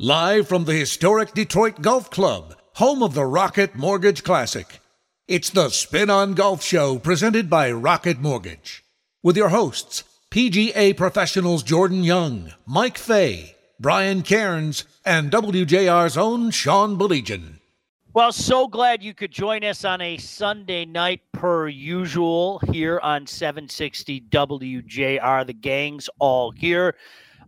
Live 0.00 0.46
from 0.46 0.64
the 0.64 0.74
historic 0.74 1.34
Detroit 1.34 1.82
Golf 1.82 2.08
Club, 2.08 2.54
home 2.74 3.02
of 3.02 3.14
the 3.14 3.24
Rocket 3.24 3.74
Mortgage 3.74 4.22
Classic. 4.22 4.78
It's 5.26 5.50
the 5.50 5.70
Spin 5.70 6.08
on 6.08 6.34
Golf 6.34 6.62
Show 6.62 7.00
presented 7.00 7.50
by 7.50 7.72
Rocket 7.72 8.20
Mortgage. 8.20 8.84
With 9.24 9.36
your 9.36 9.48
hosts, 9.48 10.04
PGA 10.30 10.96
professionals 10.96 11.64
Jordan 11.64 12.04
Young, 12.04 12.52
Mike 12.64 12.96
Fay, 12.96 13.56
Brian 13.80 14.22
Cairns, 14.22 14.84
and 15.04 15.32
WJR's 15.32 16.16
own 16.16 16.52
Sean 16.52 16.96
Baligian. 16.96 17.58
Well, 18.14 18.30
so 18.30 18.68
glad 18.68 19.02
you 19.02 19.14
could 19.14 19.32
join 19.32 19.64
us 19.64 19.84
on 19.84 20.00
a 20.00 20.16
Sunday 20.18 20.84
night 20.84 21.22
per 21.32 21.66
usual 21.66 22.60
here 22.70 23.00
on 23.02 23.26
760 23.26 24.20
WJR. 24.30 25.44
The 25.44 25.52
gang's 25.54 26.08
all 26.20 26.52
here. 26.52 26.94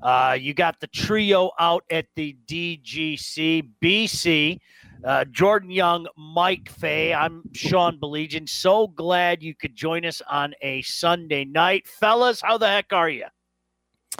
Uh, 0.03 0.37
you 0.39 0.55
got 0.55 0.80
the 0.80 0.87
trio 0.87 1.51
out 1.59 1.85
at 1.91 2.07
the 2.16 2.37
DGC 2.46 3.69
BC. 3.83 4.59
Uh, 5.05 5.25
Jordan 5.27 5.70
Young, 5.70 6.06
Mike 6.16 6.70
Fay. 6.70 7.15
I'm 7.15 7.42
Sean 7.52 7.98
Baligian. 7.98 8.48
So 8.48 8.87
glad 8.87 9.42
you 9.42 9.55
could 9.55 9.75
join 9.75 10.05
us 10.05 10.20
on 10.28 10.55
a 10.62 10.83
Sunday 10.83 11.45
night. 11.45 11.87
Fellas, 11.87 12.41
how 12.42 12.59
the 12.59 12.69
heck 12.69 12.92
are 12.92 13.09
you? 13.09 13.27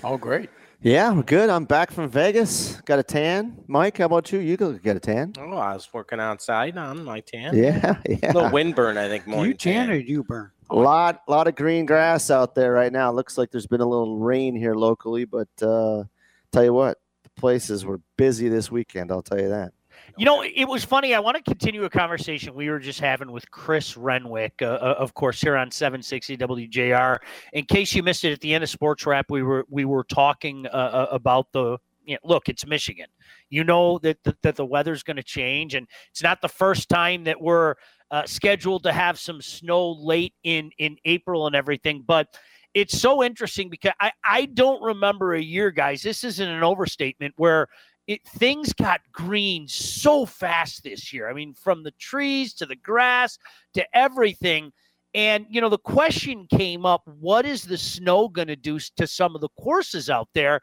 Oh, 0.03 0.17
great. 0.17 0.49
Yeah, 0.83 1.11
I'm 1.11 1.21
good. 1.21 1.51
I'm 1.51 1.67
back 1.67 1.91
from 1.91 2.09
Vegas. 2.09 2.81
Got 2.87 2.99
a 2.99 3.03
tan. 3.03 3.63
Mike, 3.67 3.99
how 3.99 4.07
about 4.07 4.33
you? 4.33 4.39
You 4.39 4.57
got 4.57 4.97
a 4.97 5.01
tan. 5.01 5.35
Oh, 5.39 5.53
I 5.59 5.75
was 5.75 5.87
working 5.93 6.21
outside 6.21 6.79
on 6.79 7.05
my 7.05 7.21
tan. 7.21 7.55
Yeah, 7.55 7.97
yeah. 8.09 8.33
A 8.33 8.33
little 8.33 8.51
wind 8.51 8.75
burn, 8.75 8.97
I 8.97 9.07
think, 9.09 9.27
more. 9.27 9.43
Do 9.43 9.49
you 9.49 9.53
than 9.53 9.59
tan 9.59 9.91
or 9.91 10.01
do 10.01 10.09
you 10.11 10.25
burn? 10.25 10.51
A 10.71 10.77
lot, 10.77 11.23
lot 11.27 11.49
of 11.49 11.57
green 11.57 11.85
grass 11.85 12.31
out 12.31 12.55
there 12.55 12.73
right 12.73 12.93
now. 12.93 13.11
Looks 13.11 13.37
like 13.37 13.51
there's 13.51 13.67
been 13.67 13.81
a 13.81 13.89
little 13.89 14.19
rain 14.19 14.55
here 14.55 14.75
locally, 14.75 15.25
but 15.25 15.49
uh, 15.61 16.05
tell 16.53 16.65
you 16.65 16.73
what, 16.73 16.99
the 17.25 17.31
places 17.31 17.85
were 17.85 18.01
busy 18.17 18.49
this 18.49 18.71
weekend. 18.71 19.11
I'll 19.11 19.23
tell 19.23 19.41
you 19.41 19.49
that. 19.49 19.73
You 20.17 20.25
know, 20.25 20.43
it 20.43 20.67
was 20.67 20.85
funny. 20.85 21.15
I 21.15 21.21
want 21.21 21.37
to 21.37 21.43
continue 21.43 21.85
a 21.85 21.91
conversation 21.91 22.55
we 22.55 22.69
were 22.71 22.79
just 22.79 23.01
having 23.01 23.33
with 23.33 23.51
Chris 23.51 23.97
Renwick, 23.97 24.63
uh, 24.63 24.67
uh 24.67 24.95
of 24.99 25.15
course, 25.15 25.41
here 25.41 25.57
on 25.57 25.71
760 25.71 26.37
WJR. 26.37 27.19
In 27.53 27.65
case 27.65 27.95
you 27.95 28.03
missed 28.03 28.25
it 28.25 28.33
at 28.33 28.41
the 28.41 28.55
end 28.55 28.63
of 28.63 28.71
Sports 28.71 29.07
Wrap, 29.07 29.31
we 29.31 29.43
were 29.43 29.65
we 29.69 29.85
were 29.85 30.05
talking 30.05 30.67
uh, 30.67 30.71
uh 30.71 31.07
about 31.11 31.53
the 31.53 31.79
you 32.05 32.15
know, 32.15 32.21
look. 32.25 32.49
It's 32.49 32.67
Michigan. 32.67 33.07
You 33.51 33.65
know 33.65 33.99
that 33.99 34.23
the, 34.25 34.37
that 34.43 34.57
the 34.57 34.67
weather's 34.67 35.03
going 35.03 35.17
to 35.17 35.23
change, 35.23 35.75
and 35.75 35.87
it's 36.11 36.23
not 36.23 36.41
the 36.41 36.49
first 36.49 36.89
time 36.89 37.25
that 37.25 37.41
we're 37.41 37.75
uh, 38.11 38.27
scheduled 38.27 38.83
to 38.85 38.93
have 38.93 39.19
some 39.19 39.41
snow 39.41 39.93
late 39.93 40.35
in 40.43 40.71
in 40.79 40.97
April 41.05 41.47
and 41.47 41.55
everything, 41.55 42.03
but 42.07 42.29
it's 42.75 42.99
so 42.99 43.23
interesting 43.23 43.69
because 43.69 43.93
I, 44.01 44.13
I 44.25 44.45
don't 44.47 44.83
remember 44.83 45.35
a 45.35 45.41
year, 45.41 45.71
guys. 45.71 46.03
This 46.03 46.23
isn't 46.23 46.49
an 46.49 46.63
overstatement 46.63 47.35
where 47.37 47.69
it 48.07 48.27
things 48.27 48.73
got 48.73 49.01
green 49.13 49.69
so 49.69 50.27
fast 50.27 50.83
this 50.83 51.13
year. 51.13 51.29
I 51.29 51.33
mean, 51.33 51.55
from 51.55 51.83
the 51.83 51.93
trees 51.93 52.55
to 52.55 52.67
the 52.67 52.77
grass 52.77 53.39
to 53.75 53.87
everything. 53.97 54.73
And 55.15 55.47
you 55.49 55.61
know, 55.61 55.69
the 55.69 55.79
question 55.79 56.47
came 56.51 56.87
up: 56.87 57.03
What 57.07 57.45
is 57.45 57.63
the 57.63 57.79
snow 57.79 58.29
going 58.29 58.49
to 58.49 58.57
do 58.57 58.79
to 58.97 59.07
some 59.07 59.35
of 59.35 59.41
the 59.41 59.49
courses 59.61 60.09
out 60.09 60.29
there? 60.35 60.61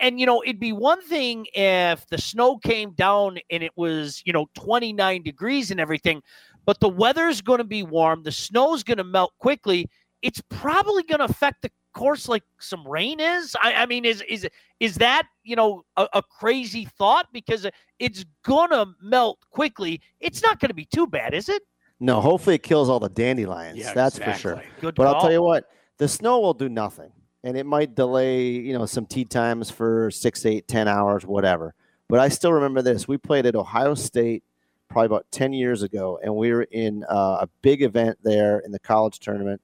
And 0.00 0.20
you 0.20 0.26
know, 0.26 0.42
it'd 0.42 0.60
be 0.60 0.72
one 0.72 1.00
thing 1.02 1.46
if 1.54 2.06
the 2.08 2.18
snow 2.18 2.58
came 2.58 2.92
down 2.92 3.38
and 3.50 3.62
it 3.62 3.72
was 3.76 4.22
you 4.26 4.32
know 4.32 4.46
29 4.54 5.22
degrees 5.22 5.70
and 5.70 5.80
everything, 5.80 6.22
but 6.70 6.78
the 6.78 6.88
weather's 6.88 7.40
going 7.40 7.58
to 7.58 7.64
be 7.64 7.82
warm. 7.82 8.22
The 8.22 8.30
snow's 8.30 8.84
going 8.84 8.98
to 8.98 9.02
melt 9.02 9.32
quickly. 9.40 9.90
It's 10.22 10.40
probably 10.50 11.02
going 11.02 11.18
to 11.18 11.24
affect 11.24 11.62
the 11.62 11.70
course 11.94 12.28
like 12.28 12.44
some 12.60 12.86
rain 12.86 13.18
is? 13.18 13.56
I, 13.60 13.74
I 13.74 13.86
mean, 13.86 14.04
is 14.04 14.22
is 14.28 14.46
is 14.78 14.94
that 14.98 15.24
you 15.42 15.56
know 15.56 15.84
a, 15.96 16.06
a, 16.12 16.22
crazy 16.22 16.84
thought 16.96 17.26
because 17.32 17.66
it's 17.98 18.24
gonna 18.44 18.86
melt 19.02 19.40
quickly? 19.50 20.00
It's 20.20 20.44
not 20.44 20.60
gonna 20.60 20.74
be 20.74 20.84
too 20.84 21.08
bad, 21.08 21.34
is 21.34 21.48
it? 21.48 21.60
No, 21.98 22.20
hopefully 22.20 22.54
it 22.54 22.62
kills 22.62 22.88
all 22.88 23.00
the 23.00 23.08
dandelions. 23.08 23.76
Yeah, 23.76 23.92
That's 23.92 24.18
exactly. 24.18 24.32
for 24.34 24.38
sure. 24.38 24.62
Good 24.80 24.94
but 24.94 25.06
call. 25.06 25.14
I'll 25.16 25.20
tell 25.20 25.32
you 25.32 25.42
what, 25.42 25.68
the 25.98 26.06
snow 26.06 26.38
will 26.38 26.54
do 26.54 26.68
nothing, 26.68 27.10
and 27.42 27.56
it 27.56 27.66
might 27.66 27.96
delay 27.96 28.46
you 28.46 28.78
know 28.78 28.86
some 28.86 29.06
tee 29.06 29.24
times 29.24 29.68
for 29.72 30.12
six, 30.12 30.46
eight, 30.46 30.68
ten 30.68 30.86
hours, 30.86 31.26
whatever. 31.26 31.74
But 32.08 32.20
I 32.20 32.28
still 32.28 32.52
remember 32.52 32.80
this. 32.80 33.08
We 33.08 33.18
played 33.18 33.46
at 33.46 33.56
Ohio 33.56 33.94
State 33.94 34.44
probably 34.90 35.06
about 35.06 35.26
10 35.30 35.52
years 35.52 35.82
ago 35.82 36.18
and 36.22 36.34
we 36.34 36.52
were 36.52 36.64
in 36.64 37.04
uh, 37.08 37.38
a 37.40 37.48
big 37.62 37.82
event 37.82 38.18
there 38.22 38.58
in 38.58 38.72
the 38.72 38.78
college 38.78 39.18
tournament 39.20 39.62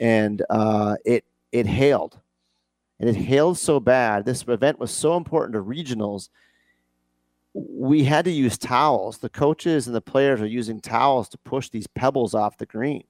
and 0.00 0.42
uh, 0.50 0.96
it 1.04 1.24
it 1.52 1.66
hailed. 1.66 2.18
And 2.98 3.08
it 3.08 3.16
hailed 3.16 3.58
so 3.58 3.78
bad. 3.80 4.24
This 4.24 4.44
event 4.48 4.78
was 4.78 4.90
so 4.90 5.16
important 5.16 5.54
to 5.54 5.62
regionals. 5.62 6.28
We 7.52 8.04
had 8.04 8.24
to 8.24 8.30
use 8.30 8.56
towels. 8.56 9.18
The 9.18 9.28
coaches 9.28 9.86
and 9.86 9.94
the 9.94 10.00
players 10.00 10.40
are 10.40 10.46
using 10.46 10.80
towels 10.80 11.28
to 11.30 11.38
push 11.38 11.68
these 11.68 11.86
pebbles 11.86 12.34
off 12.34 12.56
the 12.56 12.66
green. 12.66 13.04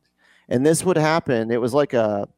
And 0.49 0.67
this 0.67 0.85
would 0.85 0.97
happen. 0.97 1.51
It 1.51 1.61
was 1.61 1.73
like 1.73 1.93
a, 1.93 2.29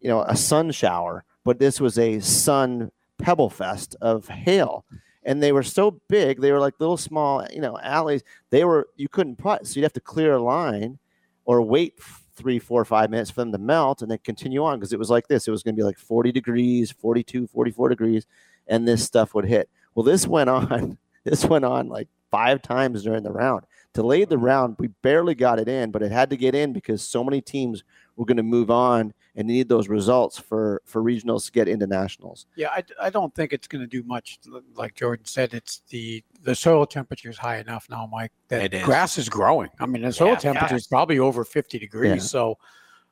you 0.00 0.08
know, 0.08 0.22
a 0.22 0.36
sun 0.36 0.70
shower, 0.70 1.24
but 1.44 1.58
this 1.58 1.80
was 1.80 1.98
a 1.98 2.20
sun 2.20 2.90
pebble 3.18 3.50
fest 3.50 3.96
of 4.00 4.28
hail. 4.28 4.84
And 5.22 5.42
they 5.42 5.52
were 5.52 5.62
so 5.62 6.00
big, 6.08 6.40
they 6.40 6.50
were 6.50 6.60
like 6.60 6.80
little 6.80 6.96
small, 6.96 7.46
you 7.52 7.60
know, 7.60 7.78
alleys. 7.78 8.22
They 8.50 8.64
were 8.64 8.88
you 8.96 9.08
couldn't 9.08 9.36
putt, 9.36 9.66
so 9.66 9.76
you'd 9.76 9.84
have 9.84 9.92
to 9.94 10.00
clear 10.00 10.34
a 10.34 10.42
line 10.42 10.98
or 11.44 11.60
wait 11.62 11.94
three, 12.34 12.58
four, 12.58 12.84
five 12.84 13.10
minutes 13.10 13.30
for 13.30 13.40
them 13.42 13.52
to 13.52 13.58
melt 13.58 14.02
and 14.02 14.10
then 14.10 14.18
continue 14.24 14.64
on 14.64 14.78
because 14.78 14.92
it 14.92 14.98
was 14.98 15.10
like 15.10 15.28
this. 15.28 15.46
It 15.46 15.50
was 15.50 15.62
going 15.62 15.74
to 15.74 15.80
be 15.80 15.84
like 15.84 15.98
40 15.98 16.32
degrees, 16.32 16.90
42, 16.90 17.48
44 17.48 17.88
degrees, 17.90 18.26
and 18.66 18.88
this 18.88 19.04
stuff 19.04 19.34
would 19.34 19.44
hit. 19.44 19.68
Well, 19.94 20.04
this 20.04 20.26
went 20.26 20.50
on. 20.50 20.98
This 21.24 21.44
went 21.44 21.66
on 21.66 21.88
like 21.88 22.08
five 22.30 22.62
times 22.62 23.02
during 23.02 23.22
the 23.22 23.32
round. 23.32 23.66
Delayed 23.92 24.28
the 24.28 24.38
round. 24.38 24.76
We 24.78 24.88
barely 25.02 25.34
got 25.34 25.58
it 25.58 25.68
in, 25.68 25.90
but 25.90 26.02
it 26.02 26.12
had 26.12 26.30
to 26.30 26.36
get 26.36 26.54
in 26.54 26.72
because 26.72 27.02
so 27.02 27.24
many 27.24 27.40
teams 27.40 27.82
were 28.14 28.24
going 28.24 28.36
to 28.36 28.44
move 28.44 28.70
on 28.70 29.12
and 29.34 29.48
need 29.48 29.68
those 29.68 29.88
results 29.88 30.38
for 30.38 30.80
for 30.84 31.02
regionals 31.02 31.46
to 31.46 31.52
get 31.52 31.66
into 31.66 31.86
nationals. 31.88 32.46
Yeah, 32.54 32.68
I, 32.68 32.84
I 33.00 33.10
don't 33.10 33.34
think 33.34 33.52
it's 33.52 33.66
going 33.66 33.80
to 33.80 33.88
do 33.88 34.04
much. 34.04 34.38
Like 34.76 34.94
Jordan 34.94 35.26
said, 35.26 35.54
it's 35.54 35.82
the 35.88 36.22
the 36.42 36.54
soil 36.54 36.86
temperature 36.86 37.30
is 37.30 37.38
high 37.38 37.58
enough 37.58 37.88
now, 37.90 38.08
Mike. 38.10 38.30
That 38.48 38.70
grass 38.82 39.18
is 39.18 39.28
growing. 39.28 39.70
I 39.80 39.86
mean, 39.86 40.02
the 40.02 40.12
soil 40.12 40.30
yeah, 40.30 40.36
temperature 40.36 40.76
is 40.76 40.86
probably 40.86 41.18
over 41.18 41.44
fifty 41.44 41.78
degrees. 41.78 42.10
Yeah. 42.10 42.18
So 42.18 42.58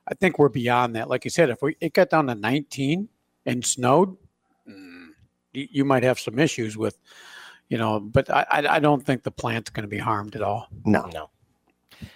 I 0.06 0.15
think 0.15 0.39
we're 0.39 0.49
beyond 0.49 0.95
that. 0.95 1.09
Like 1.09 1.25
you 1.25 1.31
said, 1.31 1.50
if 1.50 1.60
we 1.60 1.77
it 1.81 1.93
got 1.93 2.10
down 2.10 2.28
to 2.28 2.34
nineteen 2.37 3.09
and 3.47 3.65
snowed, 3.65 4.16
mm, 4.69 5.09
you, 5.53 5.69
you 5.71 5.84
might 5.84 6.03
have 6.05 6.21
some 6.21 6.39
issues 6.39 6.77
with, 6.77 6.99
you 7.68 7.78
know. 7.78 8.00
But 8.00 8.30
I 8.30 8.46
I, 8.50 8.76
I 8.76 8.78
don't 8.78 9.04
think 9.04 9.22
the 9.22 9.30
plant's 9.30 9.70
going 9.70 9.84
to 9.84 9.88
be 9.88 9.98
harmed 9.98 10.36
at 10.36 10.42
all. 10.42 10.68
No, 10.84 11.08
no. 11.12 11.30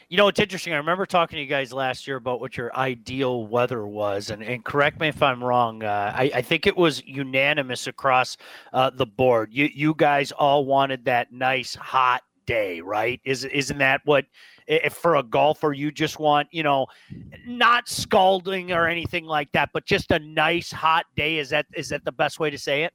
You 0.08 0.16
know, 0.16 0.28
it's 0.28 0.38
interesting. 0.38 0.72
I 0.74 0.76
remember 0.76 1.06
talking 1.06 1.36
to 1.36 1.40
you 1.40 1.48
guys 1.48 1.72
last 1.72 2.06
year 2.06 2.16
about 2.16 2.40
what 2.40 2.56
your 2.56 2.74
ideal 2.76 3.46
weather 3.46 3.86
was, 3.86 4.30
and, 4.30 4.42
and 4.42 4.64
correct 4.64 5.00
me 5.00 5.08
if 5.08 5.22
I'm 5.22 5.42
wrong. 5.42 5.82
Uh, 5.82 6.12
I, 6.14 6.30
I, 6.34 6.42
think 6.42 6.66
it 6.66 6.76
was 6.76 7.02
unanimous 7.06 7.86
across 7.86 8.36
uh, 8.72 8.90
the 8.90 9.06
board. 9.06 9.50
You 9.52 9.68
you 9.74 9.94
guys 9.96 10.30
all 10.30 10.66
wanted 10.66 11.06
that 11.06 11.32
nice 11.32 11.74
hot 11.74 12.22
day, 12.46 12.80
right? 12.80 13.20
Is 13.24 13.44
isn't 13.44 13.78
that 13.78 14.02
what? 14.04 14.26
If 14.68 14.92
for 14.94 15.16
a 15.16 15.22
golfer, 15.22 15.72
you 15.72 15.90
just 15.90 16.20
want, 16.20 16.48
you 16.52 16.62
know, 16.62 16.86
not 17.46 17.88
scalding 17.88 18.70
or 18.70 18.86
anything 18.86 19.24
like 19.24 19.50
that, 19.52 19.70
but 19.72 19.86
just 19.86 20.12
a 20.12 20.20
nice 20.20 20.70
hot 20.70 21.06
day. 21.16 21.38
Is 21.38 21.50
that 21.50 21.66
is 21.74 21.88
that 21.88 22.04
the 22.04 22.12
best 22.12 22.38
way 22.38 22.50
to 22.50 22.58
say 22.58 22.84
it? 22.84 22.92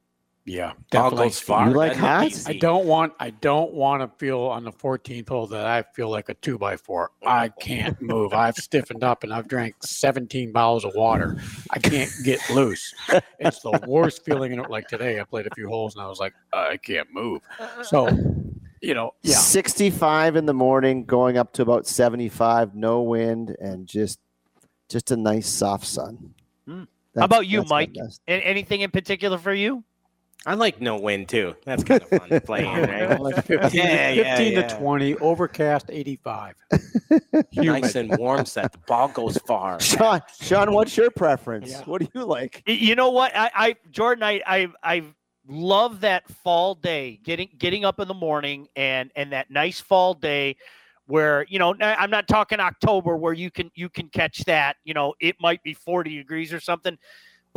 Yeah, 0.48 0.72
definitely. 0.92 1.26
goes 1.26 1.40
far. 1.42 1.68
You 1.68 1.76
like 1.76 1.94
hot? 1.98 2.32
I 2.48 2.54
don't 2.54 2.86
want. 2.86 3.12
I 3.20 3.32
don't 3.32 3.74
want 3.74 4.02
to 4.02 4.18
feel 4.18 4.40
on 4.40 4.64
the 4.64 4.72
14th 4.72 5.28
hole 5.28 5.46
that 5.48 5.66
I 5.66 5.82
feel 5.82 6.10
like 6.10 6.30
a 6.30 6.36
two 6.36 6.58
by 6.58 6.78
four. 6.78 7.12
I 7.26 7.50
can't 7.50 8.02
move. 8.02 8.32
I've 8.32 8.56
stiffened 8.56 9.04
up 9.04 9.26
and 9.26 9.34
I've 9.34 9.50
drank 9.50 9.76
17 9.82 10.54
bottles 10.54 10.86
of 10.86 10.96
water. 10.96 11.36
I 11.72 11.80
can't 11.80 12.10
get 12.24 12.40
loose. 12.50 12.94
It's 13.40 13.60
the 13.60 13.78
worst 13.86 14.24
feeling 14.24 14.54
in 14.54 14.62
it. 14.62 14.70
Like 14.70 14.88
today, 14.88 15.20
I 15.20 15.26
played 15.26 15.48
a 15.48 15.54
few 15.54 15.68
holes 15.68 15.96
and 15.96 16.02
I 16.02 16.08
was 16.08 16.20
like, 16.20 16.34
I 16.54 16.78
can't 16.78 17.14
move. 17.14 17.42
So, 17.84 18.08
you 18.82 18.94
know, 18.94 19.16
yeah. 19.24 19.36
65 19.36 20.38
in 20.38 20.46
the 20.46 20.54
morning, 20.54 21.04
going 21.04 21.38
up 21.38 21.52
to 21.54 21.62
about 21.62 21.88
75, 21.88 22.74
no 22.74 23.02
wind, 23.02 23.54
and 23.60 23.86
just 23.86 24.20
just 24.88 25.12
a 25.12 25.18
nice 25.18 25.50
soft 25.50 25.86
sun. 25.86 26.34
Hmm. 26.66 26.84
How 27.18 27.26
about 27.26 27.48
you, 27.48 27.66
Mike? 27.66 27.96
Anything 28.30 28.80
in 28.80 28.92
particular 28.92 29.38
for 29.38 29.54
you? 29.54 29.84
I 30.46 30.54
like 30.54 30.80
no 30.80 30.98
wind 30.98 31.28
too. 31.28 31.56
That's 31.66 31.84
kind 31.84 32.02
of 32.02 32.10
fun 32.10 32.30
to 32.30 32.40
play 32.40 32.66
in, 32.66 32.90
right? 32.90 33.20
like 33.20 33.44
15, 33.46 33.70
yeah, 33.74 34.14
15 34.14 34.54
yeah, 34.54 34.68
to 34.68 34.78
20, 34.78 35.16
overcast 35.16 35.90
85. 35.90 36.56
nice 37.56 37.96
and 37.96 38.16
warm 38.18 38.46
set. 38.46 38.72
The 38.72 38.78
ball 38.88 39.10
goes 39.10 39.38
far. 39.40 39.80
Sean, 39.82 40.22
Sean, 40.40 40.72
what's 40.72 40.96
your 40.96 41.12
preference? 41.12 41.72
Yeah. 41.72 41.84
What 41.84 42.02
do 42.02 42.08
you 42.14 42.24
like? 42.24 42.64
You 42.66 42.96
know 42.96 43.10
what? 43.10 43.36
I, 43.36 43.52
I 43.54 43.76
Jordan, 43.92 44.24
I, 44.24 44.42
I, 44.46 44.68
I 44.84 45.04
love 45.48 46.02
that 46.02 46.28
fall 46.30 46.76
day, 46.76 47.20
getting 47.24 47.50
getting 47.58 47.84
up 47.84 48.00
in 48.00 48.08
the 48.08 48.14
morning 48.14 48.68
and 48.76 49.12
and 49.16 49.32
that 49.32 49.50
nice 49.50 49.82
fall 49.82 50.14
day 50.14 50.56
where 51.08 51.46
you 51.50 51.58
know 51.58 51.74
I'm 51.80 52.10
not 52.10 52.28
talking 52.28 52.60
October 52.60 53.16
where 53.18 53.34
you 53.34 53.50
can 53.50 53.72
you 53.76 53.90
can 53.90 54.10
catch 54.10 54.40
that. 54.46 54.78
You 54.84 54.94
know, 54.94 55.14
it 55.20 55.36
might 55.42 55.64
be 55.64 55.74
40 55.74 56.16
degrees 56.16 56.54
or 56.54 56.60
something 56.60 56.98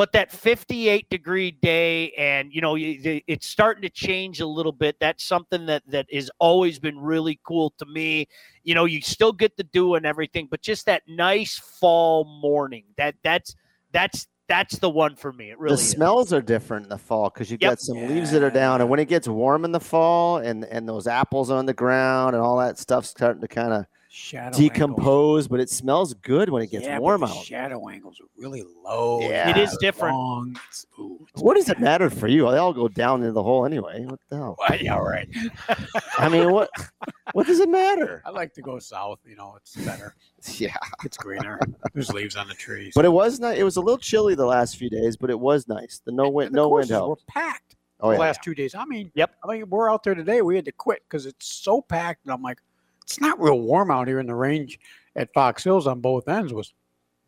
but 0.01 0.13
that 0.13 0.33
58 0.33 1.11
degree 1.11 1.51
day 1.51 2.11
and 2.13 2.55
you 2.55 2.63
know 2.63 2.75
it's 2.79 3.47
starting 3.47 3.83
to 3.83 3.91
change 3.91 4.41
a 4.41 4.47
little 4.47 4.73
bit 4.73 4.97
that's 4.99 5.23
something 5.23 5.67
that 5.67 5.83
that 5.87 6.07
has 6.11 6.31
always 6.39 6.79
been 6.79 6.99
really 6.99 7.39
cool 7.45 7.75
to 7.77 7.85
me 7.85 8.27
you 8.65 8.75
know 8.75 8.87
you 8.87 9.03
still 9.03 9.31
get 9.31 9.55
the 9.59 9.63
dew 9.63 9.97
and 9.97 10.07
everything 10.07 10.49
but 10.51 10.63
just 10.63 10.87
that 10.87 11.03
nice 11.07 11.59
fall 11.59 12.25
morning 12.25 12.85
that 12.97 13.15
that's 13.23 13.55
that's 13.93 14.27
that's 14.49 14.79
the 14.79 14.91
one 14.91 15.15
for 15.15 15.33
me. 15.33 15.51
It 15.51 15.61
really 15.61 15.77
the 15.77 15.83
smells 15.83 16.33
are 16.33 16.43
different 16.43 16.87
in 16.87 16.89
the 16.89 16.99
fall 16.99 17.31
because 17.31 17.53
you 17.53 17.59
yep. 17.61 17.71
got 17.71 17.81
some 17.81 17.99
yeah. 17.99 18.09
leaves 18.09 18.33
that 18.33 18.43
are 18.43 18.51
down, 18.51 18.81
and 18.81 18.91
when 18.91 18.99
it 18.99 19.07
gets 19.07 19.29
warm 19.29 19.65
in 19.65 19.71
the 19.71 19.79
fall, 19.79 20.39
and 20.39 20.65
and 20.65 20.89
those 20.89 21.07
apples 21.07 21.51
on 21.51 21.67
the 21.67 21.73
ground 21.73 22.35
and 22.35 22.43
all 22.43 22.59
that 22.59 22.77
stuff 22.77 23.07
starting 23.07 23.41
to 23.43 23.47
kind 23.47 23.73
of 23.73 23.87
shadow 24.11 24.59
decompose, 24.59 25.45
angles. 25.45 25.49
but 25.49 25.61
it 25.61 25.71
smells 25.71 26.15
good 26.15 26.51
when 26.51 26.63
it 26.63 26.71
gets 26.71 26.85
yeah, 26.85 26.99
warm 26.99 27.23
out. 27.23 27.45
Shadow 27.45 27.89
angles 27.89 28.21
are 28.21 28.27
really 28.37 28.65
low. 28.85 29.21
Yeah, 29.21 29.49
it 29.51 29.57
is 29.57 29.77
different. 29.81 30.17
Long. 30.17 30.57
Ooh, 30.99 31.27
what 31.37 31.55
does 31.55 31.69
it 31.69 31.79
matter 31.79 32.11
for 32.11 32.27
you? 32.27 32.51
They 32.51 32.59
all 32.59 32.73
go 32.73 32.89
down 32.89 33.21
into 33.21 33.33
the 33.33 33.43
hole 33.43 33.65
anyway. 33.65 34.05
What 34.05 34.19
the 34.29 34.37
hell? 34.37 34.57
Well, 34.59 34.79
yeah, 34.81 34.99
right. 34.99 35.29
I 36.19 36.29
mean, 36.29 36.51
what 36.51 36.69
what 37.33 37.47
does 37.47 37.61
it 37.61 37.69
matter? 37.69 38.23
I 38.27 38.31
like 38.31 38.53
to 38.55 38.63
go 38.63 38.79
south. 38.79 39.21
You 39.25 39.37
know, 39.37 39.55
it's 39.57 39.77
better. 39.77 40.15
Yeah, 40.57 40.75
it's 41.05 41.19
greener. 41.19 41.61
There's 41.93 42.11
leaves 42.11 42.35
on 42.35 42.49
the 42.49 42.55
trees. 42.55 42.95
But 42.95 43.05
it 43.05 43.13
was 43.13 43.41
nice. 43.41 43.59
It 43.59 43.63
was 43.63 43.77
a 43.77 43.83
little 43.83 43.99
chilly 43.99 44.35
the 44.35 44.47
last 44.47 44.77
few 44.79 44.89
days, 44.89 45.15
but 45.15 45.29
it 45.29 45.39
was 45.39 45.69
nice. 45.69 46.01
The 46.03 46.13
no 46.13 46.31
wind, 46.31 46.53
no 46.53 46.67
wind 46.67 46.89
helped. 46.89 47.25
We're 47.29 47.43
packed. 47.43 47.77
Oh, 48.01 48.09
the 48.09 48.15
yeah, 48.15 48.21
last 48.21 48.43
two 48.43 48.55
days. 48.55 48.75
I 48.75 48.87
mean, 48.87 49.13
yep. 49.15 49.35
I 49.45 49.53
mean, 49.53 49.69
we're 49.69 49.93
out 49.93 50.03
there 50.03 50.15
today. 50.15 50.41
We 50.41 50.57
had 50.57 50.65
to 50.65 50.73
quit 50.73 51.03
because 51.07 51.27
it's 51.27 51.47
so 51.47 51.83
packed, 51.83 52.25
and 52.25 52.33
I'm 52.33 52.41
like, 52.41 52.59
it's 53.11 53.21
not 53.21 53.41
real 53.41 53.61
warm 53.61 53.91
out 53.91 54.07
here 54.07 54.21
in 54.21 54.27
the 54.27 54.35
range 54.35 54.79
at 55.17 55.33
Fox 55.33 55.65
Hills 55.65 55.89
on 55.89 56.01
both 56.01 56.29
ends 56.29 56.53
was 56.53 56.73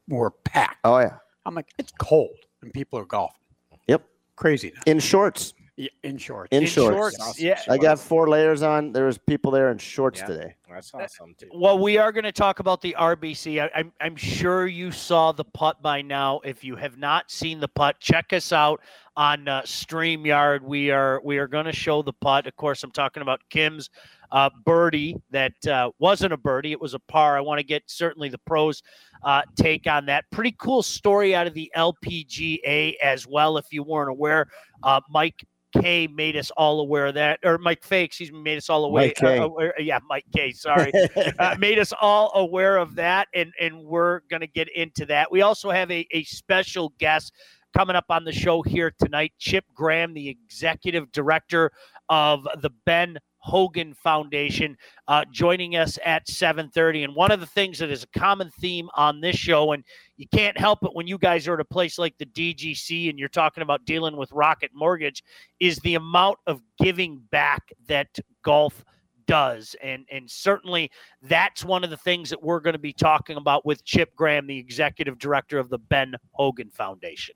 more 0.07 0.31
packed. 0.31 0.79
Oh 0.85 0.99
yeah. 0.99 1.17
I'm 1.45 1.57
like, 1.57 1.73
it's 1.77 1.93
cold 1.99 2.37
and 2.63 2.73
people 2.73 3.01
are 3.01 3.05
golfing. 3.05 3.41
Yep. 3.89 4.05
Crazy. 4.37 4.73
In 4.87 5.01
shorts. 5.01 5.55
Yeah, 5.77 5.89
in 6.05 6.19
shorts. 6.19 6.49
In, 6.53 6.63
in 6.63 6.69
shorts. 6.69 7.17
shorts. 7.17 7.41
Yeah. 7.41 7.61
I 7.69 7.79
got 7.79 7.99
four 7.99 8.29
layers 8.29 8.63
on. 8.63 8.93
There 8.93 9.07
was 9.07 9.19
people 9.19 9.51
there 9.51 9.73
in 9.73 9.79
shorts 9.79 10.21
yeah. 10.21 10.27
today. 10.27 10.55
That's 10.71 10.95
awesome 10.95 11.35
too. 11.37 11.49
Well, 11.53 11.79
we 11.79 11.99
are 11.99 12.13
going 12.13 12.25
to 12.25 12.33
talk 12.33 12.61
about 12.61 12.81
the 12.81 12.95
RBC. 12.97 13.61
I, 13.61 13.71
I'm 13.75 13.93
I'm 14.01 14.15
sure 14.15 14.67
you 14.67 14.93
saw 14.93 15.33
the 15.33 15.45
putt 15.45 15.83
by 15.83 16.03
now. 16.03 16.41
If 16.45 16.63
you 16.63 16.77
have 16.77 16.99
not 16.99 17.31
seen 17.31 17.59
the 17.59 17.69
putt, 17.69 17.99
check 17.99 18.33
us 18.33 18.53
out 18.53 18.83
on 19.17 19.49
uh, 19.49 19.63
Streamyard. 19.63 20.63
We 20.63 20.91
are 20.91 21.21
we 21.25 21.39
are 21.39 21.49
going 21.49 21.65
to 21.65 21.73
show 21.73 22.03
the 22.03 22.13
putt. 22.13 22.47
Of 22.47 22.55
course, 22.57 22.85
I'm 22.85 22.93
talking 22.93 23.23
about 23.23 23.41
Kim's 23.49 23.91
uh, 24.33 24.49
birdie 24.65 25.17
that 25.31 25.67
uh, 25.67 25.91
wasn't 25.99 26.33
a 26.33 26.37
birdie; 26.37 26.73
it 26.73 26.81
was 26.81 26.95
a 26.95 26.99
par. 26.99 27.37
I 27.37 27.41
want 27.41 27.59
to 27.59 27.65
get 27.65 27.83
certainly 27.87 28.29
the 28.31 28.39
pros' 28.39 28.83
uh, 29.23 29.43
take 29.57 29.87
on 29.87 30.07
that. 30.07 30.25
Pretty 30.33 30.57
cool 30.59 30.83
story 30.83 31.35
out 31.35 31.47
of 31.47 31.55
the 31.55 31.71
LPGA 31.77 32.95
as 33.03 33.27
well. 33.27 33.59
If 33.59 33.67
you 33.71 33.83
weren't 33.83 34.11
aware, 34.11 34.47
uh, 34.83 35.01
Mike 35.11 35.45
K 35.81 36.07
made 36.07 36.37
us 36.37 36.51
all 36.53 36.81
aware 36.81 37.07
of 37.07 37.15
that, 37.15 37.41
or 37.45 37.59
Mike 37.59 37.85
Fay, 37.85 38.05
excuse 38.05 38.33
me, 38.33 38.41
made 38.41 38.57
us 38.57 38.71
all 38.71 38.87
aware. 38.87 39.13
Uh, 39.23 39.45
aware 39.45 39.75
yeah, 39.79 40.01
Mike 40.09 40.27
K. 40.35 40.53
Sorry, 40.53 40.91
uh, 41.39 41.57
made 41.59 41.79
us 41.79 41.93
all 42.01 42.33
aware 42.35 42.79
of 42.79 42.95
that, 42.95 43.29
and 43.35 43.53
and 43.61 43.85
we're 43.85 44.21
gonna 44.31 44.47
get 44.47 44.69
into 44.75 45.05
that. 45.07 45.31
We 45.31 45.43
also 45.43 45.71
have 45.71 45.91
a 45.91 46.07
a 46.11 46.25
special 46.25 46.95
guest 46.99 47.35
coming 47.77 47.97
up 47.97 48.07
on 48.09 48.25
the 48.25 48.33
show 48.33 48.63
here 48.63 48.95
tonight. 48.99 49.33
Chip 49.39 49.65
Graham, 49.75 50.15
the 50.15 50.29
executive 50.29 51.13
director 51.13 51.71
of 52.09 52.47
the 52.61 52.71
Ben 52.85 53.19
Hogan 53.43 53.93
Foundation, 53.93 54.77
uh, 55.09 55.25
joining 55.33 55.77
us 55.77 55.99
at 56.05 56.29
7:30. 56.29 57.05
And 57.05 57.15
one 57.15 57.33
of 57.33 57.41
the 57.41 57.47
things 57.47 57.79
that 57.81 57.91
is 57.91 58.05
a 58.05 58.19
common 58.19 58.51
theme 58.51 58.89
on 58.95 59.21
this 59.21 59.37
show, 59.37 59.73
and 59.73 59.85
you 60.17 60.27
can't 60.33 60.57
help 60.57 60.85
it 60.85 60.95
when 60.95 61.09
you 61.09 61.19
guys 61.19 61.49
are 61.49 61.55
at 61.55 61.61
a 61.61 61.65
place 61.65 61.99
like 61.99 62.17
the 62.19 62.27
DGC 62.27 63.11
and 63.11 63.19
you're 63.19 63.29
talking 63.29 63.63
about 63.63 63.85
dealing 63.85 64.17
with 64.17 64.31
Rocket 64.33 64.71
Mortgage, 64.73 65.25
is 65.59 65.79
the 65.79 65.97
amount 65.97 66.39
of 66.47 66.63
giving 66.79 67.19
back 67.31 67.73
that 67.89 68.17
golf 68.43 68.85
does. 69.27 69.75
And 69.83 70.07
and 70.11 70.31
certainly 70.31 70.91
that's 71.23 71.65
one 71.65 71.83
of 71.83 71.91
the 71.91 71.97
things 71.97 72.31
that 72.31 72.43
we're 72.43 72.61
going 72.61 72.75
to 72.75 72.79
be 72.79 72.93
talking 72.93 73.37
about 73.37 73.67
with 73.67 73.85
Chip 73.85 74.15
Graham, 74.15 74.47
the 74.47 74.59
executive 74.59 75.19
director 75.19 75.59
of 75.59 75.69
the 75.69 75.79
Ben 75.79 76.15
Hogan 76.31 76.71
Foundation. 76.71 77.35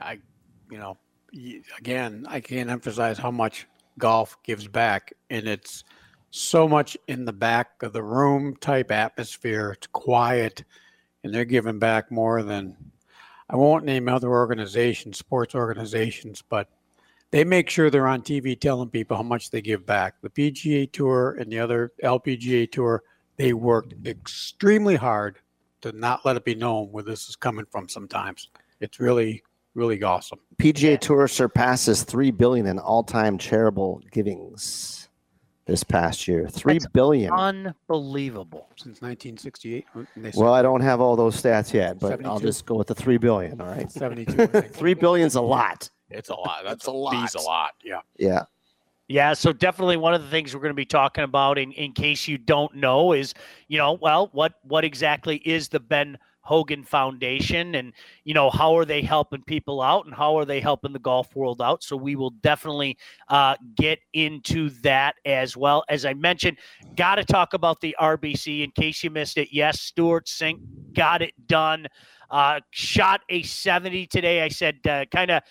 I, 0.00 0.20
you 0.70 0.78
know, 0.78 0.96
again, 1.78 2.26
I 2.28 2.40
can't 2.40 2.70
emphasize 2.70 3.18
how 3.18 3.30
much 3.30 3.66
golf 3.98 4.36
gives 4.42 4.66
back, 4.68 5.12
and 5.30 5.46
it's 5.46 5.84
so 6.30 6.66
much 6.66 6.96
in 7.06 7.24
the 7.24 7.32
back 7.32 7.82
of 7.82 7.92
the 7.92 8.02
room 8.02 8.56
type 8.56 8.90
atmosphere. 8.90 9.72
It's 9.72 9.86
quiet, 9.86 10.64
and 11.22 11.32
they're 11.32 11.44
giving 11.44 11.78
back 11.78 12.10
more 12.10 12.42
than 12.42 12.76
I 13.48 13.56
won't 13.56 13.84
name 13.84 14.08
other 14.08 14.30
organizations, 14.30 15.18
sports 15.18 15.54
organizations, 15.54 16.42
but 16.42 16.68
they 17.30 17.44
make 17.44 17.68
sure 17.68 17.90
they're 17.90 18.06
on 18.06 18.22
TV 18.22 18.58
telling 18.58 18.88
people 18.88 19.16
how 19.16 19.22
much 19.22 19.50
they 19.50 19.60
give 19.60 19.84
back. 19.84 20.14
The 20.22 20.30
PGA 20.30 20.90
Tour 20.90 21.36
and 21.38 21.50
the 21.50 21.58
other 21.58 21.92
LPGA 22.02 22.70
Tour, 22.70 23.02
they 23.36 23.52
worked 23.52 23.94
extremely 24.06 24.96
hard 24.96 25.38
to 25.82 25.92
not 25.92 26.24
let 26.24 26.36
it 26.36 26.44
be 26.44 26.54
known 26.54 26.92
where 26.92 27.02
this 27.02 27.28
is 27.28 27.36
coming 27.36 27.66
from 27.66 27.88
sometimes. 27.88 28.48
It's 28.80 29.00
really 29.00 29.42
really 29.74 30.02
awesome. 30.02 30.38
PGA 30.58 30.92
yeah. 30.92 30.96
Tour 30.96 31.28
surpasses 31.28 32.02
three 32.02 32.30
billion 32.30 32.66
in 32.66 32.78
all-time 32.78 33.38
charitable 33.38 34.02
givings 34.10 35.08
this 35.66 35.82
past 35.82 36.28
year. 36.28 36.48
Three 36.48 36.74
That's 36.74 36.86
billion, 36.88 37.32
unbelievable. 37.32 38.68
Since 38.76 39.00
1968. 39.00 39.86
Well, 40.34 40.52
I 40.52 40.62
don't 40.62 40.80
have 40.80 41.00
all 41.00 41.16
those 41.16 41.40
stats 41.40 41.72
yet, 41.72 41.98
but 41.98 42.08
72? 42.08 42.28
I'll 42.28 42.40
just 42.40 42.66
go 42.66 42.74
with 42.76 42.88
the 42.88 42.94
three 42.94 43.18
billion. 43.18 43.60
All 43.60 43.68
right, 43.68 43.90
72. 43.90 44.46
three 44.72 44.94
billion's 44.94 45.34
a 45.34 45.40
lot. 45.40 45.90
It's 46.10 46.28
a 46.28 46.34
lot. 46.34 46.64
That's 46.64 46.86
a 46.86 46.90
lot. 46.90 47.34
a 47.34 47.40
lot. 47.40 47.72
Yeah. 47.82 48.00
Yeah. 48.18 48.42
Yeah, 49.06 49.34
so 49.34 49.52
definitely 49.52 49.98
one 49.98 50.14
of 50.14 50.22
the 50.22 50.30
things 50.30 50.54
we're 50.54 50.62
going 50.62 50.70
to 50.70 50.74
be 50.74 50.86
talking 50.86 51.24
about 51.24 51.58
in, 51.58 51.72
in 51.72 51.92
case 51.92 52.26
you 52.26 52.38
don't 52.38 52.74
know 52.74 53.12
is, 53.12 53.34
you 53.68 53.76
know, 53.76 53.98
well, 54.00 54.30
what 54.32 54.54
what 54.62 54.82
exactly 54.82 55.36
is 55.44 55.68
the 55.68 55.80
Ben 55.80 56.16
Hogan 56.44 56.84
Foundation 56.84 57.74
and 57.74 57.92
you 58.24 58.34
know 58.34 58.50
how 58.50 58.76
are 58.76 58.84
they 58.84 59.02
helping 59.02 59.42
people 59.42 59.80
out 59.80 60.04
and 60.04 60.14
how 60.14 60.36
are 60.36 60.44
they 60.44 60.60
helping 60.60 60.92
the 60.92 60.98
golf 60.98 61.34
world 61.34 61.60
out? 61.60 61.82
So 61.82 61.96
we 61.96 62.16
will 62.16 62.30
definitely 62.30 62.98
uh, 63.28 63.56
get 63.76 63.98
into 64.12 64.70
that 64.82 65.16
as 65.24 65.56
well. 65.56 65.84
As 65.88 66.04
I 66.04 66.14
mentioned 66.14 66.58
got 66.96 67.16
to 67.16 67.24
talk 67.24 67.54
about 67.54 67.80
the 67.80 67.96
RBC 68.00 68.62
in 68.62 68.70
case 68.72 69.02
you 69.02 69.10
missed 69.10 69.38
it 69.38 69.48
yes 69.52 69.80
Stewart 69.80 70.26
Cink 70.26 70.60
got 70.92 71.22
it 71.22 71.32
done. 71.46 71.86
Uh, 72.30 72.58
shot 72.70 73.20
a 73.28 73.42
70 73.42 74.06
today. 74.06 74.42
I 74.42 74.48
said 74.48 74.78
uh, 74.88 75.04
kind 75.12 75.30
of 75.30 75.42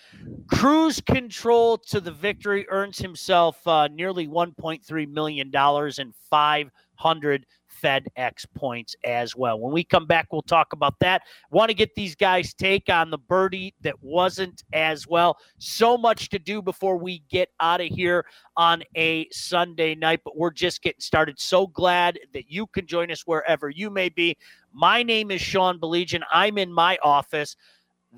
cruise 0.48 1.00
control 1.00 1.78
to 1.78 2.00
the 2.00 2.10
victory. 2.10 2.66
Earns 2.68 2.98
himself 2.98 3.66
uh, 3.66 3.88
nearly 3.88 4.26
1.3 4.26 5.08
million 5.08 5.50
dollars 5.50 5.98
and 5.98 6.14
500 6.30 7.46
FedEx 7.84 8.46
points 8.54 8.96
as 9.04 9.36
well. 9.36 9.60
When 9.60 9.72
we 9.72 9.84
come 9.84 10.06
back, 10.06 10.28
we'll 10.32 10.42
talk 10.42 10.72
about 10.72 10.98
that. 11.00 11.22
Want 11.50 11.68
to 11.68 11.74
get 11.74 11.94
these 11.94 12.14
guys' 12.14 12.54
take 12.54 12.88
on 12.88 13.10
the 13.10 13.18
birdie 13.18 13.74
that 13.82 14.02
wasn't 14.02 14.64
as 14.72 15.06
well. 15.06 15.36
So 15.58 15.98
much 15.98 16.30
to 16.30 16.38
do 16.38 16.62
before 16.62 16.96
we 16.96 17.22
get 17.28 17.50
out 17.60 17.82
of 17.82 17.88
here 17.88 18.24
on 18.56 18.82
a 18.96 19.28
Sunday 19.30 19.94
night, 19.94 20.20
but 20.24 20.36
we're 20.36 20.50
just 20.50 20.82
getting 20.82 21.00
started. 21.00 21.38
So 21.38 21.66
glad 21.66 22.18
that 22.32 22.50
you 22.50 22.66
can 22.68 22.86
join 22.86 23.10
us 23.10 23.26
wherever 23.26 23.68
you 23.68 23.90
may 23.90 24.08
be. 24.08 24.36
My 24.72 25.02
name 25.02 25.30
is 25.30 25.42
Sean 25.42 25.78
Baligian. 25.78 26.22
I'm 26.32 26.56
in 26.56 26.72
my 26.72 26.98
office. 27.02 27.54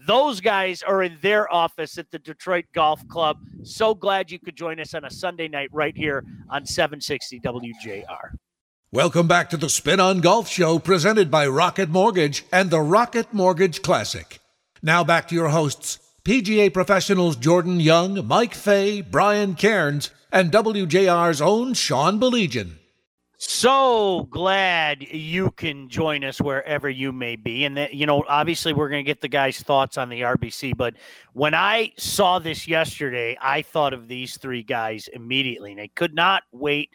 Those 0.06 0.40
guys 0.40 0.82
are 0.82 1.02
in 1.02 1.16
their 1.22 1.52
office 1.52 1.98
at 1.98 2.10
the 2.10 2.18
Detroit 2.18 2.66
Golf 2.72 3.06
Club. 3.08 3.38
So 3.62 3.94
glad 3.94 4.30
you 4.30 4.38
could 4.38 4.54
join 4.54 4.78
us 4.78 4.94
on 4.94 5.06
a 5.06 5.10
Sunday 5.10 5.48
night 5.48 5.70
right 5.72 5.96
here 5.96 6.24
on 6.50 6.66
760 6.66 7.40
WJR. 7.40 8.36
Welcome 8.92 9.26
back 9.26 9.50
to 9.50 9.56
the 9.56 9.68
Spin 9.68 9.98
on 9.98 10.20
Golf 10.20 10.48
Show 10.48 10.78
presented 10.78 11.28
by 11.28 11.48
Rocket 11.48 11.88
Mortgage 11.88 12.44
and 12.52 12.70
the 12.70 12.80
Rocket 12.80 13.32
Mortgage 13.34 13.82
Classic. 13.82 14.38
Now 14.80 15.02
back 15.02 15.26
to 15.26 15.34
your 15.34 15.48
hosts, 15.48 15.98
PGA 16.24 16.72
professionals 16.72 17.34
Jordan 17.34 17.80
Young, 17.80 18.24
Mike 18.28 18.54
Fay, 18.54 19.00
Brian 19.00 19.56
Cairns, 19.56 20.10
and 20.30 20.52
WJR's 20.52 21.40
own 21.40 21.74
Sean 21.74 22.20
Baligian. 22.20 22.74
So 23.38 24.28
glad 24.30 25.02
you 25.02 25.50
can 25.50 25.88
join 25.88 26.22
us 26.22 26.40
wherever 26.40 26.88
you 26.88 27.10
may 27.10 27.34
be. 27.34 27.64
And 27.64 27.76
that, 27.76 27.92
you 27.92 28.06
know, 28.06 28.22
obviously 28.28 28.72
we're 28.72 28.88
going 28.88 29.04
to 29.04 29.08
get 29.08 29.20
the 29.20 29.26
guys' 29.26 29.60
thoughts 29.60 29.98
on 29.98 30.10
the 30.10 30.20
RBC. 30.20 30.76
But 30.76 30.94
when 31.32 31.54
I 31.54 31.92
saw 31.98 32.38
this 32.38 32.68
yesterday, 32.68 33.36
I 33.42 33.62
thought 33.62 33.92
of 33.92 34.06
these 34.06 34.38
three 34.38 34.62
guys 34.62 35.08
immediately. 35.12 35.72
And 35.72 35.80
I 35.80 35.88
could 35.88 36.14
not 36.14 36.44
wait 36.52 36.90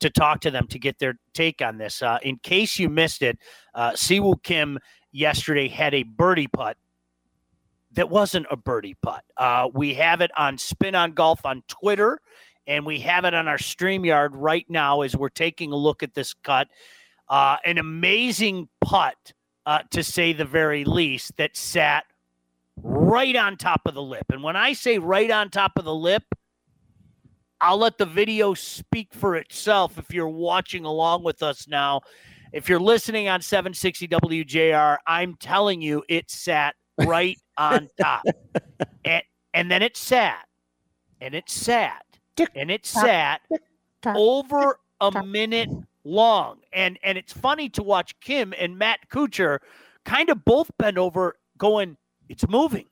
to 0.00 0.10
talk 0.10 0.40
to 0.40 0.50
them 0.50 0.66
to 0.68 0.78
get 0.78 0.98
their 0.98 1.18
take 1.32 1.62
on 1.62 1.78
this. 1.78 2.02
Uh, 2.02 2.18
in 2.22 2.36
case 2.38 2.78
you 2.78 2.88
missed 2.88 3.22
it, 3.22 3.38
uh, 3.74 3.92
Siwoo 3.92 4.42
Kim 4.42 4.78
yesterday 5.12 5.68
had 5.68 5.94
a 5.94 6.02
birdie 6.02 6.48
putt 6.48 6.76
that 7.92 8.10
wasn't 8.10 8.46
a 8.50 8.56
birdie 8.56 8.96
putt. 9.02 9.24
Uh, 9.36 9.68
we 9.72 9.94
have 9.94 10.20
it 10.20 10.30
on 10.36 10.58
Spin 10.58 10.94
on 10.94 11.12
Golf 11.12 11.44
on 11.44 11.62
Twitter, 11.66 12.20
and 12.66 12.84
we 12.84 13.00
have 13.00 13.24
it 13.24 13.34
on 13.34 13.48
our 13.48 13.56
StreamYard 13.56 14.30
right 14.32 14.66
now 14.68 15.00
as 15.00 15.16
we're 15.16 15.28
taking 15.28 15.72
a 15.72 15.76
look 15.76 16.02
at 16.02 16.14
this 16.14 16.34
cut. 16.34 16.68
Uh, 17.28 17.56
an 17.64 17.78
amazing 17.78 18.68
putt, 18.82 19.32
uh, 19.64 19.80
to 19.90 20.04
say 20.04 20.32
the 20.32 20.44
very 20.44 20.84
least, 20.84 21.36
that 21.38 21.56
sat 21.56 22.04
right 22.76 23.34
on 23.34 23.56
top 23.56 23.80
of 23.86 23.94
the 23.94 24.02
lip. 24.02 24.26
And 24.30 24.42
when 24.42 24.56
I 24.56 24.74
say 24.74 24.98
right 24.98 25.30
on 25.30 25.50
top 25.50 25.72
of 25.76 25.84
the 25.84 25.94
lip, 25.94 26.22
I'll 27.60 27.78
let 27.78 27.98
the 27.98 28.06
video 28.06 28.54
speak 28.54 29.14
for 29.14 29.36
itself 29.36 29.98
if 29.98 30.12
you're 30.12 30.28
watching 30.28 30.84
along 30.84 31.22
with 31.24 31.42
us 31.42 31.66
now. 31.68 32.02
If 32.52 32.68
you're 32.68 32.80
listening 32.80 33.28
on 33.28 33.40
760 33.42 34.08
WJR, 34.08 34.98
I'm 35.06 35.34
telling 35.36 35.80
you 35.80 36.04
it 36.08 36.30
sat 36.30 36.74
right 36.98 37.38
on 37.58 37.88
top. 38.00 38.24
And 39.04 39.22
and 39.54 39.70
then 39.70 39.82
it 39.82 39.96
sat. 39.96 40.46
And 41.20 41.34
it 41.34 41.48
sat. 41.48 42.04
And 42.54 42.70
it 42.70 42.84
sat 42.84 43.40
over 44.06 44.78
a 45.00 45.24
minute 45.24 45.70
long. 46.04 46.58
And 46.72 46.98
and 47.02 47.16
it's 47.16 47.32
funny 47.32 47.68
to 47.70 47.82
watch 47.82 48.18
Kim 48.20 48.54
and 48.58 48.78
Matt 48.78 49.00
Kuchar 49.10 49.58
kind 50.04 50.30
of 50.30 50.44
both 50.44 50.70
bend 50.78 50.98
over 50.98 51.36
going, 51.58 51.96
it's 52.28 52.46
moving. 52.48 52.86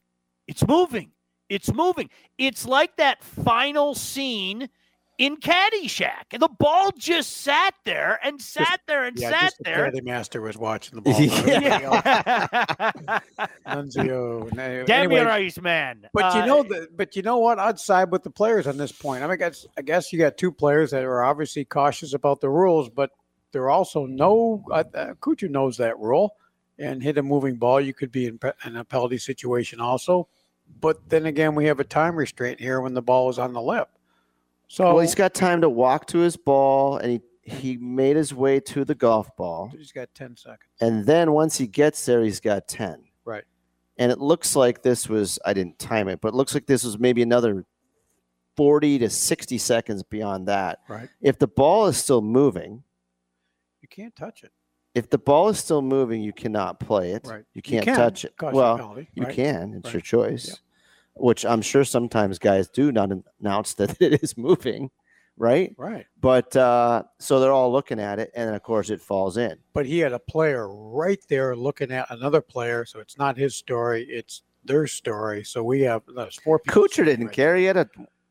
It's 0.46 0.66
moving. 0.66 1.10
It's 1.54 1.72
moving. 1.72 2.10
It's 2.36 2.66
like 2.66 2.96
that 2.96 3.22
final 3.22 3.94
scene 3.94 4.68
in 5.18 5.36
Caddyshack. 5.36 6.24
And 6.32 6.42
the 6.42 6.48
ball 6.48 6.90
just 6.98 7.36
sat 7.38 7.74
there 7.84 8.18
and 8.24 8.42
sat 8.42 8.64
just, 8.64 8.80
there 8.88 9.04
and 9.04 9.16
yeah, 9.16 9.30
sat 9.30 9.54
there. 9.60 9.92
The 9.92 10.02
master 10.02 10.40
was 10.40 10.58
watching 10.58 10.96
the 10.96 11.02
ball. 11.02 11.20
yeah. 11.20 13.20
Nunzio. 13.68 14.50
Damn 14.54 14.90
anyway, 14.90 15.22
right, 15.22 15.62
man. 15.62 16.08
But 16.12 16.34
uh, 16.34 16.38
you 16.38 16.46
know 16.46 16.64
the, 16.64 16.88
but 16.94 17.14
you 17.14 17.22
know 17.22 17.38
what? 17.38 17.60
I'd 17.60 17.78
side 17.78 18.10
with 18.10 18.24
the 18.24 18.30
players 18.30 18.66
on 18.66 18.76
this 18.76 18.90
point. 18.90 19.22
I 19.22 19.26
mean, 19.26 19.34
I 19.34 19.36
guess, 19.36 19.64
I 19.78 19.82
guess 19.82 20.12
you 20.12 20.18
got 20.18 20.36
two 20.36 20.50
players 20.50 20.90
that 20.90 21.04
are 21.04 21.22
obviously 21.22 21.64
cautious 21.64 22.14
about 22.14 22.40
the 22.40 22.50
rules, 22.50 22.90
but 22.90 23.10
there 23.52 23.62
are 23.62 23.70
also 23.70 24.06
no. 24.06 24.64
Uh, 24.70 24.82
uh, 24.94 25.14
Kuchar 25.20 25.48
knows 25.48 25.76
that 25.76 25.98
rule, 26.00 26.34
and 26.78 27.02
hit 27.02 27.18
a 27.18 27.22
moving 27.22 27.54
ball, 27.54 27.80
you 27.80 27.94
could 27.94 28.10
be 28.10 28.26
in, 28.26 28.40
in 28.66 28.76
a 28.76 28.84
penalty 28.84 29.18
situation 29.18 29.80
also. 29.80 30.26
But 30.80 31.08
then 31.08 31.26
again, 31.26 31.54
we 31.54 31.66
have 31.66 31.80
a 31.80 31.84
time 31.84 32.16
restraint 32.16 32.60
here 32.60 32.80
when 32.80 32.94
the 32.94 33.02
ball 33.02 33.30
is 33.30 33.38
on 33.38 33.52
the 33.52 33.62
lip. 33.62 33.88
So 34.68 34.84
well, 34.84 34.98
he's 35.00 35.14
got 35.14 35.34
time 35.34 35.60
to 35.60 35.68
walk 35.68 36.06
to 36.08 36.18
his 36.18 36.36
ball, 36.36 36.98
and 36.98 37.12
he 37.12 37.20
he 37.42 37.76
made 37.76 38.16
his 38.16 38.32
way 38.32 38.58
to 38.58 38.84
the 38.84 38.94
golf 38.94 39.34
ball. 39.36 39.70
He's 39.76 39.92
got 39.92 40.14
ten 40.14 40.36
seconds. 40.36 40.70
And 40.80 41.04
then 41.04 41.32
once 41.32 41.58
he 41.58 41.66
gets 41.66 42.04
there, 42.06 42.22
he's 42.22 42.40
got 42.40 42.68
ten. 42.68 43.04
Right. 43.24 43.44
And 43.98 44.10
it 44.10 44.18
looks 44.18 44.56
like 44.56 44.82
this 44.82 45.08
was 45.08 45.38
I 45.44 45.52
didn't 45.52 45.78
time 45.78 46.08
it, 46.08 46.20
but 46.20 46.28
it 46.28 46.34
looks 46.34 46.54
like 46.54 46.66
this 46.66 46.84
was 46.84 46.98
maybe 46.98 47.22
another 47.22 47.64
forty 48.56 48.98
to 48.98 49.10
sixty 49.10 49.58
seconds 49.58 50.02
beyond 50.02 50.48
that. 50.48 50.80
Right. 50.88 51.08
If 51.20 51.38
the 51.38 51.46
ball 51.46 51.86
is 51.86 51.96
still 51.96 52.22
moving, 52.22 52.82
you 53.80 53.88
can't 53.88 54.16
touch 54.16 54.42
it. 54.42 54.52
If 54.94 55.10
the 55.10 55.18
ball 55.18 55.48
is 55.48 55.58
still 55.58 55.82
moving, 55.82 56.22
you 56.22 56.32
cannot 56.32 56.78
play 56.78 57.12
it. 57.12 57.26
Right. 57.26 57.44
You 57.52 57.62
can't 57.62 57.86
you 57.86 57.92
can, 57.92 57.96
touch 57.96 58.24
it. 58.24 58.34
Well, 58.40 58.76
penalty, 58.76 59.08
you 59.14 59.24
right? 59.24 59.34
can. 59.34 59.74
It's 59.74 59.86
right. 59.86 59.94
your 59.94 60.00
choice 60.00 60.60
which 61.14 61.44
I'm 61.44 61.62
sure 61.62 61.84
sometimes 61.84 62.38
guys 62.38 62.68
do 62.68 62.92
not 62.92 63.10
announce 63.40 63.74
that 63.78 64.00
it 64.00 64.22
is 64.22 64.36
moving, 64.36 64.90
right? 65.36 65.74
Right. 65.76 66.06
But 66.20 66.54
uh, 66.56 67.04
so 67.18 67.40
they're 67.40 67.52
all 67.52 67.72
looking 67.72 68.00
at 68.00 68.18
it, 68.18 68.30
and 68.34 68.54
of 68.54 68.62
course 68.62 68.90
it 68.90 69.00
falls 69.00 69.36
in. 69.36 69.56
But 69.72 69.86
he 69.86 69.98
had 69.98 70.12
a 70.12 70.18
player 70.18 70.68
right 70.68 71.22
there 71.28 71.56
looking 71.56 71.90
at 71.90 72.10
another 72.10 72.40
player, 72.40 72.84
so 72.84 73.00
it's 73.00 73.18
not 73.18 73.36
his 73.36 73.54
story; 73.54 74.04
it's 74.04 74.42
their 74.64 74.86
story. 74.86 75.44
So 75.44 75.62
we 75.62 75.82
have 75.82 76.02
no, 76.08 76.28
four. 76.42 76.60
Kuchar 76.68 77.04
didn't 77.04 77.26
right 77.26 77.34
care. 77.34 77.56
He 77.56 77.64
had 77.64 77.76
a 77.76 77.88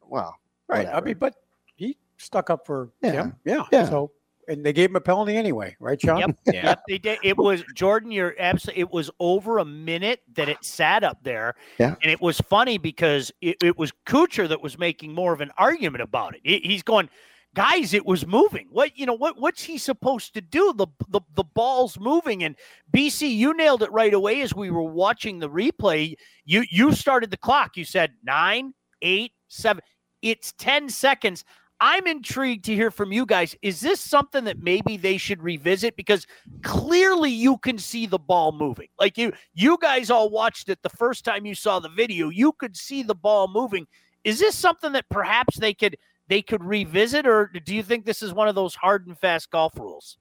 well, 0.08 0.38
right. 0.68 0.86
Whatever. 0.86 0.98
I 0.98 1.02
mean, 1.02 1.18
but 1.20 1.36
he 1.76 1.98
stuck 2.18 2.50
up 2.50 2.66
for 2.66 2.92
yeah. 3.02 3.12
him. 3.12 3.36
Yeah. 3.46 3.64
Yeah. 3.72 3.90
So 3.90 4.12
and 4.48 4.66
they 4.66 4.74
gave 4.74 4.90
him 4.90 4.96
a 4.96 5.02
penalty 5.02 5.36
anyway, 5.36 5.76
right, 5.80 6.00
Sean? 6.00 6.20
Yep, 6.20 6.38
yeah. 6.48 6.54
yep, 6.64 6.82
they 6.88 6.98
did. 6.98 7.20
It 7.24 7.38
was 7.38 7.64
Jordan. 7.76 8.12
You're 8.12 8.36
absolutely. 8.40 8.82
It 8.82 8.92
was 8.92 9.10
over 9.20 9.58
a 9.60 9.66
minute 9.66 10.22
that 10.36 10.50
it 10.50 10.64
sat 10.64 11.04
up 11.04 11.24
there. 11.24 11.56
Yeah, 11.80 11.96
and 12.02 12.12
it 12.12 12.22
was 12.22 12.40
funny 12.42 12.78
because 12.78 13.32
it, 13.42 13.58
it 13.64 13.78
was 13.78 13.92
Kuchar 14.06 14.48
that 14.50 14.62
was 14.62 14.78
making 14.78 15.14
more 15.14 15.34
of 15.34 15.42
an 15.42 15.52
argument 15.58 16.04
about 16.04 16.36
it. 16.44 16.66
He's 16.66 16.84
going, 16.84 17.10
guys, 17.54 17.94
it 17.94 18.06
was 18.06 18.26
moving. 18.26 18.68
What 18.72 18.98
you 18.98 19.06
know? 19.06 19.14
What 19.14 19.40
what's 19.40 19.64
he 19.64 19.78
supposed 19.78 20.34
to 20.34 20.42
do? 20.42 20.74
The 20.76 20.88
the 21.10 21.22
the 21.36 21.44
ball's 21.44 22.00
moving, 22.00 22.44
and 22.44 22.56
BC, 22.96 23.36
you 23.36 23.56
nailed 23.56 23.84
it 23.84 23.92
right 23.92 24.14
away 24.14 24.42
as 24.42 24.54
we 24.54 24.72
were 24.72 24.84
watching 24.84 25.40
the 25.40 25.50
replay. 25.50 26.16
You 26.46 26.66
you 26.70 26.94
started 26.94 27.32
the 27.32 27.38
clock. 27.38 27.78
You 27.78 27.86
said 27.86 28.14
nine, 28.24 28.74
eight, 29.02 29.34
seven. 29.48 29.84
It's 30.22 30.54
ten 30.54 30.90
seconds. 30.90 31.44
I'm 31.86 32.08
intrigued 32.08 32.64
to 32.66 32.74
hear 32.74 32.92
from 32.92 33.12
you 33.12 33.26
guys. 33.26 33.58
Is 33.62 33.82
this 33.82 34.00
something 34.00 34.46
that 34.46 34.64
maybe 34.64 34.96
they 34.96 35.18
should 35.18 35.44
revisit? 35.44 35.98
Because 35.98 36.26
clearly 36.62 37.30
you 37.30 37.58
can 37.58 37.78
see 37.78 38.06
the 38.06 38.18
ball 38.18 38.54
moving. 38.54 38.88
Like 38.98 39.18
you, 39.18 39.34
you 39.54 39.78
guys 39.82 40.10
all 40.10 40.30
watched 40.30 40.70
it 40.70 40.82
the 40.82 40.88
first 40.88 41.26
time 41.26 41.46
you 41.46 41.56
saw 41.56 41.82
the 41.82 41.90
video. 41.90 42.30
You 42.30 42.54
could 42.54 42.78
see 42.78 43.04
the 43.04 43.14
ball 43.14 43.50
moving. 43.50 43.86
Is 44.24 44.40
this 44.40 44.56
something 44.56 44.94
that 44.94 45.10
perhaps 45.10 45.58
they 45.60 45.74
could 45.74 45.98
they 46.30 46.42
could 46.42 46.64
revisit, 46.64 47.28
or 47.28 47.48
do 47.48 47.76
you 47.76 47.84
think 47.84 48.06
this 48.06 48.24
is 48.24 48.34
one 48.34 48.48
of 48.48 48.56
those 48.56 48.76
hard 48.76 49.06
and 49.06 49.20
fast 49.20 49.52
golf 49.52 49.78
rules? 49.78 50.18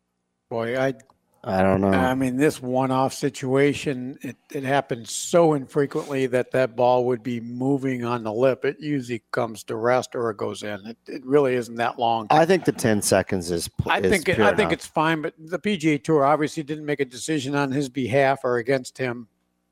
Boy, 0.51 0.77
I 0.77 0.95
I 1.45 1.63
don't 1.63 1.81
know. 1.81 1.89
I 1.89 2.15
mean, 2.15 2.37
this 2.37 2.63
one-off 2.63 3.13
situation, 3.13 4.17
it, 4.23 4.37
it 4.53 4.63
happens 4.63 5.11
so 5.13 5.55
infrequently 5.55 6.27
that 6.27 6.53
that 6.53 6.77
ball 6.77 7.05
would 7.07 7.25
be 7.25 7.41
moving 7.41 8.05
on 8.05 8.23
the 8.23 8.33
lip. 8.33 8.65
It 8.65 8.79
usually 8.79 9.25
comes 9.33 9.65
to 9.65 9.75
rest 9.75 10.15
or 10.15 10.31
it 10.31 10.37
goes 10.37 10.63
in. 10.63 10.87
It, 10.87 10.97
it 11.09 11.27
really 11.27 11.55
isn't 11.55 11.75
that 11.77 11.99
long. 11.99 12.29
I 12.31 12.47
think 12.47 12.65
the 12.65 12.71
ten 12.71 13.03
seconds 13.03 13.51
is. 13.51 13.69
I 13.87 13.99
is 13.99 14.09
think 14.09 14.29
it, 14.29 14.39
I 14.39 14.49
enough. 14.49 14.57
think 14.57 14.71
it's 14.71 14.87
fine, 14.87 15.21
but 15.21 15.35
the 15.37 15.59
PGA 15.59 16.03
Tour 16.03 16.25
obviously 16.25 16.63
didn't 16.63 16.87
make 16.87 17.01
a 17.01 17.05
decision 17.05 17.57
on 17.57 17.73
his 17.73 17.89
behalf 17.89 18.45
or 18.45 18.59
against 18.59 18.97
him 18.97 19.27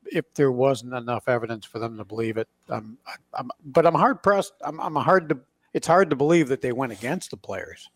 if 0.07 0.25
there 0.35 0.51
wasn't 0.51 0.93
enough 0.93 1.29
evidence 1.29 1.65
for 1.65 1.79
them 1.79 1.97
to 1.99 2.05
believe 2.05 2.37
it. 2.37 2.49
I'm, 2.69 2.99
I'm 3.33 3.49
but 3.65 3.87
I'm 3.87 3.95
hard 3.95 4.25
pressed. 4.25 4.55
I'm, 4.63 4.81
I'm 4.81 4.97
hard 4.97 5.29
to. 5.29 5.39
It's 5.73 5.87
hard 5.87 6.11
to 6.11 6.17
believe 6.17 6.49
that 6.49 6.63
they 6.63 6.73
went 6.73 6.91
against 6.91 7.31
the 7.31 7.37
players. 7.37 7.89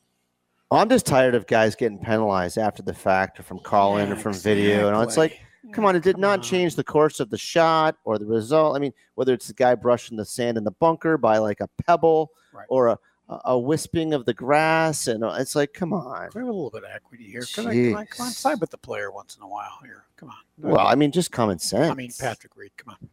I'm 0.70 0.88
just 0.88 1.06
tired 1.06 1.34
of 1.34 1.46
guys 1.46 1.74
getting 1.74 1.98
penalized 1.98 2.58
after 2.58 2.82
the 2.82 2.94
fact 2.94 3.38
or 3.38 3.42
from 3.42 3.58
call 3.60 3.98
in 3.98 4.08
yeah, 4.08 4.14
or 4.14 4.16
from 4.16 4.30
exactly. 4.30 4.62
video. 4.62 4.92
And 4.92 5.02
it's 5.06 5.16
like, 5.16 5.40
come 5.72 5.84
on, 5.84 5.94
it 5.94 6.02
did 6.02 6.18
not 6.18 6.42
change 6.42 6.74
the 6.74 6.84
course 6.84 7.20
of 7.20 7.30
the 7.30 7.38
shot 7.38 7.96
or 8.04 8.18
the 8.18 8.26
result. 8.26 8.76
I 8.76 8.78
mean, 8.80 8.92
whether 9.14 9.32
it's 9.32 9.48
the 9.48 9.54
guy 9.54 9.74
brushing 9.74 10.16
the 10.16 10.24
sand 10.24 10.58
in 10.58 10.64
the 10.64 10.72
bunker 10.72 11.16
by 11.16 11.38
like 11.38 11.60
a 11.60 11.68
pebble 11.86 12.30
right. 12.52 12.66
or 12.68 12.88
a, 12.88 12.98
a 13.44 13.58
wisping 13.58 14.12
of 14.12 14.24
the 14.24 14.34
grass, 14.34 15.06
and 15.06 15.24
uh, 15.24 15.36
it's 15.38 15.54
like, 15.54 15.72
come 15.72 15.92
on. 15.92 16.28
We 16.34 16.40
have 16.40 16.48
a 16.48 16.52
little 16.52 16.70
bit 16.70 16.84
of 16.84 16.90
equity 16.94 17.24
here. 17.24 17.44
Come 17.54 17.66
on, 17.66 17.72
come 17.72 17.96
on, 17.96 18.06
come 18.06 18.26
on, 18.26 18.32
side 18.32 18.60
with 18.60 18.70
the 18.70 18.78
player 18.78 19.10
once 19.10 19.36
in 19.36 19.42
a 19.42 19.48
while 19.48 19.78
here. 19.82 20.04
Come 20.16 20.30
on. 20.30 20.36
Well, 20.58 20.86
I 20.86 20.94
mean, 20.94 21.10
just 21.10 21.32
common 21.32 21.58
sense. 21.58 21.90
I 21.90 21.94
mean, 21.94 22.10
Patrick 22.18 22.56
Reed, 22.56 22.72
come 22.76 22.96
on. 23.00 23.08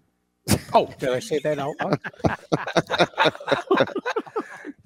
Oh, 0.73 0.89
did 0.99 1.09
I 1.09 1.19
say 1.19 1.39
that 1.39 1.59
out 1.59 1.75
loud? 1.79 1.99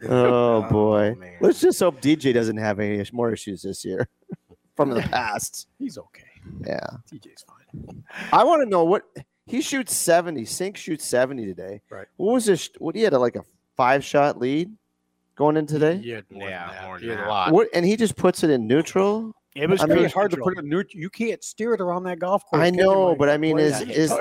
Oh, 0.12 0.58
oh 0.58 0.70
boy. 0.70 1.16
Oh, 1.20 1.26
Let's 1.42 1.62
just 1.62 1.80
hope 1.80 2.02
DJ 2.02 2.34
doesn't 2.34 2.58
have 2.58 2.80
any 2.80 3.04
more 3.12 3.32
issues 3.32 3.62
this 3.64 3.84
year 3.84 4.08
from 4.76 4.90
the 4.90 5.02
past. 5.02 5.68
He's 5.80 5.98
okay. 5.98 6.24
Yeah. 6.66 6.86
DJ's 7.12 7.44
fine. 7.44 8.04
I 8.32 8.44
want 8.44 8.62
to 8.62 8.70
know 8.70 8.84
what 8.84 9.04
he 9.46 9.62
shoots 9.62 9.96
70. 9.96 10.44
Cink 10.44 10.78
shoots 10.78 11.06
70 11.06 11.46
today. 11.46 11.82
Right. 11.90 12.08
What 12.18 12.34
was 12.34 12.46
this? 12.46 12.70
What 12.78 12.96
he 12.96 13.02
had 13.02 13.14
a, 13.14 13.20
like 13.20 13.36
a 13.36 13.44
five 13.76 14.04
shot 14.04 14.40
lead 14.40 14.72
going 15.36 15.58
in 15.58 15.66
today? 15.66 16.02
Yeah, 16.04 16.22
yeah, 16.32 16.98
he 17.00 17.08
had 17.08 17.20
a 17.20 17.28
lot. 17.28 17.52
What 17.52 17.68
and 17.74 17.86
he 17.86 17.96
just 17.96 18.16
puts 18.16 18.44
it 18.44 18.50
in 18.50 18.68
neutral. 18.68 19.34
It 19.56 19.70
was 19.70 19.82
I 19.82 19.86
mean, 19.86 20.10
hard 20.10 20.32
to 20.32 20.38
put 20.38 20.58
it 20.58 20.60
in 20.60 20.70
neutral. 20.70 21.00
You 21.00 21.10
can't 21.10 21.42
steer 21.44 21.74
it 21.74 21.82
around 21.82 22.04
that 22.04 22.20
golf 22.20 22.44
course. 22.46 22.62
I 22.62 22.72
know, 22.72 23.16
but 23.16 23.30
I 23.30 23.38
mean, 23.38 23.58
is 23.58 23.82
is 23.82 24.12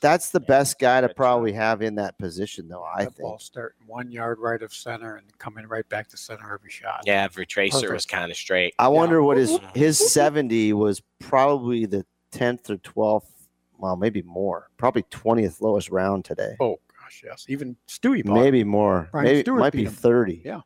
that's 0.00 0.30
the 0.30 0.40
best 0.40 0.78
guy 0.78 1.00
to 1.00 1.08
probably 1.10 1.52
have 1.52 1.82
in 1.82 1.96
that 1.96 2.18
position, 2.18 2.68
though. 2.68 2.82
I 2.82 3.04
that 3.04 3.14
think. 3.14 3.28
Ball 3.28 3.38
starting 3.38 3.86
one 3.86 4.10
yard 4.10 4.38
right 4.38 4.62
of 4.62 4.72
center 4.72 5.16
and 5.16 5.26
coming 5.38 5.66
right 5.66 5.88
back 5.88 6.08
to 6.08 6.16
center 6.16 6.52
every 6.52 6.70
shot. 6.70 7.02
Yeah, 7.06 7.22
every 7.24 7.46
tracer 7.46 7.76
Perfect. 7.80 7.92
was 7.92 8.06
kind 8.06 8.30
of 8.30 8.36
straight. 8.36 8.74
I 8.78 8.88
wonder 8.88 9.22
what 9.22 9.36
his 9.36 9.58
his 9.74 10.12
seventy 10.12 10.72
was. 10.72 11.02
Probably 11.18 11.86
the 11.86 12.04
tenth 12.32 12.70
or 12.70 12.78
twelfth. 12.78 13.30
Well, 13.78 13.96
maybe 13.96 14.22
more. 14.22 14.70
Probably 14.76 15.02
twentieth 15.10 15.60
lowest 15.60 15.90
round 15.90 16.24
today. 16.24 16.56
Oh 16.60 16.80
gosh, 17.00 17.22
yes. 17.24 17.44
Even 17.48 17.76
Stewie. 17.88 18.24
Maybe 18.24 18.64
more. 18.64 19.08
Brian 19.12 19.26
maybe 19.26 19.40
Stewart 19.42 19.60
might 19.60 19.72
be 19.72 19.84
him. 19.84 19.92
thirty. 19.92 20.42
Yeah. 20.44 20.60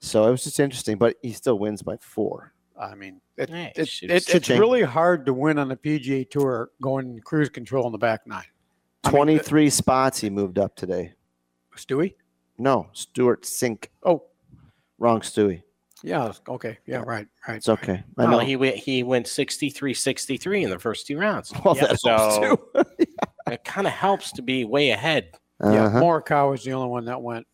So 0.00 0.26
it 0.28 0.30
was 0.30 0.44
just 0.44 0.60
interesting, 0.60 0.98
but 0.98 1.16
he 1.22 1.32
still 1.32 1.58
wins 1.58 1.82
by 1.82 1.96
four. 2.00 2.52
I 2.78 2.94
mean, 2.94 3.20
it, 3.36 3.50
it, 3.50 4.02
it, 4.02 4.28
it's 4.28 4.48
really 4.50 4.82
hard 4.82 5.24
to 5.26 5.34
win 5.34 5.58
on 5.58 5.68
the 5.68 5.76
PGA 5.76 6.28
Tour 6.28 6.70
going 6.82 7.20
cruise 7.20 7.48
control 7.48 7.86
in 7.86 7.92
the 7.92 7.98
back 7.98 8.26
nine. 8.26 8.44
23 9.04 9.60
I 9.60 9.64
mean, 9.64 9.70
spots 9.70 10.20
he 10.20 10.30
moved 10.30 10.58
up 10.58 10.76
today. 10.76 11.14
Stewie? 11.76 12.14
No, 12.58 12.88
Stewart 12.92 13.42
Cink. 13.42 13.88
Oh, 14.02 14.24
wrong 14.98 15.20
Stewie. 15.20 15.62
Yeah. 16.02 16.32
Okay. 16.48 16.78
Yeah. 16.86 16.98
Right. 16.98 17.26
Right. 17.48 17.56
It's 17.56 17.68
okay. 17.68 18.04
I 18.18 18.26
know. 18.26 18.38
he 18.38 18.56
went. 18.56 18.76
He 18.76 19.02
went 19.02 19.26
63, 19.26 19.94
63 19.94 20.64
in 20.64 20.70
the 20.70 20.78
first 20.78 21.06
two 21.06 21.18
rounds. 21.18 21.52
Well, 21.64 21.74
that 21.74 21.98
so 21.98 22.68
it 23.50 23.64
kind 23.64 23.86
of 23.86 23.92
helps 23.92 24.32
to 24.32 24.42
be 24.42 24.64
way 24.64 24.90
ahead. 24.90 25.30
Uh-huh. 25.60 25.72
Yeah. 25.72 25.90
Morikawa 26.00 26.50
was 26.50 26.64
the 26.64 26.72
only 26.72 26.88
one 26.88 27.06
that 27.06 27.20
went 27.20 27.46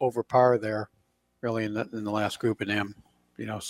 over 0.00 0.22
par 0.22 0.58
there, 0.58 0.88
really 1.42 1.64
in 1.64 1.74
the 1.74 1.88
in 1.92 2.04
the 2.04 2.10
last 2.10 2.38
group 2.38 2.60
of 2.60 2.68
them. 2.68 2.94
You 3.36 3.46
know, 3.46 3.60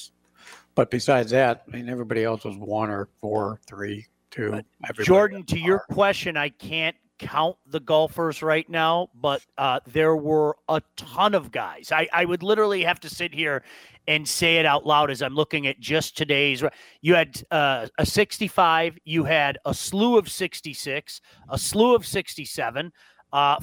but 0.81 0.91
besides 0.91 1.31
that, 1.31 1.65
I 1.69 1.77
mean, 1.77 1.91
everybody 1.91 2.25
else 2.25 2.43
was 2.43 2.57
one 2.57 2.89
or 2.89 3.11
four, 3.21 3.61
three, 3.67 4.07
two. 4.31 4.63
Jordan, 5.03 5.45
to 5.45 5.59
your 5.59 5.81
question, 5.81 6.39
I 6.39 6.49
can't 6.49 6.97
count 7.19 7.59
the 7.67 7.81
golfers 7.81 8.41
right 8.41 8.67
now, 8.67 9.11
but 9.15 9.43
uh, 9.59 9.81
there 9.87 10.17
were 10.17 10.57
a 10.71 10.81
ton 10.97 11.35
of 11.35 11.53
guys. 11.53 11.93
I, 11.93 12.09
I 12.15 12.25
would 12.25 12.43
literally 12.43 12.83
have 12.83 12.99
to 13.01 13.11
sit 13.11 13.35
here 13.35 13.63
and 14.09 14.27
say 14.27 14.57
it 14.57 14.65
out 14.65 14.87
loud 14.87 15.11
as 15.11 15.21
I'm 15.21 15.35
looking 15.35 15.67
at 15.67 15.79
just 15.81 16.17
today's. 16.17 16.65
You 17.03 17.15
had 17.15 17.43
uh, 17.51 17.89
a 17.99 18.07
65, 18.07 18.97
you 19.05 19.25
had 19.25 19.59
a 19.67 19.75
slew 19.75 20.17
of 20.17 20.31
66, 20.31 21.21
a 21.51 21.59
slew 21.59 21.95
of 21.95 22.07
67, 22.07 22.91
uh, 23.35 23.57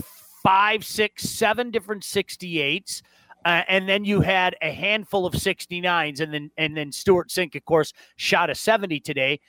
five, 0.44 0.86
six, 0.86 1.24
seven 1.24 1.72
different 1.72 2.04
68s. 2.04 3.02
Uh, 3.48 3.64
and 3.70 3.88
then 3.88 4.04
you 4.04 4.20
had 4.20 4.58
a 4.62 4.70
handful 4.70 5.26
of 5.26 5.34
69s, 5.34 6.20
and 6.20 6.34
then 6.34 6.52
and 6.58 6.76
then 6.76 6.92
Stewart 6.92 7.30
Cink, 7.30 7.56
of 7.56 7.64
course, 7.64 7.94
shot 8.18 8.50
a 8.50 8.56
70 8.56 9.00
today. 9.00 9.40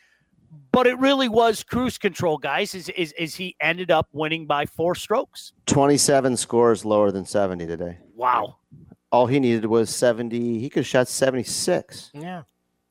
But 0.71 0.87
it 0.87 0.97
really 1.00 1.28
was 1.28 1.64
cruise 1.64 1.99
control, 1.99 2.38
guys. 2.38 2.76
Is 2.76 2.88
is, 2.90 3.12
is 3.19 3.35
he 3.35 3.57
ended 3.61 3.90
up 3.90 4.07
winning 4.12 4.47
by 4.47 4.67
four 4.67 4.95
strokes? 4.95 5.52
27 5.67 6.37
scores 6.37 6.85
lower 6.85 7.11
than 7.11 7.25
70 7.25 7.67
today. 7.67 7.99
Wow. 8.14 8.59
All 9.11 9.26
he 9.26 9.40
needed 9.40 9.67
was 9.67 9.90
70. 9.90 10.61
He 10.61 10.71
could 10.71 10.81
have 10.81 10.87
shot 10.87 11.09
76. 11.09 12.12
Yeah. 12.14 12.43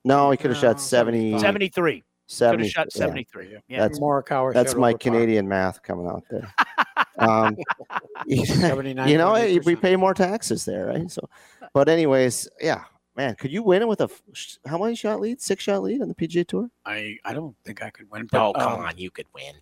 No, 0.04 0.30
he 0.30 0.36
could 0.36 0.52
have 0.52 0.62
no, 0.62 0.72
shot 0.74 0.82
70. 0.82 1.40
73. 1.40 2.04
70. 2.26 2.58
Could 2.58 2.66
have 2.66 2.72
shot 2.74 2.92
73. 2.92 3.50
Yeah. 3.50 3.60
yeah. 3.70 3.80
That's 3.80 4.02
more 4.02 4.26
That's 4.54 4.76
my 4.76 4.92
Canadian 4.92 5.48
math 5.48 5.82
coming 5.84 6.08
out 6.08 6.26
there. 6.30 6.54
um, 7.18 7.58
you 8.28 9.18
know, 9.18 9.60
we 9.66 9.76
pay 9.76 9.96
more 9.96 10.14
taxes 10.14 10.66
there, 10.66 10.88
right? 10.88 11.10
So, 11.10 11.30
but 11.74 11.90
anyways, 11.90 12.48
yeah, 12.62 12.84
man, 13.16 13.36
could 13.36 13.52
you 13.52 13.64
win 13.64 13.82
it 13.82 13.88
with 13.88 14.02
a 14.02 14.10
how 14.66 14.78
many 14.78 14.96
shot 14.96 15.20
lead? 15.20 15.42
Six 15.42 15.64
shot 15.64 15.84
lead 15.84 16.02
on 16.02 16.08
the 16.08 16.16
PGA 16.16 16.48
Tour? 16.48 16.70
I 16.86 17.18
I 17.26 17.34
don't 17.34 17.56
think 17.66 17.84
I 17.84 17.90
could 17.90 18.10
win. 18.10 18.28
But, 18.32 18.42
oh 18.42 18.54
come 18.54 18.74
um, 18.74 18.86
on, 18.86 18.98
you 18.98 19.12
could 19.12 19.28
win. 19.34 19.54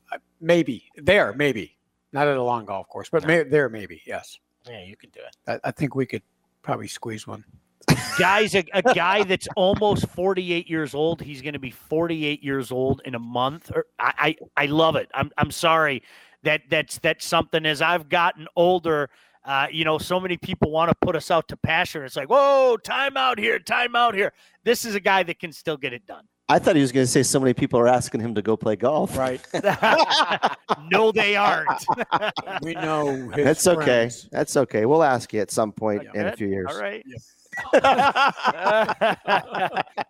Maybe 0.41 0.85
there, 0.97 1.33
maybe 1.33 1.77
not 2.12 2.27
at 2.27 2.38
a 2.38 2.43
long 2.43 2.65
golf 2.65 2.88
course, 2.88 3.09
but 3.09 3.24
no. 3.24 3.27
may, 3.27 3.43
there, 3.43 3.69
maybe 3.69 4.01
yes. 4.05 4.39
Yeah, 4.67 4.83
you 4.83 4.95
could 4.95 5.12
do 5.12 5.19
it. 5.19 5.35
I, 5.63 5.69
I 5.69 5.71
think 5.71 5.95
we 5.95 6.05
could 6.05 6.24
probably 6.62 6.88
squeeze 6.88 7.27
one. 7.27 7.43
Guys, 8.19 8.55
a, 8.55 8.63
a, 8.74 8.81
guy 8.81 9.24
that's 9.24 9.47
almost 9.55 10.07
48 10.07 10.67
years 10.69 10.95
old. 10.95 11.21
He's 11.21 11.41
going 11.41 11.53
to 11.53 11.59
be 11.59 11.69
48 11.69 12.41
years 12.41 12.71
old 12.71 13.01
in 13.05 13.13
a 13.13 13.19
month. 13.19 13.71
Or, 13.75 13.85
I, 14.00 14.35
I, 14.57 14.63
I 14.63 14.65
love 14.67 14.95
it. 14.95 15.12
I'm, 15.13 15.29
I'm 15.38 15.51
sorry 15.51 16.01
that 16.46 16.62
that's 16.70 16.98
that's 17.00 17.25
something. 17.25 17.66
As 17.66 17.82
I've 17.82 18.10
gotten 18.10 18.48
older, 18.56 19.10
uh, 19.44 19.68
you 19.72 19.86
know, 19.86 19.98
so 19.98 20.20
many 20.20 20.38
people 20.38 20.72
want 20.72 20.90
to 20.90 20.96
put 21.02 21.16
us 21.16 21.30
out 21.30 21.48
to 21.50 21.58
pasture. 21.58 22.04
It's 22.04 22.16
like, 22.16 22.30
whoa, 22.30 22.78
time 22.78 23.18
out 23.18 23.38
here, 23.38 23.60
time 23.60 23.96
out 23.96 24.16
here. 24.16 24.34
This 24.64 24.86
is 24.86 24.96
a 24.96 25.00
guy 25.00 25.24
that 25.24 25.40
can 25.40 25.52
still 25.52 25.78
get 25.78 25.94
it 25.94 26.06
done. 26.08 26.25
I 26.48 26.60
thought 26.60 26.75
he 26.75 26.82
was 26.82 26.92
going 26.92 27.06
to 27.06 27.12
say 27.12 27.24
so 27.24 27.40
many 27.40 27.54
people 27.54 27.80
are 27.80 27.88
asking 27.88 28.22
him 28.22 28.36
to 28.36 28.42
go 28.42 28.56
play 28.56 28.75
golf. 28.75 29.18
Right. 29.18 29.42
no, 30.92 31.12
they 31.12 31.36
aren't. 31.36 31.86
we 32.62 32.74
know. 32.74 33.32
That's 33.36 33.66
okay. 33.68 34.12
That's 34.32 34.56
okay. 34.56 34.86
We'll 34.86 35.04
ask 35.04 35.34
you 35.34 35.42
at 35.42 35.50
some 35.50 35.72
point 35.72 36.04
yeah. 36.04 36.22
in 36.22 36.28
a 36.28 36.36
few 36.36 36.48
years. 36.48 36.68
All 36.70 36.80
right. 36.80 37.04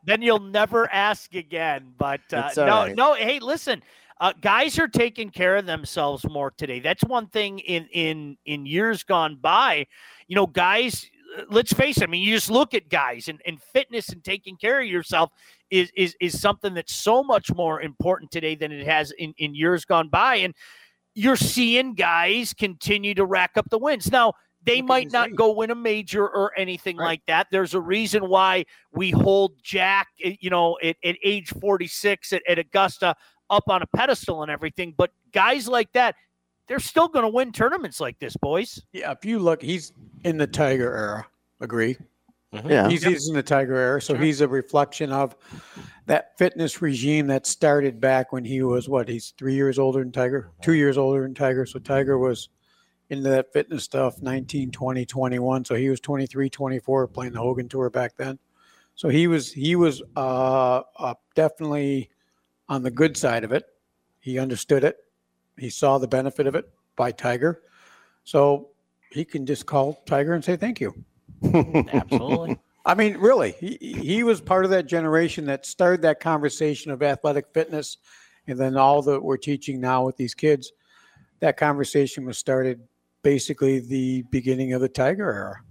then 0.04 0.22
you'll 0.22 0.40
never 0.40 0.92
ask 0.92 1.34
again. 1.36 1.94
But 1.98 2.22
uh, 2.34 2.52
no, 2.58 2.66
right. 2.66 2.96
no. 2.96 3.14
Hey, 3.14 3.40
listen. 3.40 3.82
Uh, 4.20 4.34
guys 4.42 4.80
are 4.80 4.88
taking 4.88 5.30
care 5.30 5.58
of 5.58 5.66
themselves 5.66 6.26
more 6.30 6.52
today. 6.52 6.80
That's 6.80 7.04
one 7.04 7.28
thing 7.28 7.60
in 7.60 7.88
in 7.92 8.38
in 8.46 8.66
years 8.66 9.04
gone 9.04 9.38
by. 9.42 9.88
You 10.28 10.36
know, 10.36 10.48
guys. 10.48 11.10
Let's 11.50 11.74
face 11.74 11.98
it. 11.98 12.04
I 12.04 12.08
mean, 12.08 12.24
you 12.24 12.34
just 12.34 12.50
look 12.50 12.74
at 12.74 12.88
guys 12.88 13.28
and, 13.28 13.42
and 13.46 13.62
fitness 13.62 14.08
and 14.08 14.24
taking 14.24 14.56
care 14.56 14.80
of 14.80 14.88
yourself 14.88 15.32
is 15.70 15.92
is 15.98 16.16
is 16.22 16.40
something 16.40 16.74
that's 16.74 16.96
so 16.96 17.24
much 17.24 17.54
more 17.54 17.82
important 17.82 18.32
today 18.32 18.56
than 18.56 18.72
it 18.72 18.88
has 18.88 19.12
in 19.12 19.34
in 19.38 19.54
years 19.54 19.84
gone 19.84 20.08
by. 20.08 20.36
And 20.36 20.54
you're 21.14 21.36
seeing 21.36 21.94
guys 21.94 22.54
continue 22.54 23.14
to 23.16 23.26
rack 23.26 23.52
up 23.58 23.70
the 23.70 23.78
wins 23.78 24.12
now. 24.12 24.34
They 24.64 24.82
might 24.82 25.12
not 25.12 25.36
go 25.36 25.52
win 25.52 25.70
a 25.70 25.76
major 25.76 26.28
or 26.28 26.52
anything 26.58 26.98
right. 26.98 27.06
like 27.06 27.22
that. 27.28 27.48
There's 27.52 27.76
a 27.76 27.80
reason 27.80 28.28
why 28.28 28.66
we 28.92 29.12
hold 29.12 29.54
Jack, 29.62 30.08
eh, 30.24 30.36
you 30.40 30.50
know, 30.50 30.78
at, 30.84 30.96
at 31.04 31.18
age 31.24 31.54
46 31.62 32.34
at, 32.34 32.42
at 32.48 32.58
Augusta 32.58 33.16
up 33.50 33.64
on 33.68 33.82
a 33.82 33.88
pedestal 33.88 34.42
and 34.42 34.52
everything. 34.52 34.94
But 34.98 35.12
guys 35.32 35.68
like 35.68 35.92
that, 35.94 36.16
they're 36.68 36.80
still 36.80 37.08
going 37.08 37.24
to 37.24 37.30
win 37.30 37.52
tournaments 37.52 38.00
like 38.00 38.20
this, 38.20 38.36
boys. 38.38 38.82
Yeah, 38.92 39.12
if 39.12 39.24
you 39.24 39.40
look, 39.40 39.62
he's 39.62 39.94
in 40.24 40.38
the 40.38 40.48
Tiger 40.48 40.96
era. 40.96 41.28
Agree? 41.62 41.98
Mm-hmm. 42.54 42.70
Yeah, 42.70 42.90
he's, 42.90 43.04
he's, 43.04 43.28
in 43.28 43.36
the 43.36 43.44
Tiger 43.44 43.76
era, 43.76 44.02
so 44.02 44.14
sure. 44.14 44.24
he's 44.24 44.42
a 44.42 44.48
reflection 44.48 45.12
of 45.12 45.36
that 46.06 46.38
fitness 46.38 46.82
regime 46.82 47.28
that 47.28 47.46
started 47.46 48.00
back 48.00 48.32
when 48.32 48.46
he 48.46 48.62
was 48.62 48.88
what? 48.88 49.10
He's 49.10 49.34
three 49.38 49.56
years 49.56 49.78
older 49.78 50.00
than 50.00 50.12
Tiger, 50.12 50.52
two 50.62 50.74
years 50.74 50.98
older 50.98 51.24
than 51.24 51.34
Tiger. 51.34 51.66
So 51.66 51.80
Tiger 51.80 52.18
was 52.18 52.50
into 53.10 53.30
that 53.30 53.52
fitness 53.52 53.84
stuff 53.84 54.22
19, 54.22 54.72
20, 54.72 55.06
21. 55.06 55.66
So 55.66 55.76
he 55.76 55.90
was 55.90 56.00
23, 56.00 56.50
24 56.50 57.08
playing 57.08 57.34
the 57.34 57.40
Hogan 57.40 57.68
Tour 57.68 57.90
back 57.90 58.16
then. 58.16 58.40
So 58.96 59.10
he 59.10 59.28
was 59.28 59.52
he 59.52 59.76
was 59.76 60.02
uh, 60.16 60.82
uh, 60.98 61.14
definitely 61.36 62.10
on 62.70 62.84
the 62.84 62.92
good 62.92 63.16
side 63.18 63.44
of 63.44 63.52
it. 63.52 63.66
He 64.20 64.40
understood 64.40 64.84
it. 64.84 64.98
He 65.58 65.70
saw 65.70 65.98
the 65.98 66.08
benefit 66.08 66.48
of 66.48 66.56
it 66.56 66.70
by 66.96 67.12
Tiger. 67.12 67.62
So 68.24 68.70
he 69.12 69.24
can 69.24 69.46
just 69.46 69.66
call 69.66 70.02
Tiger 70.06 70.34
and 70.34 70.44
say 70.44 70.58
thank 70.58 70.82
you. 70.82 70.94
Absolutely. 71.44 72.58
I 72.86 72.94
mean, 72.94 73.18
really, 73.18 73.52
he, 73.54 73.78
he 73.82 74.24
was 74.24 74.42
part 74.42 74.64
of 74.66 74.72
that 74.72 74.86
generation 74.86 75.46
that 75.46 75.66
started 75.66 76.02
that 76.04 76.20
conversation 76.20 76.92
of 76.92 77.02
athletic 77.02 77.48
fitness. 77.54 77.98
And 78.48 78.60
then 78.60 78.78
all 78.78 79.02
that 79.04 79.24
we're 79.24 79.38
teaching 79.38 79.82
now 79.82 80.06
with 80.06 80.18
these 80.18 80.36
kids, 80.36 80.72
that 81.40 81.58
conversation 81.58 82.26
was 82.26 82.38
started 82.38 82.82
basically 83.24 83.80
the 83.80 84.24
beginning 84.30 84.74
of 84.74 84.82
the 84.82 84.90
Tiger 84.90 85.32
era. 85.32 85.62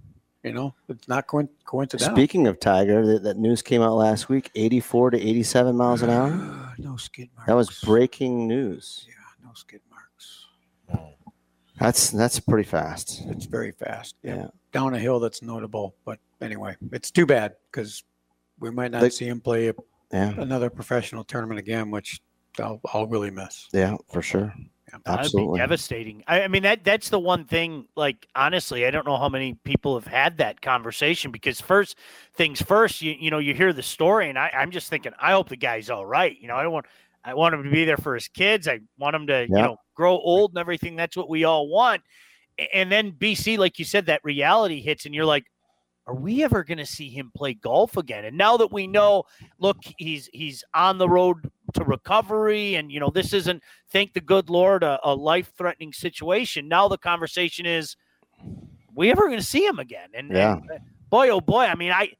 You 0.45 0.53
know, 0.53 0.75
it's 0.87 1.07
not 1.07 1.25
co- 1.25 1.49
coincidental. 1.65 2.15
Speaking 2.15 2.45
of 2.45 2.59
Tiger, 2.59 3.03
that, 3.03 3.23
that, 3.23 3.37
news 3.37 3.63
came 3.63 3.81
out 3.81 3.95
last 3.95 4.29
week 4.29 4.51
84 4.53 5.11
to 5.11 5.19
87 5.19 5.75
miles 5.75 6.03
an 6.03 6.11
hour. 6.11 6.29
no 6.77 6.97
skid 6.97 7.29
marks. 7.35 7.47
That 7.47 7.55
was 7.55 7.81
breaking 7.83 8.47
news. 8.47 9.07
Yeah, 9.07 9.15
no 9.43 9.53
skid 9.55 9.81
marks. 9.89 10.45
That's 11.79 12.11
that's 12.11 12.39
pretty 12.39 12.69
fast. 12.69 13.23
It's 13.25 13.47
very 13.47 13.71
fast. 13.71 14.15
Yeah. 14.21 14.35
yeah. 14.35 14.47
Down 14.71 14.93
a 14.93 14.99
hill 14.99 15.19
that's 15.19 15.41
notable. 15.41 15.95
But 16.05 16.19
anyway, 16.41 16.75
it's 16.91 17.09
too 17.09 17.25
bad 17.25 17.55
because 17.71 18.03
we 18.59 18.69
might 18.69 18.91
not 18.91 19.01
the, 19.01 19.09
see 19.09 19.27
him 19.27 19.41
play 19.41 19.69
a, 19.69 19.73
yeah. 20.13 20.39
another 20.39 20.69
professional 20.69 21.23
tournament 21.23 21.59
again, 21.59 21.89
which 21.89 22.21
I'll, 22.59 22.79
I'll 22.93 23.07
really 23.07 23.31
miss. 23.31 23.67
Yeah, 23.73 23.97
for 24.11 24.21
sure. 24.21 24.53
Absolutely. 24.93 25.41
That'd 25.41 25.53
be 25.53 25.57
devastating. 25.57 26.23
I, 26.27 26.43
I, 26.43 26.47
mean 26.47 26.63
that 26.63 26.83
that's 26.83 27.09
the 27.09 27.19
one 27.19 27.45
thing. 27.45 27.87
Like 27.95 28.27
honestly, 28.35 28.85
I 28.85 28.91
don't 28.91 29.05
know 29.05 29.17
how 29.17 29.29
many 29.29 29.55
people 29.63 29.95
have 29.95 30.07
had 30.07 30.37
that 30.37 30.61
conversation 30.61 31.31
because 31.31 31.59
first 31.59 31.97
things 32.35 32.61
first, 32.61 33.01
you 33.01 33.15
you 33.17 33.31
know 33.31 33.39
you 33.39 33.53
hear 33.53 33.73
the 33.73 33.83
story 33.83 34.29
and 34.29 34.37
I, 34.37 34.51
I'm 34.53 34.71
just 34.71 34.89
thinking 34.89 35.13
I 35.19 35.31
hope 35.31 35.49
the 35.49 35.57
guy's 35.57 35.89
all 35.89 36.05
right. 36.05 36.37
You 36.39 36.47
know 36.47 36.55
I 36.55 36.63
don't 36.63 36.71
want 36.71 36.85
I 37.23 37.33
want 37.33 37.55
him 37.55 37.63
to 37.63 37.71
be 37.71 37.85
there 37.85 37.97
for 37.97 38.13
his 38.13 38.27
kids. 38.27 38.67
I 38.67 38.79
want 38.97 39.15
him 39.15 39.27
to 39.27 39.43
you 39.43 39.55
know 39.55 39.77
grow 39.95 40.13
old 40.17 40.51
and 40.51 40.59
everything. 40.59 40.95
That's 40.95 41.17
what 41.17 41.29
we 41.29 41.43
all 41.43 41.67
want. 41.67 42.01
And 42.73 42.91
then 42.91 43.11
BC, 43.11 43.57
like 43.57 43.79
you 43.79 43.85
said, 43.85 44.05
that 44.05 44.23
reality 44.23 44.81
hits 44.81 45.05
and 45.05 45.13
you're 45.13 45.25
like, 45.25 45.45
are 46.07 46.15
we 46.15 46.43
ever 46.43 46.63
going 46.63 46.77
to 46.77 46.85
see 46.85 47.09
him 47.09 47.31
play 47.35 47.53
golf 47.53 47.97
again? 47.97 48.25
And 48.25 48.37
now 48.37 48.57
that 48.57 48.71
we 48.71 48.87
know, 48.87 49.23
look, 49.59 49.77
he's 49.97 50.29
he's 50.33 50.63
on 50.73 50.97
the 50.97 51.09
road 51.09 51.49
to 51.73 51.83
recovery, 51.83 52.75
and 52.75 52.91
you 52.91 52.99
know 52.99 53.09
this 53.09 53.33
isn't, 53.33 53.63
thank 53.89 54.13
the 54.13 54.21
good 54.21 54.49
Lord, 54.49 54.83
a, 54.83 54.99
a 55.03 55.15
life-threatening 55.15 55.93
situation. 55.93 56.67
Now 56.67 56.87
the 56.87 56.97
conversation 56.97 57.65
is, 57.65 57.95
we 58.93 59.11
ever 59.11 59.27
going 59.27 59.39
to 59.39 59.45
see 59.45 59.65
him 59.65 59.79
again? 59.79 60.09
And, 60.13 60.31
yeah. 60.31 60.53
and, 60.53 60.71
uh, 60.71 60.77
boy, 61.09 61.29
oh 61.29 61.41
boy, 61.41 61.63
I 61.63 61.75
mean, 61.75 61.91
I 61.91 62.11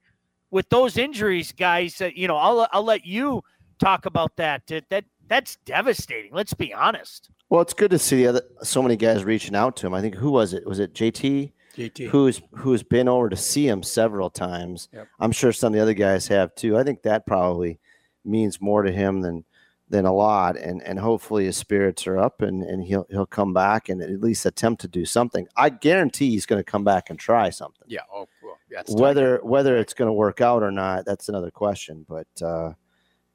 with 0.49 0.69
those 0.69 0.97
injuries, 0.97 1.51
guys, 1.51 1.99
uh, 2.01 2.09
you 2.15 2.27
know, 2.27 2.37
I'll 2.37 2.67
I'll 2.71 2.83
let 2.83 3.05
you 3.05 3.43
talk 3.79 4.05
about 4.05 4.35
that. 4.37 4.65
That, 4.67 4.89
that 4.89 5.05
that's 5.27 5.57
devastating. 5.65 6.31
Let's 6.33 6.53
be 6.53 6.73
honest. 6.73 7.29
Well, 7.49 7.61
it's 7.61 7.73
good 7.73 7.91
to 7.91 7.99
see 7.99 8.17
the 8.17 8.27
other 8.27 8.41
so 8.63 8.81
many 8.81 8.95
guys 8.95 9.23
reaching 9.23 9.55
out 9.55 9.75
to 9.77 9.87
him. 9.87 9.93
I 9.93 10.01
think 10.01 10.15
who 10.15 10.31
was 10.31 10.53
it? 10.53 10.65
Was 10.65 10.79
it 10.79 10.93
JT? 10.93 11.51
JT. 11.75 12.07
who's 12.07 12.41
who's 12.55 12.83
been 12.83 13.07
over 13.07 13.29
to 13.29 13.35
see 13.35 13.67
him 13.67 13.83
several 13.83 14.29
times. 14.29 14.89
Yep. 14.93 15.07
I'm 15.19 15.31
sure 15.31 15.51
some 15.51 15.67
of 15.67 15.73
the 15.73 15.81
other 15.81 15.93
guys 15.93 16.27
have 16.27 16.55
too. 16.55 16.77
I 16.77 16.83
think 16.83 17.03
that 17.03 17.25
probably 17.25 17.79
means 18.23 18.61
more 18.61 18.83
to 18.83 18.91
him 18.91 19.21
than 19.21 19.45
than 19.89 20.05
a 20.05 20.13
lot. 20.13 20.57
And 20.57 20.81
and 20.83 20.99
hopefully 20.99 21.45
his 21.45 21.57
spirits 21.57 22.07
are 22.07 22.17
up 22.17 22.41
and, 22.41 22.63
and 22.63 22.83
he'll 22.83 23.05
he'll 23.09 23.25
come 23.25 23.53
back 23.53 23.89
and 23.89 24.01
at 24.01 24.21
least 24.21 24.45
attempt 24.45 24.81
to 24.81 24.87
do 24.87 25.05
something. 25.05 25.47
I 25.55 25.69
guarantee 25.69 26.29
he's 26.29 26.45
going 26.45 26.59
to 26.59 26.69
come 26.69 26.83
back 26.83 27.09
and 27.09 27.19
try 27.19 27.49
something. 27.49 27.85
Yeah. 27.87 28.01
Oh, 28.11 28.27
well, 28.43 28.57
yeah, 28.69 28.83
whether 28.89 29.39
whether 29.43 29.77
it's 29.77 29.93
going 29.93 30.07
to 30.09 30.13
work 30.13 30.41
out 30.41 30.63
or 30.63 30.71
not, 30.71 31.05
that's 31.05 31.29
another 31.29 31.51
question. 31.51 32.05
But 32.07 32.27
uh, 32.41 32.73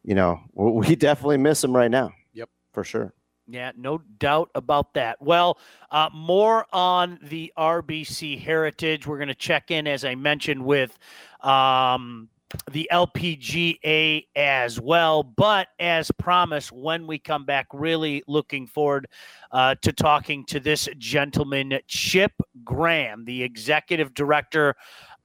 you 0.03 0.15
know, 0.15 0.41
we 0.55 0.97
definitely 0.97 1.39
miss 1.39 1.63
him 1.63 1.75
right 1.75 1.91
now. 1.91 2.13
Yep, 2.33 2.49
for 2.73 2.85
sure. 2.85 3.15
Yeah, 3.51 3.73
no 3.77 3.99
doubt 4.19 4.51
about 4.55 4.95
that. 4.95 5.21
Well, 5.21 5.59
uh, 5.91 6.09
more 6.15 6.67
on 6.73 7.19
the 7.23 7.53
RBC 7.59 8.41
heritage. 8.41 9.07
We're 9.07 9.19
going 9.19 9.29
to 9.29 9.35
check 9.35 9.73
in, 9.73 9.89
as 9.89 10.05
I 10.05 10.15
mentioned, 10.15 10.65
with 10.65 10.97
um, 11.41 12.29
the 12.71 12.89
LPGA 12.93 14.27
as 14.37 14.81
well. 14.81 15.25
But 15.25 15.69
as 15.81 16.13
promised, 16.13 16.71
when 16.71 17.09
we 17.09 17.19
come 17.19 17.45
back, 17.45 17.67
really 17.73 18.23
looking 18.29 18.69
forward 18.69 19.09
uh, 19.51 19.75
to 19.83 19.93
talking 19.93 20.45
to 20.47 20.61
this 20.61 20.89
gentleman, 20.99 21.79
Chip 21.89 22.33
Graham, 22.65 23.25
the 23.25 23.43
executive 23.43 24.15
director 24.15 24.77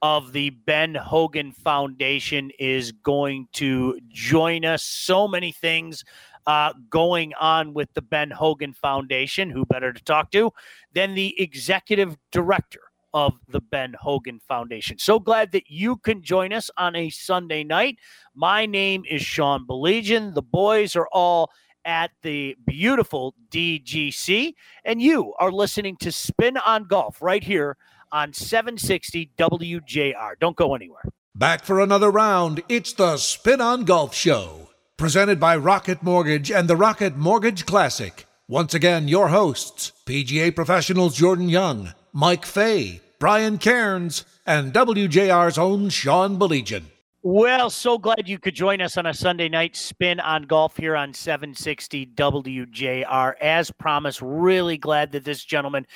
of 0.02 0.32
the 0.32 0.50
Ben 0.50 0.94
Hogan 0.94 1.52
Foundation, 1.52 2.50
is 2.58 2.90
going 2.92 3.46
to 3.52 3.98
join 4.08 4.64
us. 4.64 4.82
So 4.82 5.28
many 5.28 5.52
things. 5.52 6.04
Uh, 6.46 6.72
going 6.90 7.32
on 7.40 7.74
with 7.74 7.92
the 7.94 8.02
Ben 8.02 8.30
Hogan 8.30 8.72
Foundation. 8.72 9.50
Who 9.50 9.64
better 9.64 9.92
to 9.92 10.04
talk 10.04 10.30
to 10.30 10.52
than 10.92 11.14
the 11.14 11.40
executive 11.40 12.16
director 12.30 12.80
of 13.16 13.32
the 13.48 13.60
Ben 13.60 13.94
Hogan 13.98 14.40
Foundation. 14.46 14.98
So 14.98 15.18
glad 15.18 15.52
that 15.52 15.70
you 15.70 15.96
can 15.96 16.22
join 16.22 16.52
us 16.52 16.70
on 16.76 16.94
a 16.94 17.08
Sunday 17.08 17.64
night. 17.64 17.96
My 18.34 18.66
name 18.66 19.04
is 19.08 19.22
Sean 19.22 19.66
Baligian. 19.66 20.34
The 20.34 20.42
boys 20.42 20.94
are 20.94 21.08
all 21.10 21.50
at 21.86 22.10
the 22.22 22.56
beautiful 22.66 23.34
DGC, 23.50 24.52
and 24.84 25.00
you 25.00 25.32
are 25.38 25.50
listening 25.50 25.96
to 25.98 26.12
Spin 26.12 26.58
on 26.58 26.84
Golf 26.84 27.22
right 27.22 27.42
here 27.42 27.78
on 28.12 28.34
760 28.34 29.30
WJR. 29.38 30.32
Don't 30.38 30.56
go 30.56 30.74
anywhere. 30.74 31.02
Back 31.34 31.64
for 31.64 31.80
another 31.80 32.10
round. 32.10 32.62
It's 32.68 32.92
the 32.92 33.16
Spin 33.16 33.60
on 33.60 33.84
Golf 33.84 34.14
Show, 34.14 34.65
presented 34.96 35.38
by 35.38 35.54
Rocket 35.56 36.02
Mortgage 36.02 36.50
and 36.50 36.68
the 36.68 36.76
Rocket 36.76 37.16
Mortgage 37.16 37.66
Classic. 37.66 38.26
Once 38.48 38.72
again, 38.72 39.08
your 39.08 39.28
hosts, 39.28 39.92
PGA 40.06 40.54
professionals 40.54 41.16
Jordan 41.16 41.50
Young, 41.50 41.92
Mike 42.12 42.46
Fay, 42.46 43.02
Brian 43.18 43.58
Cairns, 43.58 44.24
and 44.46 44.72
WJR's 44.72 45.58
own 45.58 45.90
Sean 45.90 46.38
Baligian. 46.38 46.84
Well, 47.22 47.68
so 47.70 47.98
glad 47.98 48.28
you 48.28 48.38
could 48.38 48.54
join 48.54 48.80
us 48.80 48.96
on 48.96 49.04
a 49.04 49.12
Sunday 49.12 49.48
night 49.48 49.76
spin 49.76 50.20
on 50.20 50.44
golf 50.44 50.76
here 50.76 50.96
on 50.96 51.12
760 51.12 52.06
WJR. 52.06 53.34
As 53.42 53.70
promised, 53.72 54.22
really 54.22 54.78
glad 54.78 55.12
that 55.12 55.24
this 55.24 55.44
gentleman 55.44 55.86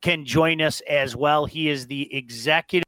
can 0.00 0.24
join 0.24 0.62
us 0.62 0.80
as 0.88 1.14
well. 1.14 1.44
He 1.44 1.68
is 1.68 1.88
the 1.88 2.14
executive 2.14 2.86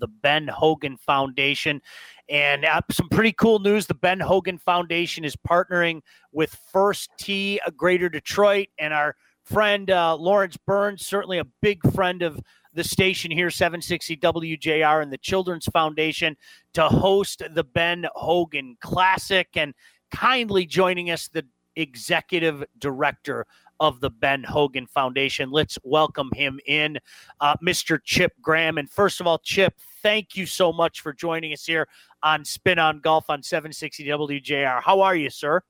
the 0.00 0.08
Ben 0.08 0.48
Hogan 0.48 0.96
Foundation. 0.96 1.82
And 2.28 2.64
uh, 2.64 2.80
some 2.90 3.08
pretty 3.08 3.32
cool 3.32 3.58
news. 3.58 3.86
The 3.86 3.94
Ben 3.94 4.20
Hogan 4.20 4.58
Foundation 4.58 5.24
is 5.24 5.34
partnering 5.34 6.02
with 6.32 6.54
First 6.72 7.10
Tee 7.18 7.60
Greater 7.76 8.08
Detroit 8.08 8.68
and 8.78 8.92
our 8.92 9.16
friend 9.44 9.90
uh, 9.90 10.14
Lawrence 10.14 10.58
Burns, 10.58 11.06
certainly 11.06 11.38
a 11.38 11.46
big 11.62 11.80
friend 11.92 12.22
of 12.22 12.38
the 12.74 12.84
station 12.84 13.30
here, 13.30 13.50
760 13.50 14.16
WJR, 14.18 15.02
and 15.02 15.10
the 15.10 15.18
Children's 15.18 15.66
Foundation 15.66 16.36
to 16.74 16.86
host 16.86 17.42
the 17.54 17.64
Ben 17.64 18.06
Hogan 18.14 18.76
Classic. 18.80 19.48
And 19.54 19.72
kindly 20.10 20.66
joining 20.66 21.10
us, 21.10 21.28
the 21.28 21.46
executive 21.76 22.64
director 22.78 23.46
of 23.80 24.00
the 24.00 24.10
Ben 24.10 24.42
Hogan 24.42 24.86
Foundation. 24.86 25.50
Let's 25.50 25.78
welcome 25.82 26.30
him 26.34 26.60
in, 26.66 26.98
uh, 27.40 27.56
Mr. 27.64 27.98
Chip 28.02 28.32
Graham. 28.40 28.78
And 28.78 28.90
first 28.90 29.20
of 29.20 29.26
all, 29.26 29.38
Chip, 29.38 29.74
thank 30.02 30.36
you 30.36 30.46
so 30.46 30.72
much 30.72 31.00
for 31.00 31.12
joining 31.12 31.52
us 31.52 31.64
here 31.64 31.88
on 32.22 32.44
Spin 32.44 32.78
on 32.78 33.00
Golf 33.00 33.30
on 33.30 33.42
760 33.42 34.04
WJR. 34.04 34.82
How 34.82 35.00
are 35.00 35.14
you, 35.14 35.30
sir? 35.30 35.62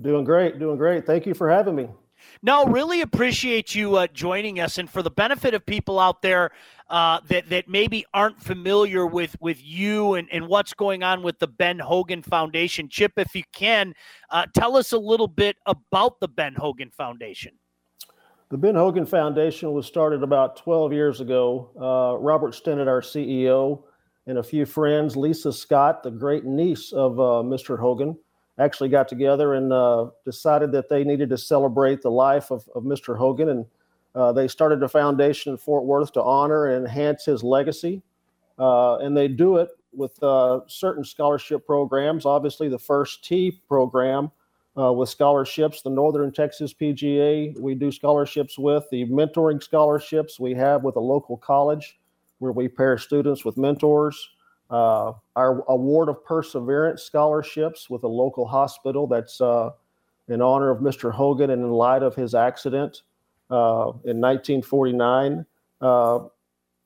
Doing 0.00 0.24
great, 0.24 0.58
doing 0.58 0.76
great. 0.76 1.06
Thank 1.06 1.26
you 1.26 1.34
for 1.34 1.48
having 1.48 1.74
me. 1.74 1.88
No, 2.46 2.64
really 2.64 3.00
appreciate 3.00 3.74
you 3.74 3.96
uh, 3.96 4.06
joining 4.06 4.60
us. 4.60 4.78
And 4.78 4.88
for 4.88 5.02
the 5.02 5.10
benefit 5.10 5.52
of 5.52 5.66
people 5.66 5.98
out 5.98 6.22
there 6.22 6.52
uh, 6.88 7.18
that 7.26 7.48
that 7.48 7.68
maybe 7.68 8.06
aren't 8.14 8.40
familiar 8.40 9.04
with 9.04 9.36
with 9.40 9.58
you 9.60 10.14
and, 10.14 10.28
and 10.30 10.46
what's 10.46 10.72
going 10.72 11.02
on 11.02 11.24
with 11.24 11.40
the 11.40 11.48
Ben 11.48 11.80
Hogan 11.80 12.22
Foundation, 12.22 12.88
Chip, 12.88 13.14
if 13.16 13.34
you 13.34 13.42
can, 13.52 13.94
uh, 14.30 14.46
tell 14.54 14.76
us 14.76 14.92
a 14.92 14.98
little 14.98 15.26
bit 15.26 15.56
about 15.66 16.20
the 16.20 16.28
Ben 16.28 16.54
Hogan 16.54 16.92
Foundation. 16.92 17.52
The 18.50 18.58
Ben 18.58 18.76
Hogan 18.76 19.06
Foundation 19.06 19.72
was 19.72 19.86
started 19.86 20.22
about 20.22 20.54
12 20.54 20.92
years 20.92 21.20
ago. 21.20 21.70
Uh, 21.74 22.16
Robert 22.16 22.52
Stinnett, 22.54 22.86
our 22.86 23.00
CEO, 23.00 23.82
and 24.28 24.38
a 24.38 24.42
few 24.44 24.66
friends, 24.66 25.16
Lisa 25.16 25.52
Scott, 25.52 26.04
the 26.04 26.12
great 26.12 26.44
niece 26.44 26.92
of 26.92 27.18
uh, 27.18 27.42
Mr. 27.42 27.76
Hogan, 27.76 28.16
actually 28.58 28.88
got 28.88 29.08
together 29.08 29.54
and 29.54 29.72
uh, 29.72 30.10
decided 30.24 30.72
that 30.72 30.88
they 30.88 31.04
needed 31.04 31.28
to 31.30 31.38
celebrate 31.38 32.02
the 32.02 32.10
life 32.10 32.50
of, 32.50 32.68
of 32.74 32.84
Mr. 32.84 33.16
Hogan. 33.16 33.48
And 33.50 33.66
uh, 34.14 34.32
they 34.32 34.48
started 34.48 34.82
a 34.82 34.88
foundation 34.88 35.52
in 35.52 35.58
Fort 35.58 35.84
Worth 35.84 36.12
to 36.12 36.22
honor 36.22 36.66
and 36.66 36.86
enhance 36.86 37.24
his 37.24 37.42
legacy. 37.42 38.02
Uh, 38.58 38.96
and 38.98 39.16
they 39.16 39.28
do 39.28 39.56
it 39.56 39.68
with 39.92 40.20
uh, 40.22 40.60
certain 40.66 41.04
scholarship 41.04 41.66
programs. 41.66 42.24
Obviously, 42.24 42.68
the 42.68 42.78
First 42.78 43.24
Tee 43.24 43.60
program 43.68 44.30
uh, 44.78 44.92
with 44.92 45.08
scholarships, 45.08 45.82
the 45.82 45.90
Northern 45.90 46.32
Texas 46.32 46.72
PGA, 46.72 47.58
we 47.58 47.74
do 47.74 47.90
scholarships 47.90 48.58
with, 48.58 48.84
the 48.90 49.06
mentoring 49.06 49.62
scholarships 49.62 50.38
we 50.38 50.54
have 50.54 50.82
with 50.82 50.96
a 50.96 51.00
local 51.00 51.36
college 51.36 51.98
where 52.38 52.52
we 52.52 52.68
pair 52.68 52.98
students 52.98 53.44
with 53.44 53.56
mentors 53.56 54.28
uh, 54.70 55.12
our 55.36 55.62
award 55.68 56.08
of 56.08 56.24
perseverance 56.24 57.02
scholarships 57.02 57.88
with 57.88 58.02
a 58.02 58.08
local 58.08 58.46
hospital 58.46 59.06
that's 59.06 59.40
uh, 59.40 59.70
in 60.28 60.42
honor 60.42 60.70
of 60.70 60.80
Mr. 60.80 61.12
Hogan 61.12 61.50
and 61.50 61.62
in 61.62 61.70
light 61.70 62.02
of 62.02 62.14
his 62.14 62.34
accident 62.34 63.02
uh, 63.50 63.92
in 64.04 64.20
1949. 64.20 65.46
Uh, 65.80 66.20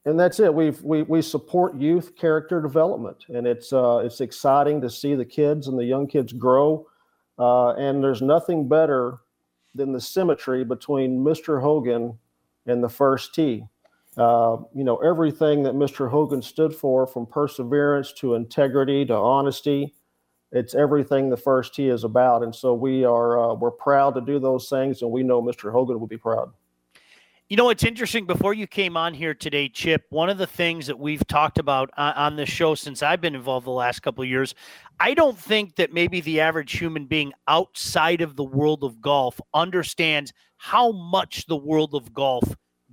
and 0.05 0.19
that's 0.19 0.41
it. 0.41 0.53
We've, 0.53 0.81
we 0.83 1.03
we 1.03 1.21
support 1.21 1.77
youth 1.77 2.17
character 2.17 2.63
development, 2.63 3.25
and 3.29 3.47
it's 3.47 3.73
uh, 3.73 3.99
it's 3.99 4.21
exciting 4.21 4.81
to 4.81 4.89
see 4.89 5.15
the 5.15 5.27
kids 5.27 5.69
and 5.69 5.79
the 5.79 5.85
young 5.85 6.07
kids 6.07 6.33
grow. 6.33 6.87
Uh, 7.39 7.71
and 7.75 8.03
there's 8.03 8.23
nothing 8.23 8.69
better 8.69 9.19
than 9.75 9.93
the 9.93 10.01
symmetry 10.01 10.65
between 10.65 11.19
Mr. 11.19 11.61
Hogan 11.61 12.19
and 12.67 12.83
the 12.83 12.89
first 12.89 13.35
tee. 13.35 13.65
Uh, 14.17 14.59
you 14.75 14.85
know, 14.85 14.97
everything 14.99 15.63
that 15.63 15.75
Mr. 15.75 16.11
Hogan 16.11 16.43
stood 16.43 16.75
for, 16.75 17.07
from 17.07 17.27
perseverance 17.27 18.13
to 18.15 18.35
integrity 18.35 19.05
to 19.07 19.15
honesty, 19.15 19.95
it's 20.53 20.75
everything 20.75 21.31
the 21.31 21.37
first 21.37 21.75
tee 21.75 21.89
is 21.89 22.03
about. 22.03 22.43
And 22.43 22.55
so 22.55 22.75
we 22.75 23.05
are 23.05 23.39
uh, 23.39 23.55
we're 23.55 23.71
proud 23.71 24.15
to 24.17 24.21
do 24.21 24.39
those 24.39 24.69
things, 24.69 25.03
and 25.03 25.11
we 25.11 25.23
know 25.23 25.41
Mr. 25.41 25.71
Hogan 25.71 26.01
will 26.01 26.09
be 26.09 26.17
proud. 26.17 26.51
You 27.49 27.57
know, 27.57 27.69
it's 27.71 27.83
interesting. 27.83 28.27
Before 28.27 28.55
you 28.55 28.69
came 28.69 28.97
on 28.97 29.13
here 29.13 29.35
today, 29.35 29.69
Chip, 29.69 30.07
one 30.11 30.31
of 30.31 30.39
the 30.39 30.47
things 30.47 30.87
that 30.87 30.99
we've 30.99 31.27
talked 31.27 31.59
about 31.59 31.91
on 31.97 32.37
this 32.37 32.49
show 32.49 32.77
since 32.77 33.03
I've 33.03 33.21
been 33.21 33.35
involved 33.35 33.67
the 33.67 33.73
last 33.73 34.03
couple 34.03 34.23
of 34.23 34.31
years, 34.31 34.55
I 35.01 35.15
don't 35.15 35.37
think 35.37 35.75
that 35.75 35.93
maybe 35.93 36.21
the 36.21 36.41
average 36.41 36.79
human 36.79 37.07
being 37.07 37.33
outside 37.49 38.21
of 38.21 38.37
the 38.37 38.45
world 38.45 38.85
of 38.85 39.01
golf 39.01 39.41
understands 39.53 40.33
how 40.59 40.93
much 40.93 41.47
the 41.47 41.57
world 41.57 41.93
of 41.97 42.13
golf 42.15 42.45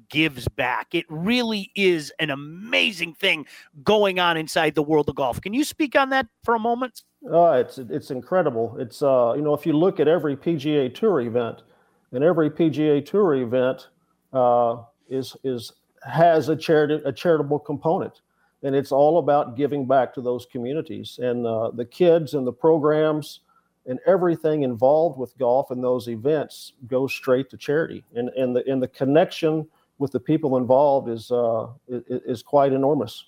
gives 0.09 0.47
back. 0.47 0.93
It 0.93 1.05
really 1.09 1.71
is 1.75 2.11
an 2.19 2.29
amazing 2.29 3.13
thing 3.13 3.45
going 3.83 4.19
on 4.19 4.37
inside 4.37 4.75
the 4.75 4.83
world 4.83 5.09
of 5.09 5.15
golf. 5.15 5.41
Can 5.41 5.53
you 5.53 5.63
speak 5.63 5.95
on 5.95 6.09
that 6.09 6.27
for 6.43 6.55
a 6.55 6.59
moment? 6.59 7.03
Uh, 7.31 7.51
it's 7.51 7.77
it's 7.77 8.11
incredible. 8.11 8.75
It's 8.79 9.01
uh, 9.01 9.33
you 9.35 9.41
know 9.41 9.53
if 9.53 9.65
you 9.65 9.73
look 9.73 9.99
at 9.99 10.07
every 10.07 10.35
PGA 10.35 10.93
Tour 10.93 11.21
event, 11.21 11.63
and 12.11 12.23
every 12.23 12.49
PGA 12.49 13.05
Tour 13.05 13.35
event 13.35 13.89
uh, 14.33 14.77
is 15.09 15.35
is 15.43 15.73
has 16.07 16.49
a 16.49 16.55
charity 16.55 17.01
a 17.05 17.11
charitable 17.11 17.59
component, 17.59 18.21
and 18.63 18.75
it's 18.75 18.91
all 18.91 19.19
about 19.19 19.57
giving 19.57 19.87
back 19.87 20.13
to 20.13 20.21
those 20.21 20.45
communities 20.45 21.19
and 21.21 21.45
uh, 21.45 21.71
the 21.71 21.85
kids 21.85 22.33
and 22.33 22.45
the 22.45 22.53
programs 22.53 23.41
and 23.87 23.99
everything 24.05 24.63
involved 24.63 25.17
with 25.17 25.37
golf 25.37 25.71
and 25.71 25.83
those 25.83 26.09
events 26.09 26.73
goes 26.87 27.13
straight 27.13 27.49
to 27.49 27.57
charity 27.57 28.03
and 28.15 28.29
and 28.29 28.55
the 28.55 28.69
and 28.69 28.81
the 28.81 28.87
connection 28.87 29.67
with 29.99 30.11
the 30.11 30.19
people 30.19 30.57
involved 30.57 31.09
is 31.09 31.31
uh, 31.31 31.67
is 31.87 32.43
quite 32.43 32.73
enormous. 32.73 33.25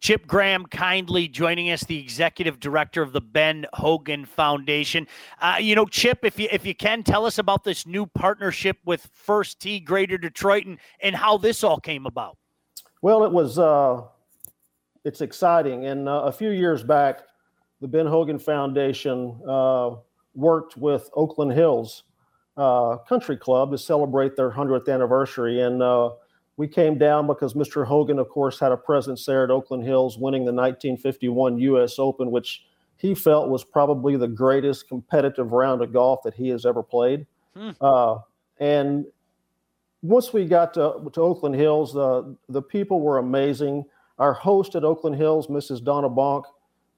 Chip 0.00 0.26
Graham 0.26 0.66
kindly 0.66 1.28
joining 1.28 1.70
us, 1.70 1.84
the 1.84 1.98
executive 1.98 2.58
director 2.58 3.02
of 3.02 3.12
the 3.12 3.20
Ben 3.20 3.66
Hogan 3.72 4.24
Foundation. 4.24 5.06
Uh, 5.40 5.58
you 5.60 5.76
know, 5.76 5.86
Chip, 5.86 6.24
if 6.24 6.40
you 6.40 6.48
if 6.50 6.66
you 6.66 6.74
can 6.74 7.02
tell 7.02 7.24
us 7.24 7.38
about 7.38 7.62
this 7.62 7.86
new 7.86 8.06
partnership 8.06 8.78
with 8.84 9.08
First 9.12 9.60
Tee 9.60 9.78
Greater 9.78 10.18
Detroit 10.18 10.66
and, 10.66 10.78
and 11.00 11.14
how 11.14 11.38
this 11.38 11.62
all 11.62 11.78
came 11.78 12.06
about. 12.06 12.36
Well, 13.00 13.24
it 13.24 13.30
was 13.32 13.58
uh, 13.58 14.02
it's 15.04 15.20
exciting, 15.20 15.86
and 15.86 16.08
uh, 16.08 16.22
a 16.24 16.32
few 16.32 16.50
years 16.50 16.82
back, 16.82 17.22
the 17.80 17.88
Ben 17.88 18.06
Hogan 18.06 18.38
Foundation 18.40 19.40
uh, 19.48 19.90
worked 20.34 20.76
with 20.76 21.10
Oakland 21.14 21.52
Hills 21.52 22.02
uh, 22.56 22.98
country 23.08 23.36
club 23.36 23.70
to 23.72 23.78
celebrate 23.78 24.36
their 24.36 24.50
100th 24.50 24.92
anniversary. 24.92 25.60
And 25.60 25.82
uh, 25.82 26.10
we 26.56 26.68
came 26.68 26.98
down 26.98 27.26
because 27.26 27.54
Mr. 27.54 27.86
Hogan, 27.86 28.18
of 28.18 28.28
course, 28.28 28.58
had 28.58 28.72
a 28.72 28.76
presence 28.76 29.24
there 29.24 29.44
at 29.44 29.50
Oakland 29.50 29.84
Hills, 29.84 30.18
winning 30.18 30.42
the 30.42 30.52
1951 30.52 31.58
U.S. 31.58 31.98
Open, 31.98 32.30
which 32.30 32.64
he 32.96 33.14
felt 33.14 33.48
was 33.48 33.64
probably 33.64 34.16
the 34.16 34.28
greatest 34.28 34.88
competitive 34.88 35.52
round 35.52 35.82
of 35.82 35.92
golf 35.92 36.20
that 36.24 36.34
he 36.34 36.48
has 36.48 36.64
ever 36.66 36.82
played. 36.82 37.26
Hmm. 37.56 37.70
Uh, 37.80 38.18
and 38.60 39.06
once 40.02 40.32
we 40.32 40.44
got 40.44 40.74
to, 40.74 41.10
to 41.12 41.20
Oakland 41.20 41.54
Hills, 41.54 41.92
the 41.92 42.36
the 42.48 42.62
people 42.62 43.00
were 43.00 43.18
amazing. 43.18 43.84
Our 44.18 44.32
host 44.32 44.76
at 44.76 44.84
Oakland 44.84 45.16
Hills, 45.16 45.46
Mrs. 45.46 45.82
Donna 45.82 46.08
Bonk, 46.08 46.44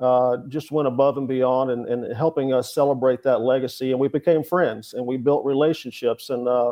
uh, 0.01 0.39
just 0.49 0.73
went 0.73 0.89
above 0.89 1.17
and 1.19 1.29
beyond 1.29 1.71
and, 1.71 1.87
and 1.87 2.17
helping 2.17 2.53
us 2.53 2.75
celebrate 2.75 3.23
that 3.23 3.41
legacy. 3.41 3.93
And 3.93 4.01
we 4.01 4.09
became 4.09 4.43
friends 4.43 4.95
and 4.95 5.07
we 5.07 5.17
built 5.17 5.45
relationships. 5.45 6.31
And 6.31 6.49
uh, 6.49 6.71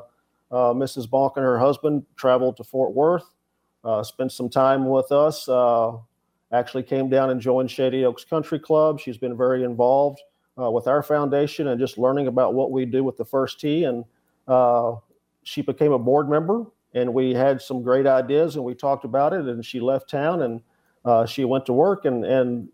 uh, 0.51 0.73
Mrs. 0.75 1.09
Bonk 1.09 1.37
and 1.37 1.45
her 1.45 1.59
husband 1.59 2.05
traveled 2.17 2.57
to 2.57 2.65
Fort 2.65 2.93
Worth, 2.93 3.35
uh, 3.85 4.03
spent 4.03 4.33
some 4.33 4.49
time 4.49 4.89
with 4.89 5.13
us, 5.13 5.49
uh, 5.49 5.93
actually 6.53 6.83
came 6.83 7.09
down 7.09 7.31
and 7.31 7.41
joined 7.41 7.71
Shady 7.71 8.05
Oaks 8.05 8.25
Country 8.25 8.59
Club. 8.59 9.01
She's 9.01 9.17
been 9.17 9.37
very 9.37 9.65
involved 9.65 10.21
with 10.57 10.87
our 10.87 11.03
foundation 11.03 11.69
and 11.69 11.81
just 11.81 11.99
learning 11.99 12.29
about 12.29 12.55
what 12.55 12.71
we 12.71 12.85
do 12.85 13.03
with 13.03 13.17
the 13.17 13.25
First 13.25 13.59
Tee. 13.59 13.85
And 13.85 14.05
she 15.45 15.63
became 15.63 15.93
a 15.93 15.99
board 15.99 16.29
member 16.29 16.67
and 16.95 17.13
we 17.15 17.33
had 17.33 17.61
some 17.63 17.83
great 17.83 18.07
ideas 18.07 18.57
and 18.57 18.65
we 18.65 18.75
talked 18.75 19.05
about 19.05 19.33
it 19.33 19.47
and 19.47 19.65
she 19.65 19.81
left 19.81 20.11
town 20.11 20.43
and 20.43 21.29
she 21.29 21.45
went 21.47 21.65
to 21.67 21.73
work 21.73 22.05
and, 22.05 22.25
and 22.27 22.69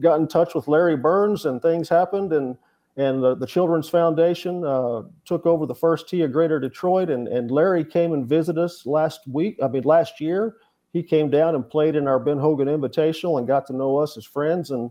got 0.00 0.20
in 0.20 0.28
touch 0.28 0.54
with 0.54 0.68
Larry 0.68 0.96
Burns 0.96 1.46
and 1.46 1.60
things 1.60 1.88
happened 1.88 2.32
and 2.32 2.56
and 2.98 3.22
the, 3.22 3.34
the 3.34 3.46
Children's 3.46 3.88
Foundation 3.88 4.66
uh, 4.66 5.02
took 5.24 5.46
over 5.46 5.64
the 5.64 5.74
first 5.74 6.10
tee 6.10 6.20
of 6.22 6.32
Greater 6.32 6.60
Detroit 6.60 7.10
and 7.10 7.28
and 7.28 7.50
Larry 7.50 7.84
came 7.84 8.12
and 8.12 8.26
visited 8.26 8.60
us 8.60 8.86
last 8.86 9.20
week. 9.26 9.58
I 9.62 9.68
mean 9.68 9.82
last 9.82 10.20
year 10.20 10.56
he 10.92 11.02
came 11.02 11.30
down 11.30 11.54
and 11.54 11.68
played 11.68 11.96
in 11.96 12.06
our 12.06 12.18
Ben 12.18 12.38
Hogan 12.38 12.68
Invitational 12.68 13.38
and 13.38 13.46
got 13.46 13.66
to 13.68 13.72
know 13.72 13.96
us 13.96 14.16
as 14.16 14.24
friends 14.24 14.70
and 14.70 14.90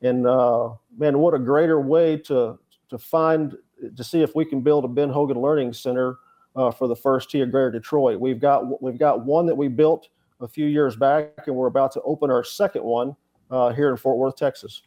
and 0.00 0.26
uh, 0.26 0.70
man 0.96 1.18
what 1.18 1.34
a 1.34 1.38
greater 1.38 1.80
way 1.80 2.16
to 2.18 2.58
to 2.88 2.98
find 2.98 3.56
to 3.96 4.04
see 4.04 4.22
if 4.22 4.34
we 4.34 4.44
can 4.44 4.60
build 4.60 4.84
a 4.84 4.88
Ben 4.88 5.10
Hogan 5.10 5.40
Learning 5.40 5.72
Center 5.72 6.16
uh, 6.56 6.70
for 6.70 6.88
the 6.88 6.96
first 6.96 7.30
tee 7.30 7.40
of 7.40 7.50
Greater 7.50 7.70
Detroit. 7.70 8.20
We've 8.20 8.40
got 8.40 8.82
we've 8.82 8.98
got 8.98 9.24
one 9.24 9.46
that 9.46 9.54
we 9.54 9.68
built 9.68 10.08
a 10.40 10.48
few 10.48 10.66
years 10.66 10.96
back 10.96 11.46
and 11.46 11.54
we're 11.54 11.66
about 11.66 11.92
to 11.92 12.02
open 12.02 12.30
our 12.30 12.44
second 12.44 12.82
one 12.82 13.14
uh, 13.52 13.72
here 13.72 13.90
in 13.90 13.96
Fort 13.96 14.18
Worth, 14.18 14.36
Texas. 14.36 14.82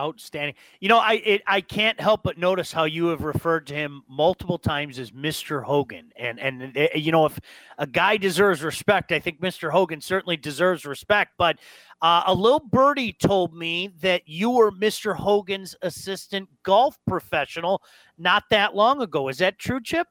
Outstanding. 0.00 0.54
You 0.80 0.88
know, 0.88 0.96
I 0.96 1.14
it, 1.24 1.42
I 1.46 1.60
can't 1.60 2.00
help 2.00 2.22
but 2.22 2.38
notice 2.38 2.72
how 2.72 2.84
you 2.84 3.08
have 3.08 3.24
referred 3.24 3.66
to 3.66 3.74
him 3.74 4.02
multiple 4.08 4.56
times 4.56 4.98
as 4.98 5.10
Mr. 5.10 5.62
Hogan, 5.62 6.10
and 6.16 6.40
and 6.40 6.74
eh, 6.74 6.88
you 6.94 7.12
know 7.12 7.26
if 7.26 7.38
a 7.76 7.86
guy 7.86 8.16
deserves 8.16 8.62
respect, 8.62 9.12
I 9.12 9.18
think 9.18 9.42
Mr. 9.42 9.70
Hogan 9.70 10.00
certainly 10.00 10.38
deserves 10.38 10.86
respect. 10.86 11.32
But 11.36 11.58
uh, 12.00 12.22
a 12.26 12.32
little 12.32 12.60
birdie 12.60 13.12
told 13.12 13.54
me 13.54 13.90
that 14.00 14.22
you 14.26 14.48
were 14.48 14.72
Mr. 14.72 15.14
Hogan's 15.14 15.76
assistant 15.82 16.48
golf 16.62 16.98
professional 17.06 17.82
not 18.16 18.44
that 18.48 18.74
long 18.74 19.02
ago. 19.02 19.28
Is 19.28 19.38
that 19.38 19.58
true, 19.58 19.80
Chip? 19.82 20.08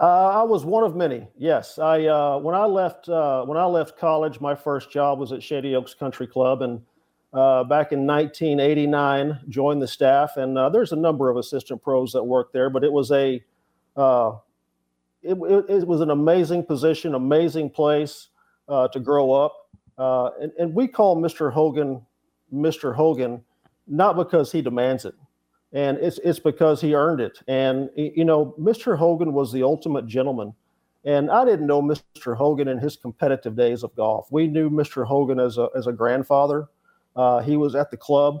Uh, 0.00 0.40
I 0.40 0.42
was 0.42 0.64
one 0.64 0.84
of 0.84 0.96
many. 0.96 1.28
Yes, 1.36 1.78
I 1.78 2.06
uh, 2.06 2.38
when 2.38 2.54
I 2.54 2.64
left 2.64 3.08
uh, 3.08 3.44
when 3.44 3.58
I 3.58 3.66
left 3.66 3.98
college, 3.98 4.40
my 4.40 4.54
first 4.54 4.90
job 4.90 5.18
was 5.18 5.32
at 5.32 5.42
Shady 5.42 5.74
Oaks 5.74 5.92
Country 5.92 6.26
Club, 6.26 6.62
and 6.62 6.80
uh, 7.34 7.64
back 7.64 7.92
in 7.92 8.06
1989, 8.06 9.40
joined 9.48 9.82
the 9.82 9.88
staff. 9.88 10.38
And 10.38 10.56
uh, 10.56 10.70
there's 10.70 10.92
a 10.92 10.96
number 10.96 11.28
of 11.28 11.36
assistant 11.36 11.82
pros 11.82 12.12
that 12.12 12.24
work 12.24 12.52
there, 12.52 12.70
but 12.70 12.84
it 12.84 12.92
was 12.92 13.10
a 13.10 13.42
uh, 13.96 14.32
it, 15.22 15.36
it, 15.36 15.64
it, 15.68 15.86
was 15.86 16.00
an 16.00 16.10
amazing 16.10 16.64
position, 16.64 17.14
amazing 17.14 17.68
place 17.70 18.28
to 18.68 18.98
grow 18.98 19.32
up. 19.32 19.68
and, 20.40 20.50
and 20.58 20.74
we 20.74 20.88
call 20.88 21.20
Mr. 21.20 21.52
Hogan 21.52 22.00
Mr. 22.52 22.94
Hogan 22.94 23.42
not 23.86 24.16
because 24.16 24.50
he 24.50 24.62
demands 24.62 25.04
it 25.04 25.14
and 25.72 25.98
it's 25.98 26.18
it's 26.18 26.38
because 26.38 26.80
he 26.80 26.94
earned 26.94 27.20
it. 27.20 27.38
And 27.48 27.90
you 27.96 28.24
know, 28.24 28.54
Mr. 28.60 28.96
Hogan 28.96 29.32
was 29.32 29.52
the 29.52 29.62
ultimate 29.62 30.06
gentleman. 30.06 30.54
And 31.04 31.32
I 31.32 31.44
didn't 31.44 31.66
know 31.66 31.82
Mr. 31.82 32.36
Hogan 32.36 32.68
in 32.68 32.78
his 32.78 32.96
competitive 32.96 33.56
days 33.56 33.82
of 33.82 33.92
golf. 33.96 34.28
We 34.30 34.46
knew 34.46 34.70
Mr. 34.70 35.04
Hogan 35.04 35.40
as 35.40 35.58
a 35.58 35.68
as 35.76 35.86
a 35.86 35.92
grandfather. 35.92 36.68
Uh, 37.16 37.40
he 37.40 37.56
was 37.56 37.74
at 37.74 37.90
the 37.90 37.96
club. 37.96 38.38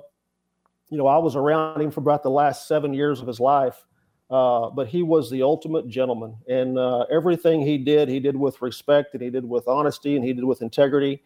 You 0.88 0.98
know, 0.98 1.06
I 1.06 1.18
was 1.18 1.36
around 1.36 1.80
him 1.80 1.90
for 1.90 2.00
about 2.00 2.22
the 2.22 2.30
last 2.30 2.68
seven 2.68 2.92
years 2.92 3.20
of 3.20 3.26
his 3.26 3.40
life. 3.40 3.84
Uh, 4.30 4.70
but 4.70 4.86
he 4.86 5.02
was 5.02 5.30
the 5.30 5.42
ultimate 5.42 5.86
gentleman, 5.88 6.34
and 6.48 6.78
uh, 6.78 7.00
everything 7.10 7.60
he 7.60 7.76
did, 7.76 8.08
he 8.08 8.18
did 8.18 8.34
with 8.34 8.62
respect, 8.62 9.12
and 9.12 9.22
he 9.22 9.28
did 9.28 9.46
with 9.46 9.68
honesty, 9.68 10.16
and 10.16 10.24
he 10.24 10.32
did 10.32 10.44
with 10.44 10.62
integrity. 10.62 11.22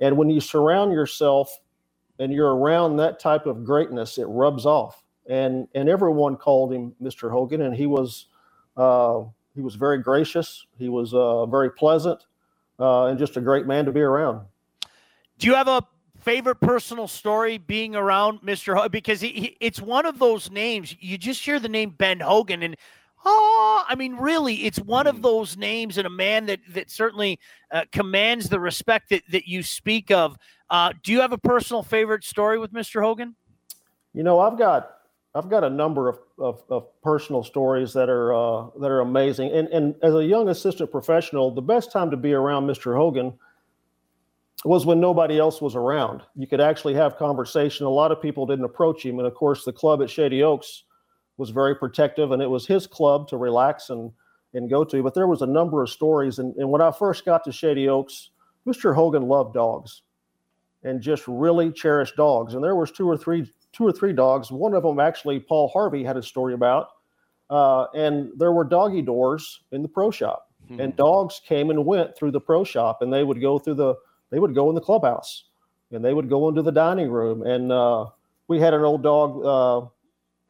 And 0.00 0.16
when 0.16 0.28
you 0.28 0.40
surround 0.40 0.92
yourself 0.92 1.56
and 2.18 2.32
you're 2.32 2.56
around 2.56 2.96
that 2.96 3.20
type 3.20 3.46
of 3.46 3.64
greatness, 3.64 4.18
it 4.18 4.24
rubs 4.24 4.66
off 4.66 5.04
and 5.28 5.68
and 5.74 5.88
everyone 5.88 6.36
called 6.36 6.72
him 6.72 6.94
Mr. 7.00 7.30
Hogan, 7.30 7.62
and 7.62 7.74
he 7.74 7.86
was 7.86 8.26
uh, 8.76 9.22
he 9.54 9.60
was 9.60 9.74
very 9.74 9.98
gracious. 9.98 10.66
He 10.78 10.88
was 10.88 11.12
uh, 11.14 11.46
very 11.46 11.70
pleasant, 11.70 12.26
uh, 12.80 13.06
and 13.06 13.18
just 13.18 13.36
a 13.36 13.40
great 13.40 13.66
man 13.66 13.84
to 13.84 13.92
be 13.92 14.00
around. 14.00 14.40
Do 15.38 15.46
you 15.46 15.54
have 15.54 15.68
a 15.68 15.82
favorite 16.20 16.60
personal 16.60 17.06
story 17.06 17.58
being 17.58 17.94
around 17.94 18.40
Mr. 18.40 18.74
Hogan? 18.74 18.90
Because 18.90 19.20
he, 19.20 19.28
he, 19.28 19.56
it's 19.60 19.80
one 19.80 20.06
of 20.06 20.18
those 20.18 20.50
names 20.50 20.96
you 20.98 21.16
just 21.18 21.44
hear 21.44 21.60
the 21.60 21.68
name 21.68 21.90
Ben 21.90 22.20
Hogan, 22.20 22.62
and 22.62 22.76
oh, 23.24 23.84
I 23.86 23.94
mean, 23.94 24.16
really, 24.16 24.64
it's 24.64 24.78
one 24.78 25.06
of 25.06 25.16
hmm. 25.16 25.22
those 25.22 25.56
names 25.58 25.98
and 25.98 26.06
a 26.06 26.10
man 26.10 26.46
that 26.46 26.60
that 26.70 26.90
certainly 26.90 27.38
uh, 27.70 27.84
commands 27.92 28.48
the 28.48 28.60
respect 28.60 29.10
that 29.10 29.22
that 29.30 29.46
you 29.46 29.62
speak 29.62 30.10
of. 30.10 30.38
Uh, 30.70 30.92
do 31.02 31.12
you 31.12 31.20
have 31.20 31.32
a 31.32 31.38
personal 31.38 31.82
favorite 31.82 32.24
story 32.24 32.58
with 32.58 32.72
Mr. 32.72 33.02
Hogan? 33.02 33.34
You 34.14 34.22
know, 34.22 34.38
I've 34.40 34.58
got 34.58 34.97
I've 35.38 35.48
got 35.48 35.62
a 35.62 35.70
number 35.70 36.08
of, 36.08 36.18
of, 36.38 36.64
of 36.68 37.00
personal 37.00 37.44
stories 37.44 37.92
that 37.92 38.08
are 38.08 38.34
uh, 38.34 38.66
that 38.80 38.90
are 38.90 39.00
amazing. 39.00 39.52
And 39.52 39.68
and 39.68 39.94
as 40.02 40.14
a 40.14 40.24
young 40.24 40.48
assistant 40.48 40.90
professional, 40.90 41.54
the 41.54 41.62
best 41.62 41.92
time 41.92 42.10
to 42.10 42.16
be 42.16 42.32
around 42.32 42.66
Mr. 42.66 42.96
Hogan 42.96 43.32
was 44.64 44.84
when 44.84 44.98
nobody 44.98 45.38
else 45.38 45.62
was 45.62 45.76
around. 45.76 46.22
You 46.34 46.48
could 46.48 46.60
actually 46.60 46.94
have 46.94 47.16
conversation. 47.16 47.86
A 47.86 47.90
lot 47.90 48.10
of 48.10 48.20
people 48.20 48.46
didn't 48.46 48.64
approach 48.64 49.06
him, 49.06 49.18
and 49.18 49.28
of 49.28 49.34
course, 49.34 49.64
the 49.64 49.72
club 49.72 50.02
at 50.02 50.10
Shady 50.10 50.42
Oaks 50.42 50.82
was 51.36 51.50
very 51.50 51.76
protective, 51.76 52.32
and 52.32 52.42
it 52.42 52.50
was 52.50 52.66
his 52.66 52.88
club 52.88 53.28
to 53.28 53.36
relax 53.36 53.90
and 53.90 54.10
and 54.54 54.68
go 54.68 54.82
to. 54.82 55.04
But 55.04 55.14
there 55.14 55.28
was 55.28 55.42
a 55.42 55.46
number 55.46 55.84
of 55.84 55.88
stories, 55.88 56.40
and, 56.40 56.56
and 56.56 56.68
when 56.68 56.82
I 56.82 56.90
first 56.90 57.24
got 57.24 57.44
to 57.44 57.52
Shady 57.52 57.88
Oaks, 57.88 58.30
Mr. 58.66 58.92
Hogan 58.92 59.28
loved 59.28 59.54
dogs 59.54 60.02
and 60.82 61.00
just 61.00 61.22
really 61.26 61.72
cherished 61.72 62.16
dogs. 62.16 62.54
And 62.54 62.62
there 62.62 62.76
was 62.76 62.90
two 62.90 63.08
or 63.08 63.16
three 63.16 63.52
two 63.72 63.86
or 63.86 63.92
three 63.92 64.12
dogs. 64.12 64.50
One 64.50 64.74
of 64.74 64.82
them, 64.82 65.00
actually, 65.00 65.40
Paul 65.40 65.68
Harvey 65.68 66.02
had 66.04 66.16
a 66.16 66.22
story 66.22 66.54
about. 66.54 66.90
Uh, 67.50 67.86
and 67.94 68.30
there 68.36 68.52
were 68.52 68.64
doggy 68.64 69.02
doors 69.02 69.60
in 69.72 69.80
the 69.80 69.88
pro 69.88 70.10
shop, 70.10 70.50
hmm. 70.68 70.80
and 70.80 70.94
dogs 70.96 71.40
came 71.46 71.70
and 71.70 71.86
went 71.86 72.14
through 72.14 72.30
the 72.30 72.40
pro 72.40 72.62
shop, 72.62 73.00
and 73.00 73.10
they 73.10 73.24
would 73.24 73.40
go 73.40 73.58
through 73.58 73.74
the, 73.74 73.94
they 74.30 74.38
would 74.38 74.54
go 74.54 74.68
in 74.68 74.74
the 74.74 74.80
clubhouse, 74.80 75.44
and 75.90 76.04
they 76.04 76.12
would 76.12 76.28
go 76.28 76.50
into 76.50 76.60
the 76.60 76.70
dining 76.70 77.10
room. 77.10 77.42
And 77.42 77.72
uh, 77.72 78.06
we 78.48 78.60
had 78.60 78.74
an 78.74 78.82
old 78.82 79.02
dog 79.02 79.44
uh, 79.44 79.88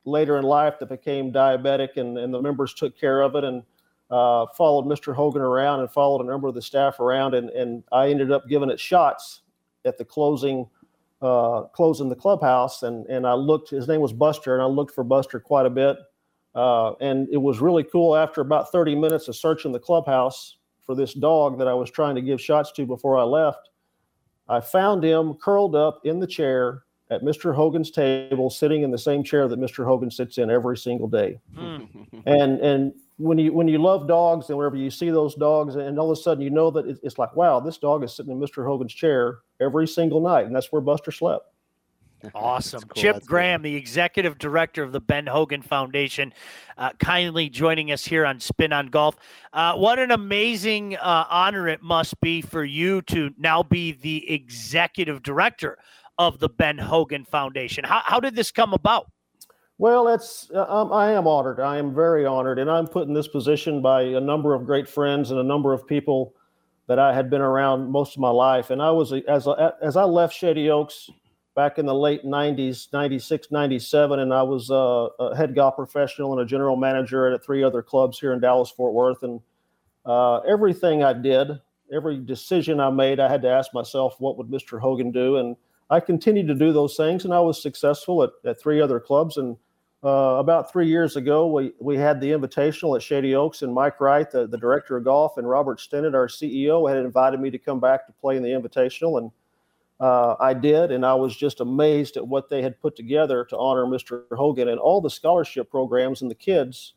later 0.05 0.39
in 0.39 0.45
life 0.45 0.81
that 0.81 0.89
became 0.89 1.33
diabetic, 1.33 1.97
and, 1.99 2.19
and 2.19 2.35
the 2.35 2.43
members 2.43 2.75
took 2.75 2.99
care 2.99 3.21
of 3.23 3.37
it 3.37 3.45
and 3.45 3.63
uh, 4.11 4.47
followed 4.57 4.87
Mr. 4.87 5.15
Hogan 5.15 5.43
around 5.43 5.81
and 5.81 5.91
followed 5.91 6.23
a 6.23 6.29
number 6.29 6.49
of 6.49 6.55
the 6.55 6.63
staff 6.63 6.99
around, 6.99 7.35
and, 7.35 7.51
and 7.51 7.85
I 7.93 8.09
ended 8.09 8.33
up 8.33 8.49
giving 8.49 8.71
it 8.71 8.81
shots 8.81 9.43
at 9.85 9.99
the 9.99 10.05
closing 10.05 10.67
uh, 11.21 11.63
closing 11.73 12.09
the 12.09 12.17
clubhouse, 12.17 12.83
and 12.83 13.07
and 13.07 13.27
I 13.27 13.35
looked. 13.35 13.71
His 13.71 13.89
name 13.89 14.01
was 14.01 14.13
Buster, 14.13 14.55
and 14.55 14.63
I 14.63 14.67
looked 14.67 14.95
for 14.95 15.05
Buster 15.05 15.41
quite 15.41 15.67
a 15.67 15.71
bit. 15.71 15.97
Uh, 16.55 16.95
and 17.01 17.29
it 17.31 17.37
was 17.37 17.61
really 17.61 17.85
cool. 17.85 18.17
After 18.17 18.41
about 18.41 18.73
30 18.73 18.97
minutes 18.97 19.29
of 19.29 19.37
searching 19.37 19.71
the 19.71 19.79
clubhouse 19.79 20.57
for 20.85 20.95
this 20.95 21.15
dog 21.15 21.59
that 21.59 21.69
I 21.69 21.75
was 21.75 21.91
trying 21.91 22.15
to 22.17 22.23
give 22.23 22.41
shots 22.41 22.73
to 22.73 22.87
before 22.87 23.17
I 23.17 23.23
left, 23.23 23.69
I 24.49 24.61
found 24.61 25.05
him 25.05 25.35
curled 25.35 25.77
up 25.77 26.01
in 26.05 26.19
the 26.19 26.27
chair 26.27 26.83
at 27.11 27.23
Mr. 27.23 27.55
Hogan's 27.55 27.91
table, 27.91 28.51
sitting 28.51 28.83
in 28.83 28.91
the 28.91 28.99
same 28.99 29.23
chair 29.23 29.47
that 29.49 29.61
Mr. 29.61 29.85
Hogan 29.85 30.11
sits 30.11 30.39
in 30.39 30.51
every 30.51 30.77
single 30.77 31.09
day. 31.09 31.39
Mm. 31.57 32.07
and 32.27 32.61
and 32.61 32.93
when 33.19 33.37
you 33.37 33.53
when 33.53 33.67
you 33.67 33.79
love 33.79 34.07
dogs 34.07 34.49
and 34.49 34.57
whenever 34.57 34.77
you 34.77 34.91
see 34.91 35.11
those 35.11 35.35
dogs 35.35 35.75
and 35.75 35.99
all 35.99 36.11
of 36.11 36.17
a 36.17 36.21
sudden 36.21 36.43
you 36.43 36.51
know 36.51 36.71
that 36.71 36.87
it's 37.03 37.19
like 37.19 37.35
wow 37.37 37.61
this 37.61 37.77
dog 37.77 38.03
is 38.05 38.15
sitting 38.15 38.33
in 38.33 38.39
mr 38.39 38.65
hogan's 38.65 38.95
chair 38.95 39.41
every 39.61 39.87
single 39.87 40.21
night 40.21 40.47
and 40.47 40.55
that's 40.55 40.73
where 40.73 40.81
buster 40.81 41.11
slept 41.11 41.53
awesome 42.35 42.81
cool. 42.83 43.03
chip 43.03 43.15
that's 43.17 43.27
graham 43.27 43.61
cool. 43.61 43.65
the 43.65 43.77
executive 43.77 44.39
director 44.39 44.83
of 44.83 44.93
the 44.93 45.01
ben 45.01 45.27
hogan 45.27 45.63
foundation 45.63 46.33
uh, 46.79 46.91
kindly 47.01 47.49
joining 47.49 47.91
us 47.91 48.05
here 48.05 48.25
on 48.25 48.39
spin 48.39 48.73
on 48.73 48.87
golf 48.87 49.17
uh, 49.53 49.75
what 49.75 49.99
an 49.99 50.13
amazing 50.13 50.97
uh, 50.97 51.25
honor 51.29 51.69
it 51.69 51.83
must 51.83 52.21
be 52.21 52.41
for 52.41 52.65
you 52.65 53.03
to 53.03 53.31
now 53.37 53.63
be 53.63 53.93
the 53.93 54.31
executive 54.31 55.23
director 55.23 55.77
of 56.19 56.39
the 56.39 56.49
ben 56.49 56.79
hogan 56.79 57.25
foundation 57.25 57.85
how, 57.85 58.01
how 58.05 58.21
did 58.21 58.37
this 58.37 58.53
come 58.53 58.73
about 58.73 59.11
well, 59.79 60.09
it's 60.09 60.51
uh, 60.53 60.65
um, 60.69 60.93
I 60.93 61.13
am 61.13 61.27
honored. 61.27 61.61
I 61.61 61.79
am 61.79 61.95
very 61.95 62.27
honored, 62.27 62.59
and 62.59 62.71
I'm 62.71 62.87
put 62.87 63.07
in 63.07 63.15
this 63.15 63.29
position 63.29 63.81
by 63.81 64.03
a 64.03 64.21
number 64.21 64.53
of 64.55 64.67
great 64.67 64.89
friends 64.89 65.31
and 65.31 65.39
a 65.39 65.45
number 65.45 65.73
of 65.73 65.87
people 65.87 66.35
that 66.89 66.99
I 66.99 67.15
had 67.15 67.31
been 67.31 67.41
around 67.41 67.91
most 67.91 68.17
of 68.17 68.21
my 68.21 68.31
life. 68.31 68.71
And 68.71 68.83
I 68.83 68.91
was 68.91 69.13
as 69.13 69.49
as 69.81 69.97
I 69.97 70.03
left 70.03 70.35
Shady 70.35 70.69
Oaks 70.69 71.11
back 71.55 71.79
in 71.79 71.87
the 71.87 71.95
late 71.95 72.25
90s, 72.25 72.93
96, 72.93 73.51
97, 73.51 74.21
and 74.21 74.33
I 74.33 74.43
was 74.43 74.71
a 74.71 75.35
head 75.37 75.55
golf 75.55 75.75
professional 75.75 76.33
and 76.33 76.41
a 76.41 76.47
general 76.47 76.77
manager 76.77 77.33
at 77.33 77.45
three 77.45 77.65
other 77.65 77.83
clubs 77.83 78.19
here 78.19 78.33
in 78.33 78.41
Dallas 78.41 78.71
Fort 78.71 78.95
Worth. 78.95 79.25
And 79.25 79.41
uh, 80.07 80.39
everything 80.39 81.03
I 81.03 81.13
did, 81.13 81.61
every 81.93 82.19
decision 82.19 82.79
I 82.79 82.91
made, 82.91 83.19
I 83.19 83.29
had 83.29 83.43
to 83.43 83.49
ask 83.49 83.75
myself, 83.75 84.17
what 84.21 84.39
would 84.39 84.47
Mr. 84.47 84.81
Hogan 84.81 85.11
do? 85.11 85.39
And 85.39 85.57
I 85.91 86.01
continued 86.01 86.47
to 86.49 86.55
do 86.55 86.73
those 86.73 86.97
things, 86.97 87.25
and 87.25 87.35
I 87.35 87.41
was 87.41 87.61
successful 87.61 88.23
at, 88.23 88.31
at 88.45 88.61
three 88.61 88.81
other 88.81 89.01
clubs. 89.01 89.37
And 89.37 89.57
uh, 90.05 90.37
about 90.39 90.71
three 90.71 90.87
years 90.87 91.17
ago, 91.17 91.49
we, 91.49 91.73
we 91.81 91.97
had 91.97 92.21
the 92.21 92.31
invitational 92.31 92.95
at 92.95 93.03
Shady 93.03 93.35
Oaks, 93.35 93.63
and 93.63 93.75
Mike 93.75 94.01
Wright, 94.01 94.31
the, 94.31 94.47
the 94.47 94.57
director 94.57 94.97
of 94.97 95.05
golf, 95.05 95.39
and 95.39 95.49
Robert 95.49 95.81
Stinnett, 95.81 96.15
our 96.15 96.29
CEO, 96.29 96.89
had 96.89 96.99
invited 96.99 97.41
me 97.41 97.51
to 97.51 97.59
come 97.59 97.81
back 97.81 98.07
to 98.07 98.13
play 98.13 98.37
in 98.37 98.43
the 98.45 98.51
invitational. 98.51 99.19
And 99.19 99.33
uh, 99.99 100.37
I 100.39 100.55
did, 100.55 100.93
and 100.93 101.05
I 101.05 101.15
was 101.15 101.37
just 101.37 101.61
amazed 101.61 102.17
at 102.17 102.27
what 102.27 102.49
they 102.49 102.63
had 102.63 102.81
put 102.81 102.95
together 102.95 103.45
to 103.47 103.59
honor 103.59 103.87
Mr. 103.87 104.23
Hogan 104.37 104.69
and 104.69 104.79
all 104.79 105.01
the 105.01 105.11
scholarship 105.11 105.69
programs 105.69 106.23
and 106.23 106.31
the 106.31 106.37
kids. 106.37 106.95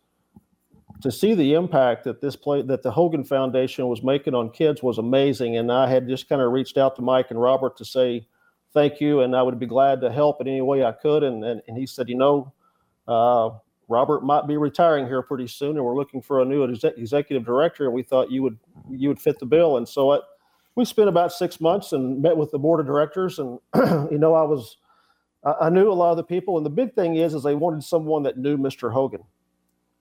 To 1.01 1.11
see 1.11 1.33
the 1.33 1.55
impact 1.55 2.03
that 2.03 2.21
this 2.21 2.35
play 2.35 2.61
that 2.61 2.83
the 2.83 2.91
Hogan 2.91 3.23
Foundation 3.23 3.87
was 3.87 4.03
making 4.03 4.35
on 4.35 4.51
kids 4.51 4.83
was 4.83 4.99
amazing, 4.99 5.57
and 5.57 5.71
I 5.71 5.89
had 5.89 6.07
just 6.07 6.29
kind 6.29 6.43
of 6.43 6.51
reached 6.51 6.77
out 6.77 6.95
to 6.97 7.01
Mike 7.01 7.31
and 7.31 7.41
Robert 7.41 7.75
to 7.77 7.85
say 7.85 8.27
thank 8.71 9.01
you, 9.01 9.21
and 9.21 9.35
I 9.35 9.41
would 9.41 9.57
be 9.57 9.65
glad 9.65 9.99
to 10.01 10.11
help 10.11 10.41
in 10.41 10.47
any 10.47 10.61
way 10.61 10.85
I 10.85 10.91
could. 10.91 11.23
And 11.23 11.43
and, 11.43 11.59
and 11.67 11.75
he 11.75 11.87
said, 11.87 12.07
you 12.07 12.17
know, 12.17 12.53
uh, 13.07 13.51
Robert 13.87 14.23
might 14.23 14.47
be 14.47 14.57
retiring 14.57 15.05
here 15.05 15.21
pretty 15.21 15.47
soon, 15.47 15.75
and 15.75 15.83
we're 15.83 15.95
looking 15.95 16.21
for 16.21 16.41
a 16.41 16.45
new 16.45 16.63
executive 16.63 17.45
director, 17.45 17.85
and 17.85 17.93
we 17.93 18.03
thought 18.03 18.31
you 18.31 18.41
would 18.43 18.57
you 18.89 19.09
would 19.09 19.19
fit 19.19 19.39
the 19.39 19.45
bill. 19.45 19.77
And 19.77 19.87
so 19.87 20.13
it, 20.13 20.21
we 20.75 20.85
spent 20.85 21.09
about 21.09 21.33
six 21.33 21.59
months 21.59 21.91
and 21.91 22.21
met 22.21 22.37
with 22.37 22.51
the 22.51 22.59
board 22.59 22.79
of 22.79 22.85
directors. 22.85 23.39
And 23.39 23.59
you 24.11 24.17
know, 24.17 24.33
I 24.33 24.43
was 24.43 24.77
I 25.43 25.69
knew 25.69 25.91
a 25.91 25.93
lot 25.93 26.11
of 26.11 26.17
the 26.17 26.23
people, 26.23 26.57
and 26.57 26.65
the 26.65 26.69
big 26.69 26.93
thing 26.93 27.15
is, 27.15 27.33
is 27.33 27.43
they 27.43 27.55
wanted 27.55 27.83
someone 27.83 28.23
that 28.23 28.37
knew 28.37 28.57
Mr. 28.57 28.93
Hogan, 28.93 29.23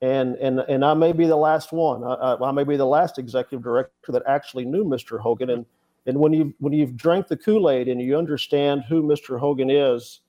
and 0.01 0.35
and 0.35 0.59
and 0.61 0.85
I 0.85 0.93
may 0.93 1.11
be 1.11 1.25
the 1.25 1.35
last 1.35 1.73
one. 1.73 2.03
I, 2.03 2.35
I 2.35 2.51
may 2.51 2.63
be 2.63 2.77
the 2.77 2.85
last 2.85 3.19
executive 3.19 3.63
director 3.63 4.11
that 4.11 4.23
actually 4.27 4.65
knew 4.65 4.85
Mr. 4.85 5.19
Hogan. 5.19 5.49
And 5.49 5.65
and 6.05 6.17
when 6.17 6.31
you 6.33 6.53
when 6.59 6.73
you've 6.73 6.95
drank 6.95 7.27
the 7.27 7.37
Kool 7.37 7.69
Aid 7.69 7.87
and 7.87 8.01
you 8.01 8.17
understand 8.17 8.83
who 8.87 9.03
Mr. 9.03 9.39
Hogan 9.39 9.69
is, 9.69 10.21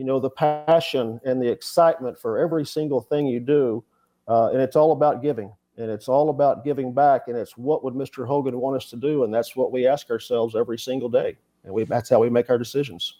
you 0.00 0.06
know 0.06 0.18
the 0.18 0.30
passion 0.30 1.20
and 1.26 1.42
the 1.42 1.46
excitement 1.46 2.18
for 2.18 2.38
every 2.38 2.64
single 2.64 3.02
thing 3.02 3.26
you 3.26 3.38
do, 3.38 3.84
uh, 4.28 4.48
and 4.50 4.62
it's 4.62 4.74
all 4.74 4.92
about 4.92 5.20
giving 5.20 5.52
and 5.76 5.90
it's 5.90 6.08
all 6.08 6.30
about 6.30 6.64
giving 6.64 6.92
back 6.92 7.28
and 7.28 7.36
it's 7.36 7.56
what 7.56 7.84
would 7.84 7.94
mr 7.94 8.26
hogan 8.26 8.58
want 8.58 8.76
us 8.76 8.90
to 8.90 8.96
do 8.96 9.24
and 9.24 9.32
that's 9.32 9.54
what 9.54 9.70
we 9.72 9.86
ask 9.86 10.10
ourselves 10.10 10.56
every 10.56 10.78
single 10.78 11.08
day 11.08 11.36
and 11.64 11.72
we 11.72 11.84
that's 11.84 12.10
how 12.10 12.18
we 12.18 12.28
make 12.28 12.50
our 12.50 12.58
decisions 12.58 13.14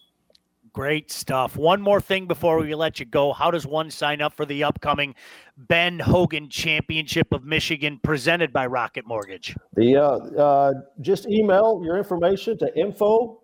Great 0.73 1.11
stuff. 1.11 1.57
One 1.57 1.83
more 1.83 2.01
thing 2.01 2.27
before 2.27 2.61
we 2.61 2.73
let 2.77 3.01
you 3.01 3.05
go. 3.05 3.33
How 3.33 3.51
does 3.51 3.67
one 3.67 3.91
sign 3.91 4.21
up 4.21 4.33
for 4.33 4.47
the 4.47 4.63
upcoming 4.63 5.17
Ben 5.57 5.99
Hogan 5.99 6.49
Championship 6.49 7.33
of 7.33 7.43
Michigan 7.43 7.99
presented 8.05 8.53
by 8.53 8.67
Rocket 8.67 9.05
Mortgage? 9.05 9.57
The 9.75 9.97
uh, 9.97 10.19
uh, 10.41 10.73
just 11.01 11.27
email 11.29 11.83
your 11.85 11.99
information 11.99 12.57
to 12.59 12.79
info 12.79 13.41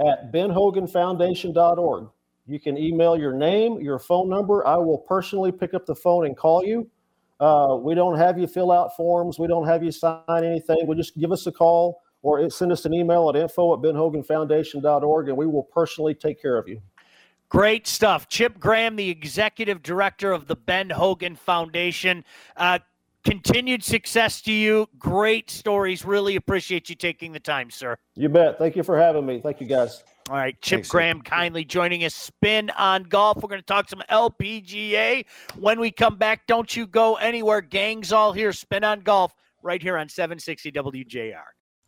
at 0.00 0.32
benhoganfoundation.org. 0.32 2.10
You 2.48 2.58
can 2.58 2.78
email 2.78 3.16
your 3.16 3.34
name, 3.34 3.78
your 3.78 3.98
phone 3.98 4.28
number. 4.28 4.66
I 4.66 4.76
will 4.76 4.98
personally 4.98 5.52
pick 5.52 5.74
up 5.74 5.84
the 5.84 5.94
phone 5.94 6.24
and 6.24 6.36
call 6.36 6.64
you. 6.64 6.88
Uh, 7.40 7.76
we 7.80 7.94
don't 7.94 8.18
have 8.18 8.38
you 8.38 8.46
fill 8.46 8.72
out 8.72 8.96
forms. 8.96 9.38
We 9.38 9.46
don't 9.46 9.66
have 9.66 9.84
you 9.84 9.92
sign 9.92 10.22
anything. 10.28 10.86
We 10.86 10.96
just 10.96 11.16
give 11.18 11.30
us 11.30 11.46
a 11.46 11.52
call 11.52 12.02
or 12.22 12.48
send 12.50 12.72
us 12.72 12.84
an 12.86 12.94
email 12.94 13.28
at 13.28 13.36
info 13.36 13.74
at 13.74 13.80
benhoganfoundation.org 13.80 15.28
and 15.28 15.36
we 15.36 15.46
will 15.46 15.62
personally 15.62 16.14
take 16.14 16.40
care 16.40 16.56
of 16.56 16.66
you. 16.66 16.80
Great 17.50 17.86
stuff. 17.86 18.28
Chip 18.28 18.58
Graham, 18.58 18.96
the 18.96 19.08
executive 19.08 19.82
director 19.82 20.32
of 20.32 20.46
the 20.46 20.56
Ben 20.56 20.90
Hogan 20.90 21.36
Foundation. 21.36 22.24
Uh, 22.56 22.78
continued 23.24 23.84
success 23.84 24.40
to 24.42 24.52
you. 24.52 24.88
Great 24.98 25.50
stories. 25.50 26.04
Really 26.04 26.36
appreciate 26.36 26.88
you 26.88 26.94
taking 26.94 27.32
the 27.32 27.40
time, 27.40 27.70
sir. 27.70 27.96
You 28.16 28.28
bet. 28.28 28.58
Thank 28.58 28.74
you 28.74 28.82
for 28.82 28.98
having 28.98 29.24
me. 29.24 29.40
Thank 29.40 29.60
you, 29.60 29.66
guys. 29.66 30.02
All 30.28 30.36
right, 30.36 30.60
Chip 30.60 30.78
Thanks, 30.78 30.88
Graham 30.90 31.22
kindly 31.22 31.64
joining 31.64 32.04
us. 32.04 32.14
Spin 32.14 32.68
on 32.70 33.04
golf. 33.04 33.38
We're 33.38 33.48
going 33.48 33.62
to 33.62 33.66
talk 33.66 33.88
some 33.88 34.02
LPGA 34.10 35.24
when 35.58 35.80
we 35.80 35.90
come 35.90 36.16
back. 36.16 36.46
Don't 36.46 36.76
you 36.76 36.86
go 36.86 37.14
anywhere. 37.14 37.62
Gang's 37.62 38.12
all 38.12 38.34
here. 38.34 38.52
Spin 38.52 38.84
on 38.84 39.00
golf 39.00 39.32
right 39.62 39.80
here 39.80 39.96
on 39.96 40.10
760 40.10 40.70
WJR. 40.72 41.40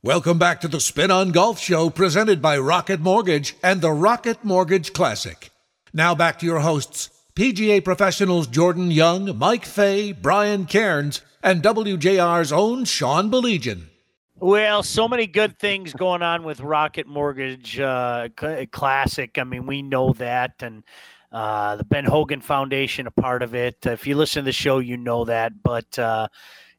Welcome 0.02 0.38
back 0.38 0.62
to 0.62 0.68
the 0.68 0.80
Spin 0.80 1.10
on 1.10 1.32
Golf 1.32 1.60
Show 1.60 1.90
presented 1.90 2.40
by 2.40 2.56
Rocket 2.56 3.00
Mortgage 3.00 3.56
and 3.62 3.82
the 3.82 3.92
Rocket 3.92 4.42
Mortgage 4.42 4.94
Classic. 4.94 5.50
Now 5.92 6.14
back 6.14 6.38
to 6.38 6.46
your 6.46 6.60
hosts, 6.60 7.10
PGA 7.34 7.84
professionals 7.84 8.46
Jordan 8.46 8.90
Young, 8.90 9.36
Mike 9.36 9.66
Fay, 9.66 10.12
Brian 10.12 10.64
Cairns, 10.64 11.20
and 11.42 11.62
WJR's 11.62 12.52
own 12.52 12.86
Sean 12.86 13.30
Baligian. 13.30 13.89
Well, 14.40 14.82
so 14.82 15.06
many 15.06 15.26
good 15.26 15.58
things 15.58 15.92
going 15.92 16.22
on 16.22 16.44
with 16.44 16.60
Rocket 16.60 17.06
Mortgage 17.06 17.78
uh, 17.78 18.30
Classic. 18.72 19.36
I 19.36 19.44
mean, 19.44 19.66
we 19.66 19.82
know 19.82 20.14
that, 20.14 20.54
and 20.60 20.82
uh, 21.30 21.76
the 21.76 21.84
Ben 21.84 22.06
Hogan 22.06 22.40
Foundation 22.40 23.06
a 23.06 23.10
part 23.10 23.42
of 23.42 23.54
it. 23.54 23.76
If 23.84 24.06
you 24.06 24.16
listen 24.16 24.42
to 24.42 24.46
the 24.46 24.52
show, 24.52 24.78
you 24.78 24.96
know 24.96 25.26
that. 25.26 25.62
But 25.62 25.98
uh, 25.98 26.28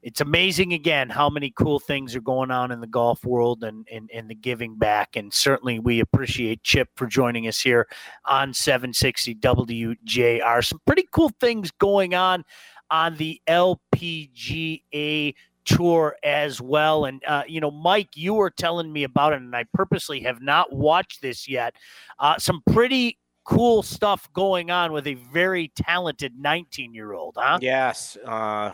it's 0.01 0.21
amazing 0.21 0.73
again 0.73 1.07
how 1.09 1.29
many 1.29 1.53
cool 1.55 1.79
things 1.79 2.15
are 2.15 2.21
going 2.21 2.49
on 2.49 2.71
in 2.71 2.81
the 2.81 2.87
golf 2.87 3.23
world 3.23 3.63
and, 3.63 3.87
and, 3.91 4.09
and 4.11 4.27
the 4.27 4.33
giving 4.33 4.75
back. 4.75 5.15
And 5.15 5.31
certainly 5.31 5.77
we 5.77 5.99
appreciate 5.99 6.63
Chip 6.63 6.89
for 6.95 7.05
joining 7.05 7.47
us 7.47 7.61
here 7.61 7.87
on 8.25 8.55
760 8.55 9.35
WJR. 9.35 10.65
Some 10.65 10.81
pretty 10.87 11.07
cool 11.11 11.29
things 11.39 11.69
going 11.69 12.15
on 12.15 12.43
on 12.89 13.15
the 13.17 13.39
LPGA 13.47 15.35
tour 15.65 16.15
as 16.23 16.61
well. 16.61 17.05
And, 17.05 17.21
uh, 17.27 17.43
you 17.47 17.59
know, 17.59 17.71
Mike, 17.71 18.09
you 18.15 18.33
were 18.33 18.49
telling 18.49 18.91
me 18.91 19.03
about 19.03 19.33
it, 19.33 19.41
and 19.41 19.55
I 19.55 19.65
purposely 19.73 20.21
have 20.21 20.41
not 20.41 20.71
watched 20.73 21.21
this 21.21 21.47
yet. 21.47 21.75
Uh, 22.19 22.37
some 22.37 22.61
pretty 22.71 23.17
cool 23.43 23.83
stuff 23.83 24.31
going 24.33 24.71
on 24.71 24.91
with 24.91 25.07
a 25.07 25.15
very 25.33 25.69
talented 25.75 26.33
19 26.37 26.93
year 26.93 27.13
old, 27.13 27.35
huh? 27.37 27.59
Yes. 27.61 28.17
Uh, 28.25 28.73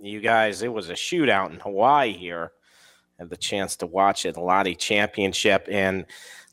you 0.00 0.20
guys, 0.20 0.62
it 0.62 0.72
was 0.72 0.90
a 0.90 0.94
shootout 0.94 1.50
in 1.50 1.60
Hawaii 1.60 2.12
here. 2.12 2.52
I 3.18 3.22
had 3.22 3.30
the 3.30 3.36
chance 3.36 3.76
to 3.76 3.86
watch 3.86 4.24
it, 4.26 4.34
the 4.34 4.40
Lotte 4.40 4.78
Championship. 4.78 5.66
And 5.70 6.06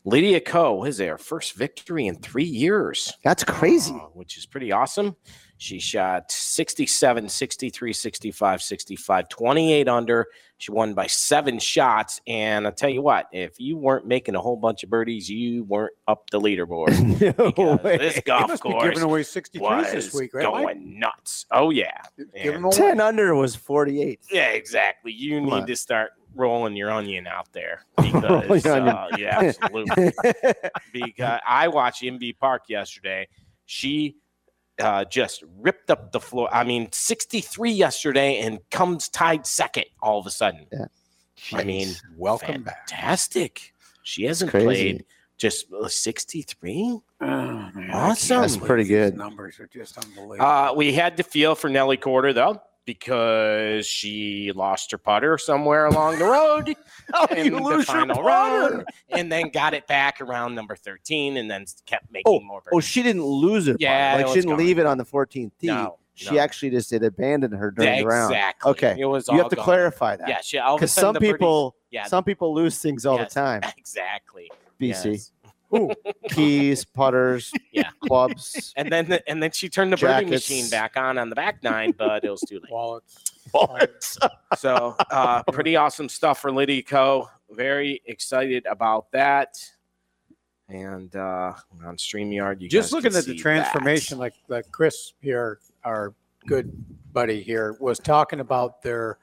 Lydia 0.04 0.42
Ko 0.42 0.84
is 0.84 0.98
their 0.98 1.18
first 1.18 1.54
victory 1.54 2.08
in 2.08 2.16
three 2.16 2.44
years. 2.44 3.14
That's 3.24 3.44
crazy. 3.44 3.94
Uh, 3.94 4.08
which 4.14 4.38
is 4.38 4.46
pretty 4.46 4.72
awesome. 4.72 5.16
She 5.58 5.80
shot 5.80 6.32
67, 6.32 7.30
63, 7.30 7.94
65, 7.94 8.62
65, 8.62 9.30
28 9.30 9.88
under. 9.88 10.28
She 10.58 10.72
won 10.72 10.94
by 10.94 11.08
seven 11.08 11.60
shots. 11.60 12.20
And 12.28 12.66
I'll 12.66 12.74
tell 12.74 12.90
you 12.90 13.02
what, 13.02 13.28
if 13.32 13.60
you 13.60 13.78
weren't 13.78 14.06
making 14.06 14.36
a 14.36 14.42
whole 14.42 14.58
bunch 14.58 14.84
of 14.84 14.90
birdies, 14.90 15.30
you 15.30 15.64
weren't 15.64 15.94
up 16.08 16.30
the 16.30 16.40
leaderboard. 16.40 16.90
no 17.58 17.78
this 17.78 18.20
golf 18.26 18.60
course 18.60 18.84
giving 18.84 19.04
away 19.04 19.22
63s 19.22 19.92
this 19.92 20.14
week, 20.14 20.34
right? 20.34 20.44
Going 20.44 21.00
nuts. 21.00 21.46
Oh, 21.52 21.70
yeah. 21.70 22.02
10 22.36 23.00
under 23.00 23.34
was 23.36 23.56
48. 23.56 24.20
Yeah, 24.32 24.50
exactly. 24.50 25.14
You 25.14 25.40
Come 25.40 25.46
need 25.46 25.52
on. 25.54 25.68
to 25.68 25.76
start 25.76 26.12
rolling 26.36 26.76
your 26.76 26.92
onion 26.92 27.28
out 27.28 27.52
there 27.54 27.86
because 27.96 28.66
uh, 28.66 29.08
yeah, 29.18 29.40
absolutely. 29.40 30.12
because 30.94 31.40
I 31.48 31.70
watched 31.70 32.02
Inbee 32.04 32.38
Park 32.38 32.64
yesterday. 32.68 33.28
She 33.66 34.18
uh, 34.80 35.06
just 35.06 35.44
ripped 35.60 35.90
up 35.90 36.12
the 36.12 36.20
floor. 36.20 36.50
I 36.54 36.64
mean, 36.64 36.92
63 36.92 37.72
yesterday 37.72 38.40
and 38.40 38.60
comes 38.72 39.10
tied 39.10 39.46
second 39.46 39.86
all 40.02 40.20
of 40.20 40.28
a 40.28 40.32
sudden. 40.32 40.68
Yeah. 40.72 40.86
I 41.54 41.64
mean, 41.64 41.90
welcome 42.16 42.64
fantastic. 42.64 42.66
back. 42.66 42.90
Fantastic. 42.90 43.74
She 44.04 44.24
hasn't 44.24 44.52
played 44.52 45.06
just 45.38 45.68
63. 45.88 47.00
Oh, 47.22 47.72
awesome. 47.92 48.42
That's 48.42 48.58
pretty 48.58 48.86
good. 48.86 49.16
numbers 49.16 49.60
are 49.60 49.68
just 49.68 49.98
unbelievable. 49.98 50.46
Uh, 50.46 50.74
we 50.74 50.94
had 50.94 51.18
to 51.18 51.24
feel 51.24 51.56
for 51.56 51.70
Nelly 51.70 51.98
Korda, 51.98 52.34
though 52.34 52.62
because 52.86 53.86
she 53.86 54.52
lost 54.56 54.92
her 54.92 54.98
putter 54.98 55.38
somewhere 55.38 55.88
along 55.88 56.20
the 56.20 56.26
road. 56.26 56.76
oh, 57.14 57.28
you 57.36 57.60
lose 57.60 57.88
your 57.88 58.06
putter, 58.06 58.22
round, 58.22 58.86
and 59.10 59.32
then 59.32 59.50
got 59.50 59.74
it 59.74 59.88
back 59.88 60.22
around 60.22 60.56
number 60.56 60.76
thirteen, 60.76 61.38
and 61.38 61.50
then 61.50 61.66
kept 61.86 62.12
making 62.12 62.24
oh, 62.26 62.40
more. 62.40 62.62
Birdies. 62.62 62.78
Oh, 62.78 62.80
she 62.80 63.04
didn't 63.04 63.26
lose 63.26 63.68
it. 63.68 63.78
Yeah, 63.80 64.16
like 64.18 64.28
she 64.28 64.36
didn't 64.36 64.58
leave 64.58 64.80
it 64.80 64.86
on 64.86 64.98
the 64.98 65.06
14th 65.06 65.52
tee. 65.60 65.68
No, 65.68 65.98
she 66.16 66.36
no. 66.36 66.42
actually 66.42 66.70
just 66.70 66.90
did 66.90 67.04
abandon 67.04 67.52
her 67.52 67.72
during 67.72 67.90
exactly. 67.90 68.04
the 68.04 68.08
round. 68.08 68.34
Exactly. 68.34 68.72
Okay. 68.72 68.96
It 69.00 69.06
was 69.06 69.28
you 69.28 69.38
have 69.38 69.50
to 69.50 69.56
gone. 69.56 69.66
clarify 69.66 70.16
that. 70.16 70.28
Yeah, 70.52 70.74
because 70.74 70.94
some 70.94 71.16
people, 71.16 71.76
yeah, 71.92 72.06
some 72.06 72.24
people 72.24 72.54
lose 72.54 72.80
things 72.80 73.06
all 73.06 73.18
yes, 73.18 73.34
the 73.34 73.40
time. 73.40 73.62
Exactly. 73.78 74.50
BC. 74.80 75.06
Yes. 75.06 75.32
Ooh, 75.76 75.92
keys, 76.30 76.86
putters, 76.86 77.52
yeah, 77.72 77.90
clubs, 78.02 78.74
and 78.76 78.92
then 78.92 79.08
the, 79.10 79.30
and 79.30 79.42
then 79.42 79.52
she 79.52 79.70
turned 79.70 79.92
the 79.92 79.98
jackets. 79.98 80.24
birdie 80.24 80.36
machine 80.36 80.70
back 80.70 80.98
on 80.98 81.18
on 81.18 81.30
the 81.30 81.36
back 81.36 81.64
nine, 81.64 81.94
but 81.98 82.24
it 82.24 82.30
was 82.30 82.42
too 82.42 82.60
late. 82.60 82.72
Wallets, 82.72 83.20
wallets. 83.54 84.18
so, 84.58 84.96
uh, 85.12 85.44
pretty 85.44 85.76
awesome 85.76 86.10
stuff 86.10 86.40
for 86.40 86.52
Lydia 86.52 86.84
Ko. 86.84 87.30
Very 87.52 88.02
excited 88.06 88.66
about 88.66 89.12
that. 89.12 89.58
And 90.68 91.16
uh, 91.16 91.54
on 91.86 91.96
Streamyard, 91.98 92.60
you 92.60 92.68
just 92.68 92.92
looking 92.92 93.16
at 93.16 93.26
the 93.26 93.36
transformation, 93.36 94.18
that. 94.18 94.22
like 94.22 94.34
like 94.48 94.72
Chris 94.72 95.14
here, 95.22 95.60
our 95.84 96.14
good 96.48 96.72
buddy 97.14 97.42
here, 97.42 97.76
was 97.80 98.00
talking 98.00 98.40
about 98.40 98.82
their 98.82 99.20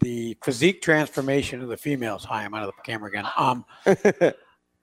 the 0.00 0.36
physique 0.42 0.82
transformation 0.82 1.62
of 1.62 1.68
the 1.68 1.76
females. 1.76 2.24
Hi, 2.24 2.44
I'm 2.44 2.54
out 2.54 2.68
of 2.68 2.74
the 2.74 2.82
camera 2.82 3.08
again. 3.08 3.26
Um, 3.36 3.64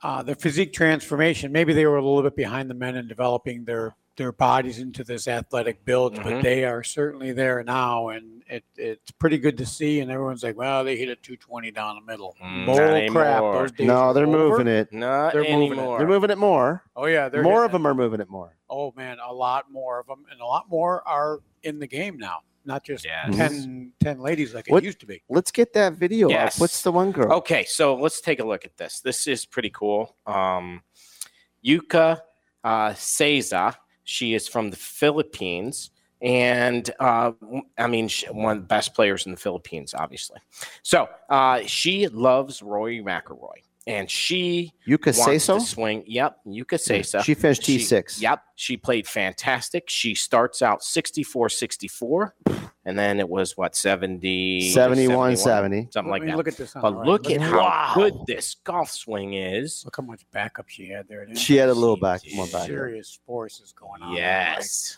uh, 0.04 0.24
the 0.24 0.36
physique 0.36 0.74
transformation. 0.74 1.52
Maybe 1.52 1.74
they 1.74 1.86
were 1.86 1.98
a 1.98 2.04
little 2.04 2.24
bit 2.24 2.36
behind 2.36 2.70
the 2.70 2.76
men 2.76 2.96
in 2.96 3.08
developing 3.08 3.66
their 3.66 3.96
their 4.18 4.32
bodies 4.32 4.80
into 4.80 5.04
this 5.04 5.28
athletic 5.28 5.86
build, 5.86 6.16
mm-hmm. 6.16 6.24
but 6.28 6.44
they 6.44 6.66
are 6.66 6.84
certainly 6.84 7.34
there 7.34 7.64
now, 7.64 8.10
and 8.10 8.42
it, 8.48 8.64
it's 8.76 9.12
pretty 9.12 9.38
good 9.38 9.60
to 9.60 9.66
see. 9.66 10.00
And 10.00 10.12
everyone's 10.12 10.44
like, 10.44 10.58
"Well, 10.58 10.84
they 10.84 10.98
hit 10.98 11.08
a 11.08 11.16
220 11.16 11.72
down 11.72 11.96
the 11.96 12.12
middle." 12.12 12.36
Mm, 12.44 13.12
crap! 13.12 13.80
no, 13.80 14.14
they're 14.14 14.26
over. 14.26 14.38
moving 14.38 14.68
it. 14.68 14.92
Not 14.92 15.34
they're 15.34 15.46
anymore. 15.46 15.70
Moving 15.70 15.80
it. 15.80 15.98
They're 16.00 16.08
moving 16.08 16.30
it 16.32 16.38
more. 16.38 16.84
Oh 16.96 17.06
yeah, 17.06 17.30
they're 17.30 17.44
more 17.44 17.64
of 17.64 17.72
them 17.72 17.86
are 17.86 17.94
moving 17.94 18.20
it 18.20 18.30
more. 18.30 18.58
Oh 18.70 18.92
man, 18.98 19.18
a 19.26 19.32
lot 19.32 19.72
more 19.72 20.00
of 20.00 20.08
them, 20.08 20.26
and 20.32 20.42
a 20.42 20.46
lot 20.46 20.68
more 20.70 21.08
are 21.08 21.40
in 21.64 21.80
the 21.80 21.88
game 21.88 22.18
now. 22.18 22.42
Not 22.68 22.84
just 22.84 23.06
yes. 23.06 23.34
10, 23.34 23.94
10 24.04 24.20
ladies 24.20 24.54
like 24.54 24.68
what, 24.68 24.84
it 24.84 24.86
used 24.86 25.00
to 25.00 25.06
be. 25.06 25.24
Let's 25.30 25.52
get 25.52 25.72
that 25.74 25.94
video 25.94 26.30
yes. 26.30 26.58
up. 26.58 26.62
What's 26.62 26.82
the 26.82 26.92
one 26.92 27.14
girl? 27.14 27.32
Okay, 27.32 27.64
so 27.64 27.96
let's 27.96 28.20
take 28.20 28.42
a 28.42 28.44
look 28.44 28.66
at 28.66 28.76
this. 28.76 29.00
This 29.00 29.26
is 29.26 29.46
pretty 29.46 29.70
cool. 29.70 30.18
Um, 30.26 30.82
Yuka 31.66 32.20
uh, 32.64 32.90
Saso 32.90 33.74
she 34.04 34.34
is 34.34 34.48
from 34.48 34.70
the 34.70 34.78
Philippines. 34.78 35.92
And 36.22 36.90
uh, 37.00 37.34
I 37.78 37.88
mean, 37.88 38.08
she, 38.08 38.26
one 38.28 38.58
of 38.58 38.64
the 38.64 38.68
best 38.68 38.94
players 38.94 39.26
in 39.26 39.32
the 39.32 39.38
Philippines, 39.38 39.94
obviously. 39.94 40.40
So 40.82 41.10
uh, 41.30 41.62
she 41.66 42.08
loves 42.08 42.62
Rory 42.62 43.02
McIlroy 43.02 43.64
and 43.88 44.12
she 44.12 44.74
Yuka 44.88 45.18
wants 45.18 45.46
to 45.46 45.60
swing. 45.62 46.04
Yep, 46.06 46.40
Yuka 46.46 46.78
Saso. 46.78 47.24
She 47.24 47.34
finished 47.34 47.64
T6. 47.64 48.22
yep, 48.22 48.44
she 48.56 48.76
played 48.76 49.08
fantastic. 49.08 49.86
She 49.88 50.14
starts 50.14 50.62
out 50.62 50.84
64 50.84 51.50
64, 51.50 52.36
and 52.86 53.00
then 53.00 53.20
it 53.20 53.28
was 53.28 53.56
what 53.56 53.76
70 53.76 54.72
71, 54.72 55.38
70. 55.38 55.88
something 55.92 56.12
like 56.12 56.26
that. 56.26 56.36
Look 56.36 56.48
at 56.50 56.58
this. 56.58 56.74
But 56.74 56.96
right. 56.96 57.08
look, 57.08 57.32
at 57.32 57.42
how 57.42 57.60
wow. 57.60 57.92
good 57.96 58.14
this 58.28 58.56
golf 58.64 58.92
swing 58.92 59.34
is. 59.34 59.84
Look 59.86 59.96
how 59.96 60.04
much 60.04 60.22
backup 60.32 60.68
she 60.68 60.90
had 60.90 61.08
there. 61.08 61.26
She 61.36 61.56
had 61.56 61.70
a 61.70 61.74
little 61.74 61.98
back, 61.98 62.22
more 62.36 62.48
back. 62.48 62.68
Serious 62.68 63.20
forces 63.26 63.74
going 63.74 64.02
on. 64.02 64.16
Yes 64.16 64.98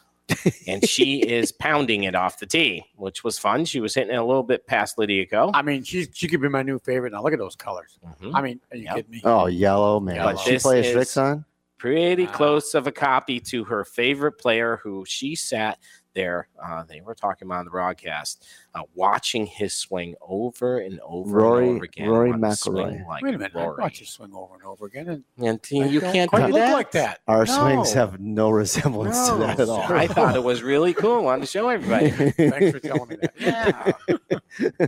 and 0.67 0.87
she 0.87 1.19
is 1.19 1.51
pounding 1.51 2.03
it 2.03 2.15
off 2.15 2.39
the 2.39 2.45
tee, 2.45 2.85
which 2.95 3.23
was 3.23 3.39
fun. 3.39 3.65
She 3.65 3.79
was 3.79 3.93
hitting 3.93 4.13
it 4.13 4.17
a 4.17 4.23
little 4.23 4.43
bit 4.43 4.67
past 4.67 4.97
Lydia 4.97 5.25
Ko. 5.25 5.51
I 5.53 5.61
mean, 5.61 5.83
she 5.83 6.07
she 6.13 6.27
could 6.27 6.41
be 6.41 6.49
my 6.49 6.63
new 6.63 6.79
favorite. 6.79 7.13
Now 7.13 7.23
look 7.23 7.33
at 7.33 7.39
those 7.39 7.55
colors. 7.55 7.97
Mm-hmm. 8.05 8.35
I 8.35 8.41
mean, 8.41 8.59
are 8.71 8.77
you 8.77 8.83
yep. 8.83 8.95
kidding 8.95 9.11
me? 9.11 9.21
Oh, 9.23 9.47
yellow 9.47 9.99
man. 9.99 10.17
But 10.17 10.39
she 10.39 10.57
plays 10.57 10.85
Srixon. 10.87 11.45
Pretty 11.77 12.25
wow. 12.25 12.31
close 12.33 12.75
of 12.75 12.87
a 12.87 12.91
copy 12.91 13.39
to 13.39 13.63
her 13.63 13.85
favorite 13.85 14.33
player, 14.33 14.81
who 14.83 15.05
she 15.05 15.35
sat 15.35 15.79
there. 16.19 16.47
Uh, 16.61 16.83
they 16.83 16.99
were 16.99 17.15
talking 17.15 17.47
about 17.47 17.59
on 17.59 17.65
the 17.65 17.71
broadcast, 17.71 18.45
uh, 18.75 18.81
watching 18.93 19.45
his 19.45 19.73
swing 19.73 20.15
over 20.21 20.79
and 20.79 20.99
over 21.01 21.37
Rory, 21.37 21.67
and 21.67 21.75
over 21.77 21.85
again. 21.85 22.09
Rory 22.09 22.31
McIlroy. 22.31 23.07
Like 23.07 23.23
Wait 23.23 23.35
a 23.35 23.37
minute, 23.37 23.53
Rory. 23.53 23.77
I 23.79 23.83
watch 23.83 24.01
you 24.01 24.05
swing 24.05 24.33
over 24.33 24.55
and 24.55 24.63
over 24.63 24.85
again, 24.85 25.07
and, 25.07 25.23
and 25.37 25.91
you 25.91 26.01
can't 26.01 26.29
quite 26.29 26.47
do 26.47 26.53
look 26.53 26.61
that. 26.61 26.73
like 26.73 26.91
that. 26.91 27.19
Our 27.27 27.45
no. 27.45 27.57
swings 27.57 27.93
have 27.93 28.19
no 28.19 28.49
resemblance 28.49 29.15
no. 29.29 29.33
to 29.33 29.39
that 29.45 29.59
at 29.61 29.69
all. 29.69 29.81
I 29.81 30.07
thought 30.07 30.35
it 30.35 30.43
was 30.43 30.61
really 30.61 30.93
cool. 30.93 31.19
I 31.19 31.21
wanted 31.21 31.41
to 31.41 31.47
show 31.47 31.69
everybody. 31.69 32.09
Thanks 32.31 32.71
for 32.71 32.79
telling 32.79 33.09
me 33.09 33.17
that. 33.21 33.95
Yeah. 34.59 34.87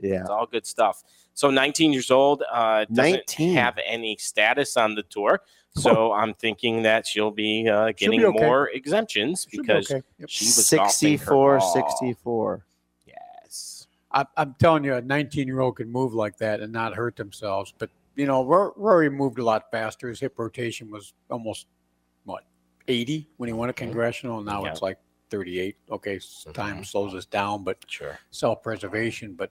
yeah. 0.00 0.20
It's 0.22 0.30
all 0.30 0.46
good 0.46 0.66
stuff. 0.66 1.04
So 1.34 1.50
19 1.50 1.92
years 1.92 2.10
old, 2.10 2.42
uh, 2.50 2.86
doesn't 2.92 3.12
19. 3.12 3.54
have 3.54 3.78
any 3.84 4.16
status 4.16 4.76
on 4.76 4.96
the 4.96 5.04
tour. 5.04 5.40
So 5.74 6.12
I'm 6.12 6.34
thinking 6.34 6.82
that 6.82 7.06
she'll 7.06 7.30
be 7.30 7.68
uh, 7.68 7.92
getting 7.96 8.20
be 8.20 8.26
okay. 8.26 8.38
more 8.38 8.68
exemptions 8.70 9.46
she'll 9.50 9.62
because 9.62 9.88
be 9.88 9.94
okay. 9.94 10.06
yep. 10.18 10.28
she 10.28 10.44
was 10.44 10.66
64, 10.66 11.60
64. 11.60 12.66
Yes. 13.06 13.86
I, 14.10 14.26
am 14.36 14.54
telling 14.58 14.84
you, 14.84 14.94
a 14.94 15.00
19 15.00 15.46
year 15.46 15.60
old 15.60 15.76
can 15.76 15.90
move 15.90 16.12
like 16.12 16.36
that 16.38 16.60
and 16.60 16.72
not 16.72 16.94
hurt 16.94 17.16
themselves. 17.16 17.72
But, 17.78 17.88
you 18.16 18.26
know, 18.26 18.44
Rory 18.44 19.08
moved 19.08 19.38
a 19.38 19.44
lot 19.44 19.70
faster. 19.70 20.08
His 20.08 20.20
hip 20.20 20.38
rotation 20.38 20.90
was 20.90 21.14
almost, 21.30 21.66
what, 22.24 22.44
80 22.86 23.28
when 23.38 23.48
he 23.48 23.54
won 23.54 23.70
a 23.70 23.72
mm-hmm. 23.72 23.86
congressional. 23.86 24.38
And 24.38 24.46
now 24.46 24.64
it's 24.64 24.82
like 24.82 24.98
38. 25.30 25.76
Okay, 25.90 26.20
time 26.52 26.74
mm-hmm. 26.74 26.82
slows 26.82 27.14
us 27.14 27.24
down, 27.24 27.64
but 27.64 27.78
sure. 27.86 28.18
self 28.30 28.62
preservation. 28.62 29.32
But 29.32 29.50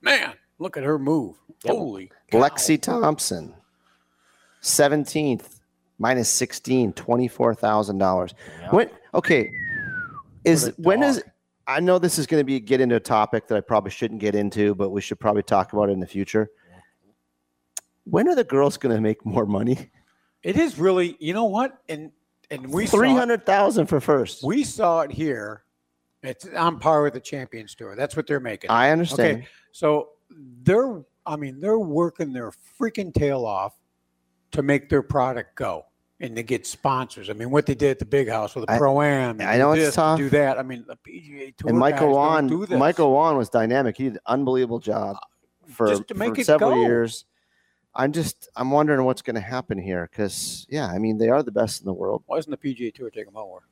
man, 0.00 0.32
look 0.58 0.78
at 0.78 0.82
her 0.82 0.98
move. 0.98 1.36
Yep. 1.64 1.74
Holy. 1.76 2.10
Cow. 2.30 2.38
Lexi 2.38 2.80
Thompson. 2.80 3.54
17th 4.62 5.60
minus 5.98 6.28
16 6.28 6.92
$24,000. 6.92 8.32
When 8.70 8.90
okay, 9.14 9.52
is 10.44 10.72
when 10.76 11.02
is 11.02 11.22
I 11.66 11.80
know 11.80 11.98
this 11.98 12.18
is 12.18 12.26
going 12.26 12.40
to 12.40 12.44
be 12.44 12.58
get 12.60 12.80
into 12.80 12.96
a 12.96 13.00
topic 13.00 13.46
that 13.48 13.56
I 13.56 13.60
probably 13.60 13.90
shouldn't 13.90 14.20
get 14.20 14.34
into, 14.34 14.74
but 14.74 14.90
we 14.90 15.00
should 15.00 15.20
probably 15.20 15.42
talk 15.42 15.72
about 15.72 15.88
it 15.88 15.92
in 15.92 16.00
the 16.00 16.06
future. 16.06 16.50
When 18.04 18.28
are 18.28 18.34
the 18.34 18.44
girls 18.44 18.76
going 18.76 18.94
to 18.94 19.00
make 19.00 19.24
more 19.24 19.46
money? 19.46 19.90
It 20.42 20.56
is 20.56 20.76
really, 20.76 21.16
you 21.20 21.32
know 21.34 21.44
what? 21.44 21.80
And 21.88 22.10
and 22.50 22.70
we 22.72 22.86
300,000 22.86 23.86
for 23.86 24.00
first. 24.00 24.42
We 24.42 24.64
saw 24.64 25.00
it 25.00 25.12
here. 25.12 25.64
It's 26.22 26.46
on 26.46 26.78
par 26.78 27.02
with 27.02 27.14
the 27.14 27.20
Champions 27.20 27.74
Tour. 27.74 27.96
That's 27.96 28.16
what 28.16 28.26
they're 28.26 28.40
making. 28.40 28.70
I 28.70 28.90
understand. 28.90 29.38
Okay. 29.38 29.48
So 29.70 30.10
they're 30.30 31.04
I 31.24 31.36
mean, 31.36 31.60
they're 31.60 31.78
working 31.78 32.32
their 32.32 32.52
freaking 32.78 33.14
tail 33.14 33.44
off 33.44 33.74
to 34.52 34.62
make 34.62 34.88
their 34.88 35.02
product 35.02 35.56
go 35.56 35.86
and 36.20 36.36
to 36.36 36.42
get 36.42 36.66
sponsors. 36.66 37.28
I 37.28 37.32
mean, 37.32 37.50
what 37.50 37.66
they 37.66 37.74
did 37.74 37.90
at 37.90 37.98
the 37.98 38.04
big 38.04 38.28
house 38.28 38.54
with 38.54 38.66
the 38.66 38.78
pro 38.78 39.02
am. 39.02 39.40
I 39.40 39.58
know 39.58 39.72
it's 39.72 39.96
tough. 39.96 40.18
Do 40.18 40.30
that. 40.30 40.58
I 40.58 40.62
mean, 40.62 40.84
the 40.86 40.96
PGA 40.96 41.56
Tour 41.56 41.68
and 41.68 41.78
Michael 41.78 42.12
Whan, 42.12 42.78
Michael 42.78 43.12
Whan 43.12 43.36
was 43.36 43.48
dynamic. 43.48 43.96
He 43.96 44.04
did 44.04 44.14
an 44.14 44.20
unbelievable 44.26 44.78
job 44.78 45.16
uh, 45.16 45.72
for, 45.72 45.96
for 45.96 46.44
several 46.44 46.74
go. 46.74 46.80
years. 46.80 47.24
I'm 47.94 48.12
just 48.12 48.48
I'm 48.56 48.70
wondering 48.70 49.04
what's 49.04 49.20
going 49.20 49.34
to 49.34 49.42
happen 49.42 49.76
here 49.76 50.08
because 50.10 50.66
yeah, 50.70 50.86
I 50.86 50.98
mean 50.98 51.18
they 51.18 51.28
are 51.28 51.42
the 51.42 51.52
best 51.52 51.80
in 51.82 51.86
the 51.86 51.92
world. 51.92 52.22
Why 52.26 52.38
isn't 52.38 52.50
the 52.50 52.56
PGA 52.56 52.94
Tour 52.94 53.10
taking 53.10 53.26
them 53.26 53.34
more? 53.34 53.64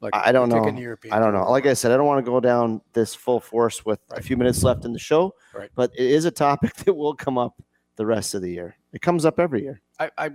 Like 0.00 0.14
I 0.14 0.32
don't 0.32 0.48
know. 0.48 0.64
I 0.64 1.18
don't 1.18 1.32
know. 1.32 1.50
Like 1.50 1.66
I 1.66 1.74
said, 1.74 1.92
I 1.92 1.96
don't 1.96 2.06
want 2.06 2.24
to 2.24 2.30
go 2.30 2.40
down 2.40 2.80
this 2.92 3.14
full 3.14 3.40
force 3.40 3.84
with 3.84 4.00
right. 4.10 4.20
a 4.20 4.22
few 4.22 4.36
minutes 4.36 4.62
left 4.62 4.84
in 4.84 4.92
the 4.92 4.98
show. 4.98 5.34
Right. 5.52 5.70
But 5.74 5.92
it 5.96 6.06
is 6.06 6.24
a 6.24 6.30
topic 6.30 6.74
that 6.84 6.94
will 6.94 7.14
come 7.14 7.36
up 7.36 7.60
the 7.98 8.06
rest 8.06 8.34
of 8.34 8.40
the 8.40 8.50
year. 8.50 8.76
It 8.94 9.02
comes 9.02 9.26
up 9.26 9.38
every 9.38 9.62
year. 9.62 9.82
I, 10.00 10.10
I 10.16 10.30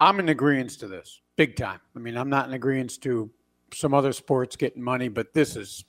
I'm 0.00 0.18
in 0.18 0.30
agreement 0.30 0.70
to 0.80 0.88
this 0.88 1.20
big 1.36 1.54
time. 1.54 1.80
I 1.94 2.00
mean, 2.00 2.16
I'm 2.16 2.30
not 2.30 2.48
in 2.48 2.54
agreement 2.54 3.00
to 3.02 3.30
some 3.72 3.94
other 3.94 4.12
sports 4.12 4.56
getting 4.56 4.82
money, 4.82 5.08
but 5.08 5.32
this 5.32 5.54
is 5.54 5.84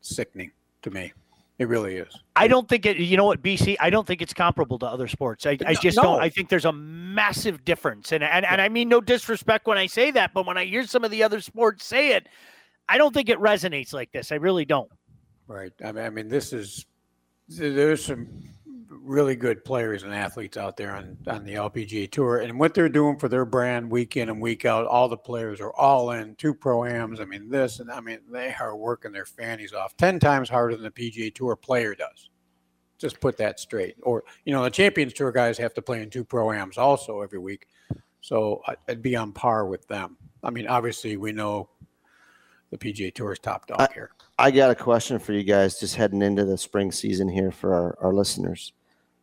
sickening 0.00 0.50
to 0.82 0.90
me. 0.90 1.12
It 1.58 1.68
really 1.68 1.96
is. 1.96 2.12
I 2.34 2.48
don't 2.48 2.68
think 2.68 2.84
it. 2.84 2.98
You 2.98 3.16
know 3.16 3.24
what, 3.24 3.40
BC? 3.40 3.76
I 3.80 3.88
don't 3.88 4.06
think 4.06 4.20
it's 4.20 4.34
comparable 4.34 4.78
to 4.80 4.86
other 4.86 5.08
sports. 5.08 5.46
I, 5.46 5.56
I 5.64 5.72
just 5.74 5.96
no. 5.96 6.02
don't. 6.02 6.20
I 6.20 6.28
think 6.28 6.50
there's 6.50 6.66
a 6.66 6.72
massive 6.72 7.64
difference, 7.64 8.12
and 8.12 8.22
and 8.22 8.44
and 8.44 8.60
I 8.60 8.68
mean 8.68 8.90
no 8.90 9.00
disrespect 9.00 9.66
when 9.66 9.78
I 9.78 9.86
say 9.86 10.10
that, 10.10 10.34
but 10.34 10.44
when 10.44 10.58
I 10.58 10.66
hear 10.66 10.86
some 10.86 11.02
of 11.02 11.10
the 11.10 11.22
other 11.22 11.40
sports 11.40 11.86
say 11.86 12.12
it, 12.12 12.28
I 12.90 12.98
don't 12.98 13.14
think 13.14 13.30
it 13.30 13.38
resonates 13.38 13.94
like 13.94 14.12
this. 14.12 14.32
I 14.32 14.34
really 14.34 14.66
don't. 14.66 14.90
Right. 15.46 15.72
I 15.82 15.92
mean, 15.92 16.04
I 16.04 16.10
mean, 16.10 16.28
this 16.28 16.52
is 16.52 16.84
there's 17.48 18.04
some 18.04 18.28
really 19.02 19.36
good 19.36 19.64
players 19.64 20.02
and 20.02 20.14
athletes 20.14 20.56
out 20.56 20.76
there 20.76 20.94
on, 20.94 21.16
on 21.26 21.44
the 21.44 21.54
LPGA 21.54 22.10
tour 22.10 22.38
and 22.38 22.58
what 22.58 22.74
they're 22.74 22.88
doing 22.88 23.18
for 23.18 23.28
their 23.28 23.44
brand 23.44 23.90
week 23.90 24.16
in 24.16 24.28
and 24.28 24.40
week 24.40 24.64
out. 24.64 24.86
All 24.86 25.08
the 25.08 25.16
players 25.16 25.60
are 25.60 25.72
all 25.74 26.10
in 26.12 26.34
two 26.36 26.54
proams. 26.54 27.20
I 27.20 27.24
mean, 27.24 27.48
this 27.48 27.80
and 27.80 27.90
I 27.90 28.00
mean, 28.00 28.20
they 28.30 28.54
are 28.60 28.76
working 28.76 29.12
their 29.12 29.26
fannies 29.26 29.72
off 29.72 29.96
10 29.96 30.18
times 30.18 30.48
harder 30.48 30.76
than 30.76 30.84
the 30.84 30.90
PGA 30.90 31.34
tour 31.34 31.56
player 31.56 31.94
does. 31.94 32.30
Just 32.98 33.20
put 33.20 33.36
that 33.38 33.60
straight. 33.60 33.96
Or, 34.02 34.24
you 34.44 34.52
know, 34.52 34.62
the 34.62 34.70
Champions 34.70 35.12
Tour 35.12 35.30
guys 35.30 35.58
have 35.58 35.74
to 35.74 35.82
play 35.82 36.02
in 36.02 36.08
two 36.08 36.24
proams 36.24 36.78
also 36.78 37.20
every 37.20 37.38
week. 37.38 37.66
So 38.22 38.62
I'd 38.88 39.02
be 39.02 39.14
on 39.16 39.32
par 39.32 39.66
with 39.66 39.86
them. 39.86 40.16
I 40.42 40.50
mean, 40.50 40.66
obviously, 40.66 41.16
we 41.16 41.32
know 41.32 41.68
the 42.70 42.78
PGA 42.78 43.14
Tour 43.14 43.32
is 43.32 43.38
top 43.38 43.66
dog 43.66 43.80
I, 43.80 43.88
here. 43.92 44.10
I 44.38 44.50
got 44.50 44.70
a 44.70 44.74
question 44.74 45.18
for 45.18 45.32
you 45.32 45.42
guys 45.42 45.78
just 45.78 45.96
heading 45.96 46.22
into 46.22 46.44
the 46.44 46.58
spring 46.58 46.92
season 46.92 47.28
here 47.28 47.50
for 47.50 47.74
our, 47.74 47.98
our 48.00 48.12
listeners. 48.12 48.72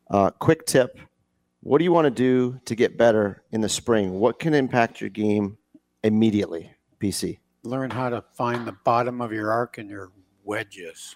Uh, 0.09 0.29
quick 0.31 0.65
tip 0.65 0.99
what 1.63 1.77
do 1.77 1.85
you 1.85 1.93
want 1.93 2.05
to 2.05 2.11
do 2.11 2.59
to 2.65 2.75
get 2.75 2.97
better 2.97 3.41
in 3.51 3.61
the 3.61 3.69
spring? 3.69 4.19
What 4.19 4.37
can 4.37 4.53
impact 4.53 4.99
your 4.99 5.09
game 5.09 5.57
immediately, 6.03 6.71
BC? 6.99 7.39
Learn 7.63 7.89
how 7.89 8.09
to 8.09 8.21
find 8.33 8.67
the 8.67 8.73
bottom 8.83 9.21
of 9.21 9.31
your 9.31 9.49
arc 9.49 9.77
and 9.77 9.89
your 9.89 10.11
wedges, 10.43 11.15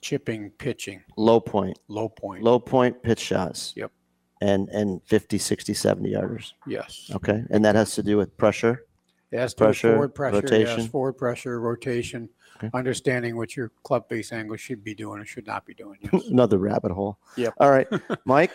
chipping, 0.00 0.50
pitching, 0.50 1.04
low 1.16 1.38
point, 1.38 1.78
low 1.86 2.08
point, 2.08 2.42
low 2.42 2.58
point 2.58 3.00
pitch 3.04 3.20
shots. 3.20 3.72
Yep. 3.76 3.92
And 4.40 4.68
and 4.70 5.00
50, 5.04 5.38
60, 5.38 5.72
70 5.72 6.12
yarders. 6.12 6.52
Yes. 6.66 7.08
Okay. 7.14 7.44
And 7.50 7.64
that 7.64 7.76
has 7.76 7.94
to 7.94 8.02
do 8.02 8.16
with 8.16 8.36
pressure. 8.36 8.84
Yes, 9.30 9.54
pressure, 9.54 9.92
forward 9.92 10.14
pressure, 10.16 10.40
rotation. 10.40 10.80
yes, 10.80 10.88
forward 10.88 11.12
pressure, 11.12 11.60
rotation, 11.60 12.28
Okay. 12.62 12.70
understanding 12.78 13.36
what 13.36 13.56
your 13.56 13.72
club 13.82 14.08
face 14.08 14.32
angle 14.32 14.56
should 14.56 14.84
be 14.84 14.94
doing 14.94 15.20
or 15.20 15.24
should 15.24 15.46
not 15.46 15.66
be 15.66 15.74
doing. 15.74 15.98
Yes. 16.12 16.26
Another 16.30 16.58
rabbit 16.58 16.92
hole. 16.92 17.18
Yep. 17.36 17.54
All 17.58 17.70
right, 17.70 17.88
Mike. 18.24 18.52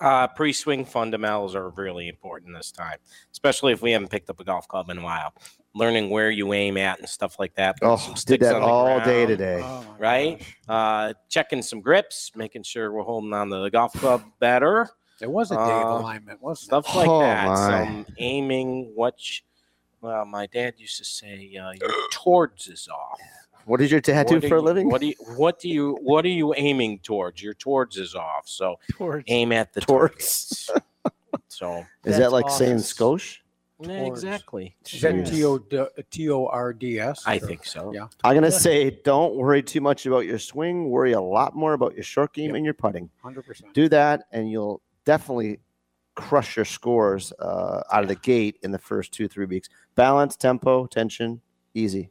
Uh, 0.00 0.26
pre-swing 0.26 0.84
fundamentals 0.84 1.54
are 1.54 1.70
really 1.70 2.08
important 2.08 2.52
this 2.56 2.72
time, 2.72 2.98
especially 3.30 3.72
if 3.72 3.82
we 3.82 3.92
haven't 3.92 4.08
picked 4.08 4.28
up 4.28 4.40
a 4.40 4.44
golf 4.44 4.66
club 4.66 4.90
in 4.90 4.98
a 4.98 5.02
while. 5.02 5.32
Learning 5.74 6.10
where 6.10 6.28
you 6.28 6.52
aim 6.52 6.76
at 6.76 6.98
and 6.98 7.08
stuff 7.08 7.38
like 7.38 7.54
that. 7.54 7.76
Oh, 7.82 8.14
did 8.26 8.40
that 8.40 8.56
all 8.56 8.86
ground, 8.86 9.04
day 9.04 9.26
today. 9.26 9.60
Oh 9.62 9.86
right? 9.98 10.44
Uh, 10.68 11.12
checking 11.28 11.62
some 11.62 11.80
grips, 11.80 12.32
making 12.34 12.64
sure 12.64 12.92
we're 12.92 13.04
holding 13.04 13.32
on 13.32 13.48
to 13.50 13.58
the 13.58 13.70
golf 13.70 13.92
club 13.92 14.24
better. 14.40 14.88
There 15.20 15.30
was 15.30 15.52
a 15.52 15.54
day 15.54 15.60
uh, 15.60 15.84
of 15.84 16.00
alignment, 16.00 16.42
wasn't 16.42 16.66
stuff 16.66 16.96
like 16.96 17.08
oh, 17.08 17.20
that. 17.20 17.56
Some 17.56 18.06
aiming, 18.18 18.90
what? 18.96 19.14
well, 20.00 20.24
my 20.24 20.46
dad 20.46 20.74
used 20.78 20.98
to 20.98 21.04
say, 21.04 21.56
uh, 21.56 21.70
"Your 21.80 21.90
towards 22.10 22.66
is 22.66 22.88
off." 22.88 23.20
What 23.64 23.80
is 23.80 23.90
your 23.90 24.00
tattoo 24.00 24.40
for 24.40 24.46
you, 24.46 24.58
a 24.58 24.60
living? 24.60 24.88
What 24.88 25.00
do 25.00 25.08
you 25.08 25.14
what 25.36 25.58
do 25.60 25.68
you 25.68 25.98
what 26.02 26.24
are 26.24 26.28
you 26.28 26.54
aiming 26.56 27.00
towards? 27.00 27.42
Your 27.42 27.54
towards 27.54 27.96
is 27.96 28.14
off. 28.14 28.48
So 28.48 28.78
towards. 28.92 29.24
aim 29.28 29.52
at 29.52 29.72
the 29.72 29.80
towards. 29.80 30.70
so 31.48 31.84
is 32.04 32.18
that 32.18 32.32
like 32.32 32.50
saying 32.50 32.76
skosh? 32.76 33.38
Yeah, 33.80 34.04
exactly. 34.04 34.76
Is 34.92 35.00
that 35.00 35.26
T 35.26 35.44
O 35.44 35.58
T 36.10 36.30
O 36.30 36.46
R 36.46 36.72
D 36.72 37.00
S? 37.00 37.22
I 37.26 37.38
think 37.38 37.64
so. 37.64 37.92
Yeah. 37.92 38.06
I'm 38.24 38.34
gonna 38.34 38.50
say 38.50 38.90
don't 39.04 39.34
worry 39.34 39.62
too 39.62 39.80
much 39.80 40.06
about 40.06 40.26
your 40.26 40.38
swing. 40.38 40.90
Worry 40.90 41.12
a 41.12 41.20
lot 41.20 41.56
more 41.56 41.72
about 41.72 41.94
your 41.94 42.04
short 42.04 42.32
game 42.32 42.48
yep. 42.48 42.56
and 42.56 42.64
your 42.64 42.74
putting. 42.74 43.10
Hundred 43.22 43.44
percent. 43.46 43.74
Do 43.74 43.88
that, 43.88 44.24
and 44.32 44.50
you'll 44.50 44.80
definitely 45.04 45.58
crush 46.14 46.56
your 46.56 46.64
scores 46.64 47.32
uh, 47.38 47.82
out 47.90 48.02
of 48.02 48.08
the 48.08 48.16
gate 48.16 48.58
in 48.62 48.70
the 48.70 48.78
first 48.78 49.12
two 49.12 49.26
three 49.28 49.46
weeks. 49.46 49.68
Balance, 49.94 50.36
tempo, 50.36 50.86
tension, 50.86 51.40
easy. 51.74 52.10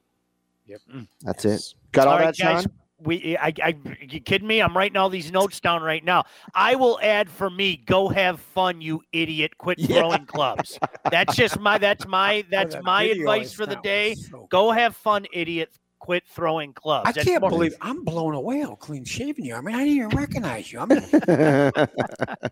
Yep. 0.68 0.82
Mm. 0.94 1.08
That's 1.22 1.46
it. 1.46 1.74
Got 1.92 2.08
all, 2.08 2.14
all 2.14 2.20
right, 2.20 2.36
that, 2.38 2.44
guys. 2.44 2.64
Sean? 2.64 2.72
We, 3.04 3.36
I, 3.36 3.52
I, 3.64 3.76
you 4.00 4.20
kidding 4.20 4.48
me? 4.48 4.62
I'm 4.62 4.78
writing 4.78 4.96
all 4.96 5.10
these 5.10 5.32
notes 5.32 5.60
down 5.60 5.82
right 5.82 6.04
now. 6.04 6.24
I 6.54 6.76
will 6.76 7.00
add 7.02 7.32
for 7.32 7.50
me. 7.50 7.78
Go 7.88 8.10
have 8.10 8.40
fun, 8.40 8.80
you 8.80 9.02
idiot. 9.12 9.58
Quit 9.58 9.80
yeah. 9.80 9.98
throwing 9.98 10.26
clubs. 10.28 10.78
That's 11.10 11.36
just 11.36 11.60
my. 11.60 11.80
That's 11.80 12.06
my. 12.08 12.46
That's 12.52 12.76
oh, 12.76 12.82
my 12.84 13.04
advice 13.04 13.54
for 13.54 13.66
the 13.66 13.78
day. 13.78 14.14
So 14.14 14.48
go 14.52 14.72
have 14.72 14.96
fun, 14.96 15.26
idiot. 15.34 15.72
Quit 15.98 16.24
throwing 16.28 16.74
clubs. 16.74 17.10
I 17.10 17.12
that's 17.12 17.28
can't 17.28 17.42
believe 17.42 17.76
I'm 17.82 18.04
blown 18.04 18.34
away 18.34 18.62
how 18.62 18.76
clean 18.76 19.06
shaven 19.06 19.46
you. 19.46 19.56
I 19.56 19.62
mean, 19.62 19.76
I 19.76 19.80
didn't 19.84 19.98
even 19.98 20.10
recognize 20.10 20.72
you. 20.72 20.80
I 20.80 20.86
mean, 20.86 21.04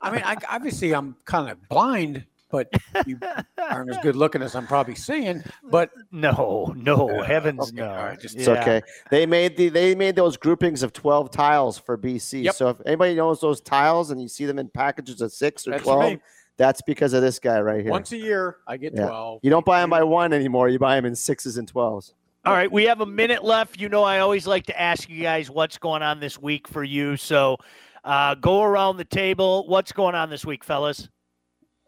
I 0.01 0.11
mean, 0.11 0.21
I, 0.23 0.35
obviously 0.49 0.93
I'm 0.93 1.15
kind 1.25 1.49
of 1.49 1.67
blind 1.67 2.25
but 2.49 2.69
you 3.05 3.19
aren't 3.57 3.89
as 3.89 3.97
good 3.99 4.15
looking 4.15 4.41
as 4.41 4.55
I'm 4.55 4.67
probably 4.67 4.95
saying. 4.95 5.43
But 5.63 5.91
no, 6.11 6.73
no, 6.75 7.21
heavens 7.21 7.69
okay, 7.69 7.81
no. 7.81 7.89
Right, 7.89 8.19
just, 8.19 8.35
it's 8.35 8.47
yeah. 8.47 8.61
okay. 8.61 8.81
They 9.11 9.27
made 9.27 9.55
the 9.55 9.69
they 9.69 9.93
made 9.93 10.15
those 10.15 10.35
groupings 10.35 10.81
of 10.81 10.93
12 10.93 11.29
tiles 11.29 11.77
for 11.77 11.95
BC. 11.95 12.43
Yep. 12.45 12.55
So 12.55 12.69
if 12.69 12.77
anybody 12.87 13.13
knows 13.13 13.39
those 13.39 13.61
tiles 13.61 14.09
and 14.09 14.19
you 14.19 14.27
see 14.27 14.45
them 14.45 14.57
in 14.57 14.67
packages 14.69 15.21
of 15.21 15.31
six 15.31 15.67
or 15.67 15.71
that's 15.71 15.83
12, 15.83 16.13
me. 16.13 16.19
that's 16.57 16.81
because 16.81 17.13
of 17.13 17.21
this 17.21 17.37
guy 17.37 17.61
right 17.61 17.83
here. 17.83 17.91
Once 17.91 18.11
a 18.13 18.17
year, 18.17 18.57
I 18.67 18.77
get 18.77 18.93
yeah. 18.95 19.07
12. 19.07 19.41
You 19.43 19.51
don't 19.51 19.65
buy 19.65 19.81
them 19.81 19.91
by 19.91 20.01
one 20.01 20.33
anymore. 20.33 20.69
You 20.69 20.79
buy 20.79 20.95
them 20.95 21.05
in 21.05 21.15
sixes 21.15 21.57
and 21.57 21.71
12s. 21.71 22.13
All 22.45 22.53
right, 22.53 22.71
we 22.71 22.85
have 22.85 23.01
a 23.01 23.05
minute 23.05 23.43
left. 23.43 23.79
You 23.79 23.89
know, 23.89 24.03
I 24.03 24.19
always 24.19 24.47
like 24.47 24.65
to 24.67 24.81
ask 24.81 25.07
you 25.07 25.21
guys 25.21 25.51
what's 25.51 25.77
going 25.77 26.01
on 26.01 26.19
this 26.19 26.39
week 26.39 26.67
for 26.67 26.83
you. 26.83 27.15
So 27.15 27.57
uh, 28.03 28.35
go 28.35 28.63
around 28.63 28.97
the 28.97 29.05
table. 29.05 29.67
What's 29.67 29.91
going 29.91 30.15
on 30.15 30.29
this 30.29 30.45
week, 30.45 30.63
fellas? 30.63 31.09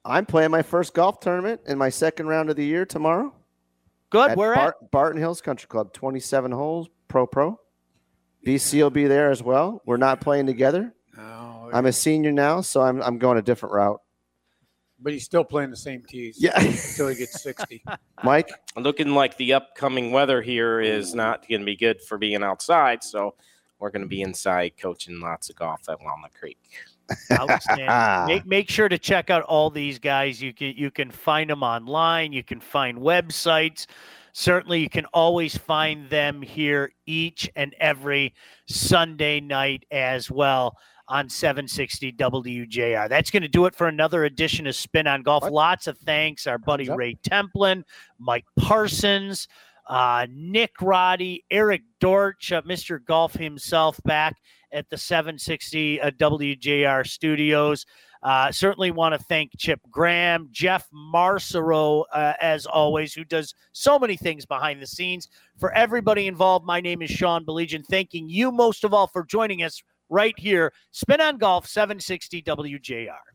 I'm 0.03 0.25
playing 0.25 0.51
my 0.51 0.63
first 0.63 0.93
golf 0.93 1.19
tournament 1.19 1.61
in 1.67 1.77
my 1.77 1.89
second 1.89 2.27
round 2.27 2.49
of 2.49 2.55
the 2.55 2.65
year 2.65 2.85
tomorrow. 2.85 3.33
Good. 4.09 4.35
Where 4.35 4.55
Bar- 4.55 4.75
at? 4.81 4.91
Barton 4.91 5.19
Hills 5.19 5.41
Country 5.41 5.67
Club, 5.67 5.93
27 5.93 6.51
holes, 6.51 6.89
pro 7.07 7.27
pro. 7.27 7.59
BC 8.45 8.81
will 8.81 8.89
be 8.89 9.07
there 9.07 9.29
as 9.29 9.43
well. 9.43 9.81
We're 9.85 9.97
not 9.97 10.19
playing 10.21 10.47
together. 10.47 10.93
No, 11.15 11.69
I'm 11.71 11.85
a 11.85 11.93
senior 11.93 12.31
now, 12.31 12.61
so 12.61 12.81
I'm 12.81 13.01
I'm 13.01 13.19
going 13.19 13.37
a 13.37 13.41
different 13.41 13.73
route. 13.73 14.01
But 14.99 15.13
he's 15.13 15.23
still 15.23 15.43
playing 15.43 15.71
the 15.71 15.77
same 15.77 16.03
tees. 16.07 16.37
Yeah. 16.39 16.59
until 16.59 17.07
he 17.07 17.15
gets 17.15 17.41
60. 17.41 17.83
Mike? 18.23 18.51
Looking 18.75 19.09
like 19.15 19.35
the 19.37 19.53
upcoming 19.53 20.11
weather 20.11 20.41
here 20.41 20.79
is 20.79 21.15
not 21.15 21.47
going 21.47 21.61
to 21.61 21.65
be 21.65 21.75
good 21.75 22.01
for 22.01 22.19
being 22.19 22.43
outside. 22.43 23.03
So 23.03 23.33
we're 23.79 23.89
going 23.89 24.03
to 24.03 24.07
be 24.07 24.21
inside 24.21 24.73
coaching 24.79 25.19
lots 25.19 25.49
of 25.49 25.55
golf 25.55 25.89
at 25.89 25.99
Walnut 26.01 26.33
Creek. 26.39 26.59
Outstanding. 27.31 28.27
make, 28.27 28.45
make 28.45 28.69
sure 28.69 28.89
to 28.89 28.97
check 28.97 29.29
out 29.29 29.43
all 29.43 29.69
these 29.69 29.99
guys. 29.99 30.41
You 30.41 30.53
can 30.53 30.73
you 30.75 30.91
can 30.91 31.11
find 31.11 31.49
them 31.49 31.63
online. 31.63 32.33
You 32.33 32.43
can 32.43 32.59
find 32.59 32.97
websites. 32.97 33.87
Certainly, 34.33 34.79
you 34.79 34.89
can 34.89 35.05
always 35.07 35.57
find 35.57 36.09
them 36.09 36.41
here 36.41 36.93
each 37.05 37.49
and 37.55 37.75
every 37.79 38.33
Sunday 38.65 39.41
night 39.41 39.85
as 39.91 40.31
well 40.31 40.77
on 41.11 41.27
760 41.27 42.13
WJR. 42.13 43.09
That's 43.09 43.29
going 43.29 43.43
to 43.43 43.49
do 43.49 43.65
it 43.65 43.75
for 43.75 43.87
another 43.87 44.23
edition 44.23 44.65
of 44.65 44.75
Spin 44.75 45.07
on 45.07 45.23
Golf. 45.23 45.43
What? 45.43 45.51
Lots 45.51 45.87
of 45.87 45.97
thanks, 45.97 46.47
our 46.47 46.57
buddy 46.57 46.89
Ray 46.89 47.15
Templin, 47.15 47.83
Mike 48.17 48.45
Parsons, 48.57 49.49
uh, 49.89 50.25
Nick 50.29 50.71
Roddy, 50.81 51.43
Eric 51.51 51.81
Dortch, 51.99 52.53
uh, 52.53 52.61
Mr. 52.61 53.03
Golf 53.03 53.33
himself 53.33 53.99
back 54.05 54.37
at 54.71 54.89
the 54.89 54.97
760 54.97 56.01
uh, 56.01 56.11
WJR 56.11 57.07
studios. 57.07 57.85
Uh, 58.23 58.51
certainly 58.51 58.91
want 58.91 59.13
to 59.13 59.25
thank 59.25 59.51
Chip 59.57 59.79
Graham, 59.89 60.47
Jeff 60.51 60.87
Marcero, 60.93 62.03
uh, 62.13 62.33
as 62.39 62.65
always, 62.67 63.13
who 63.13 63.23
does 63.23 63.55
so 63.71 63.97
many 63.97 64.15
things 64.15 64.45
behind 64.45 64.81
the 64.81 64.87
scenes. 64.87 65.27
For 65.57 65.71
everybody 65.73 66.27
involved, 66.27 66.65
my 66.65 66.81
name 66.81 67.01
is 67.01 67.09
Sean 67.09 67.43
Baligian. 67.43 67.83
Thanking 67.85 68.29
you 68.29 68.51
most 68.51 68.83
of 68.83 68.93
all 68.93 69.07
for 69.07 69.23
joining 69.23 69.63
us 69.63 69.81
right 70.09 70.35
here. 70.37 70.71
Spin 70.91 71.19
on 71.19 71.37
Golf 71.37 71.67
760 71.67 72.43
WJR. 72.43 73.31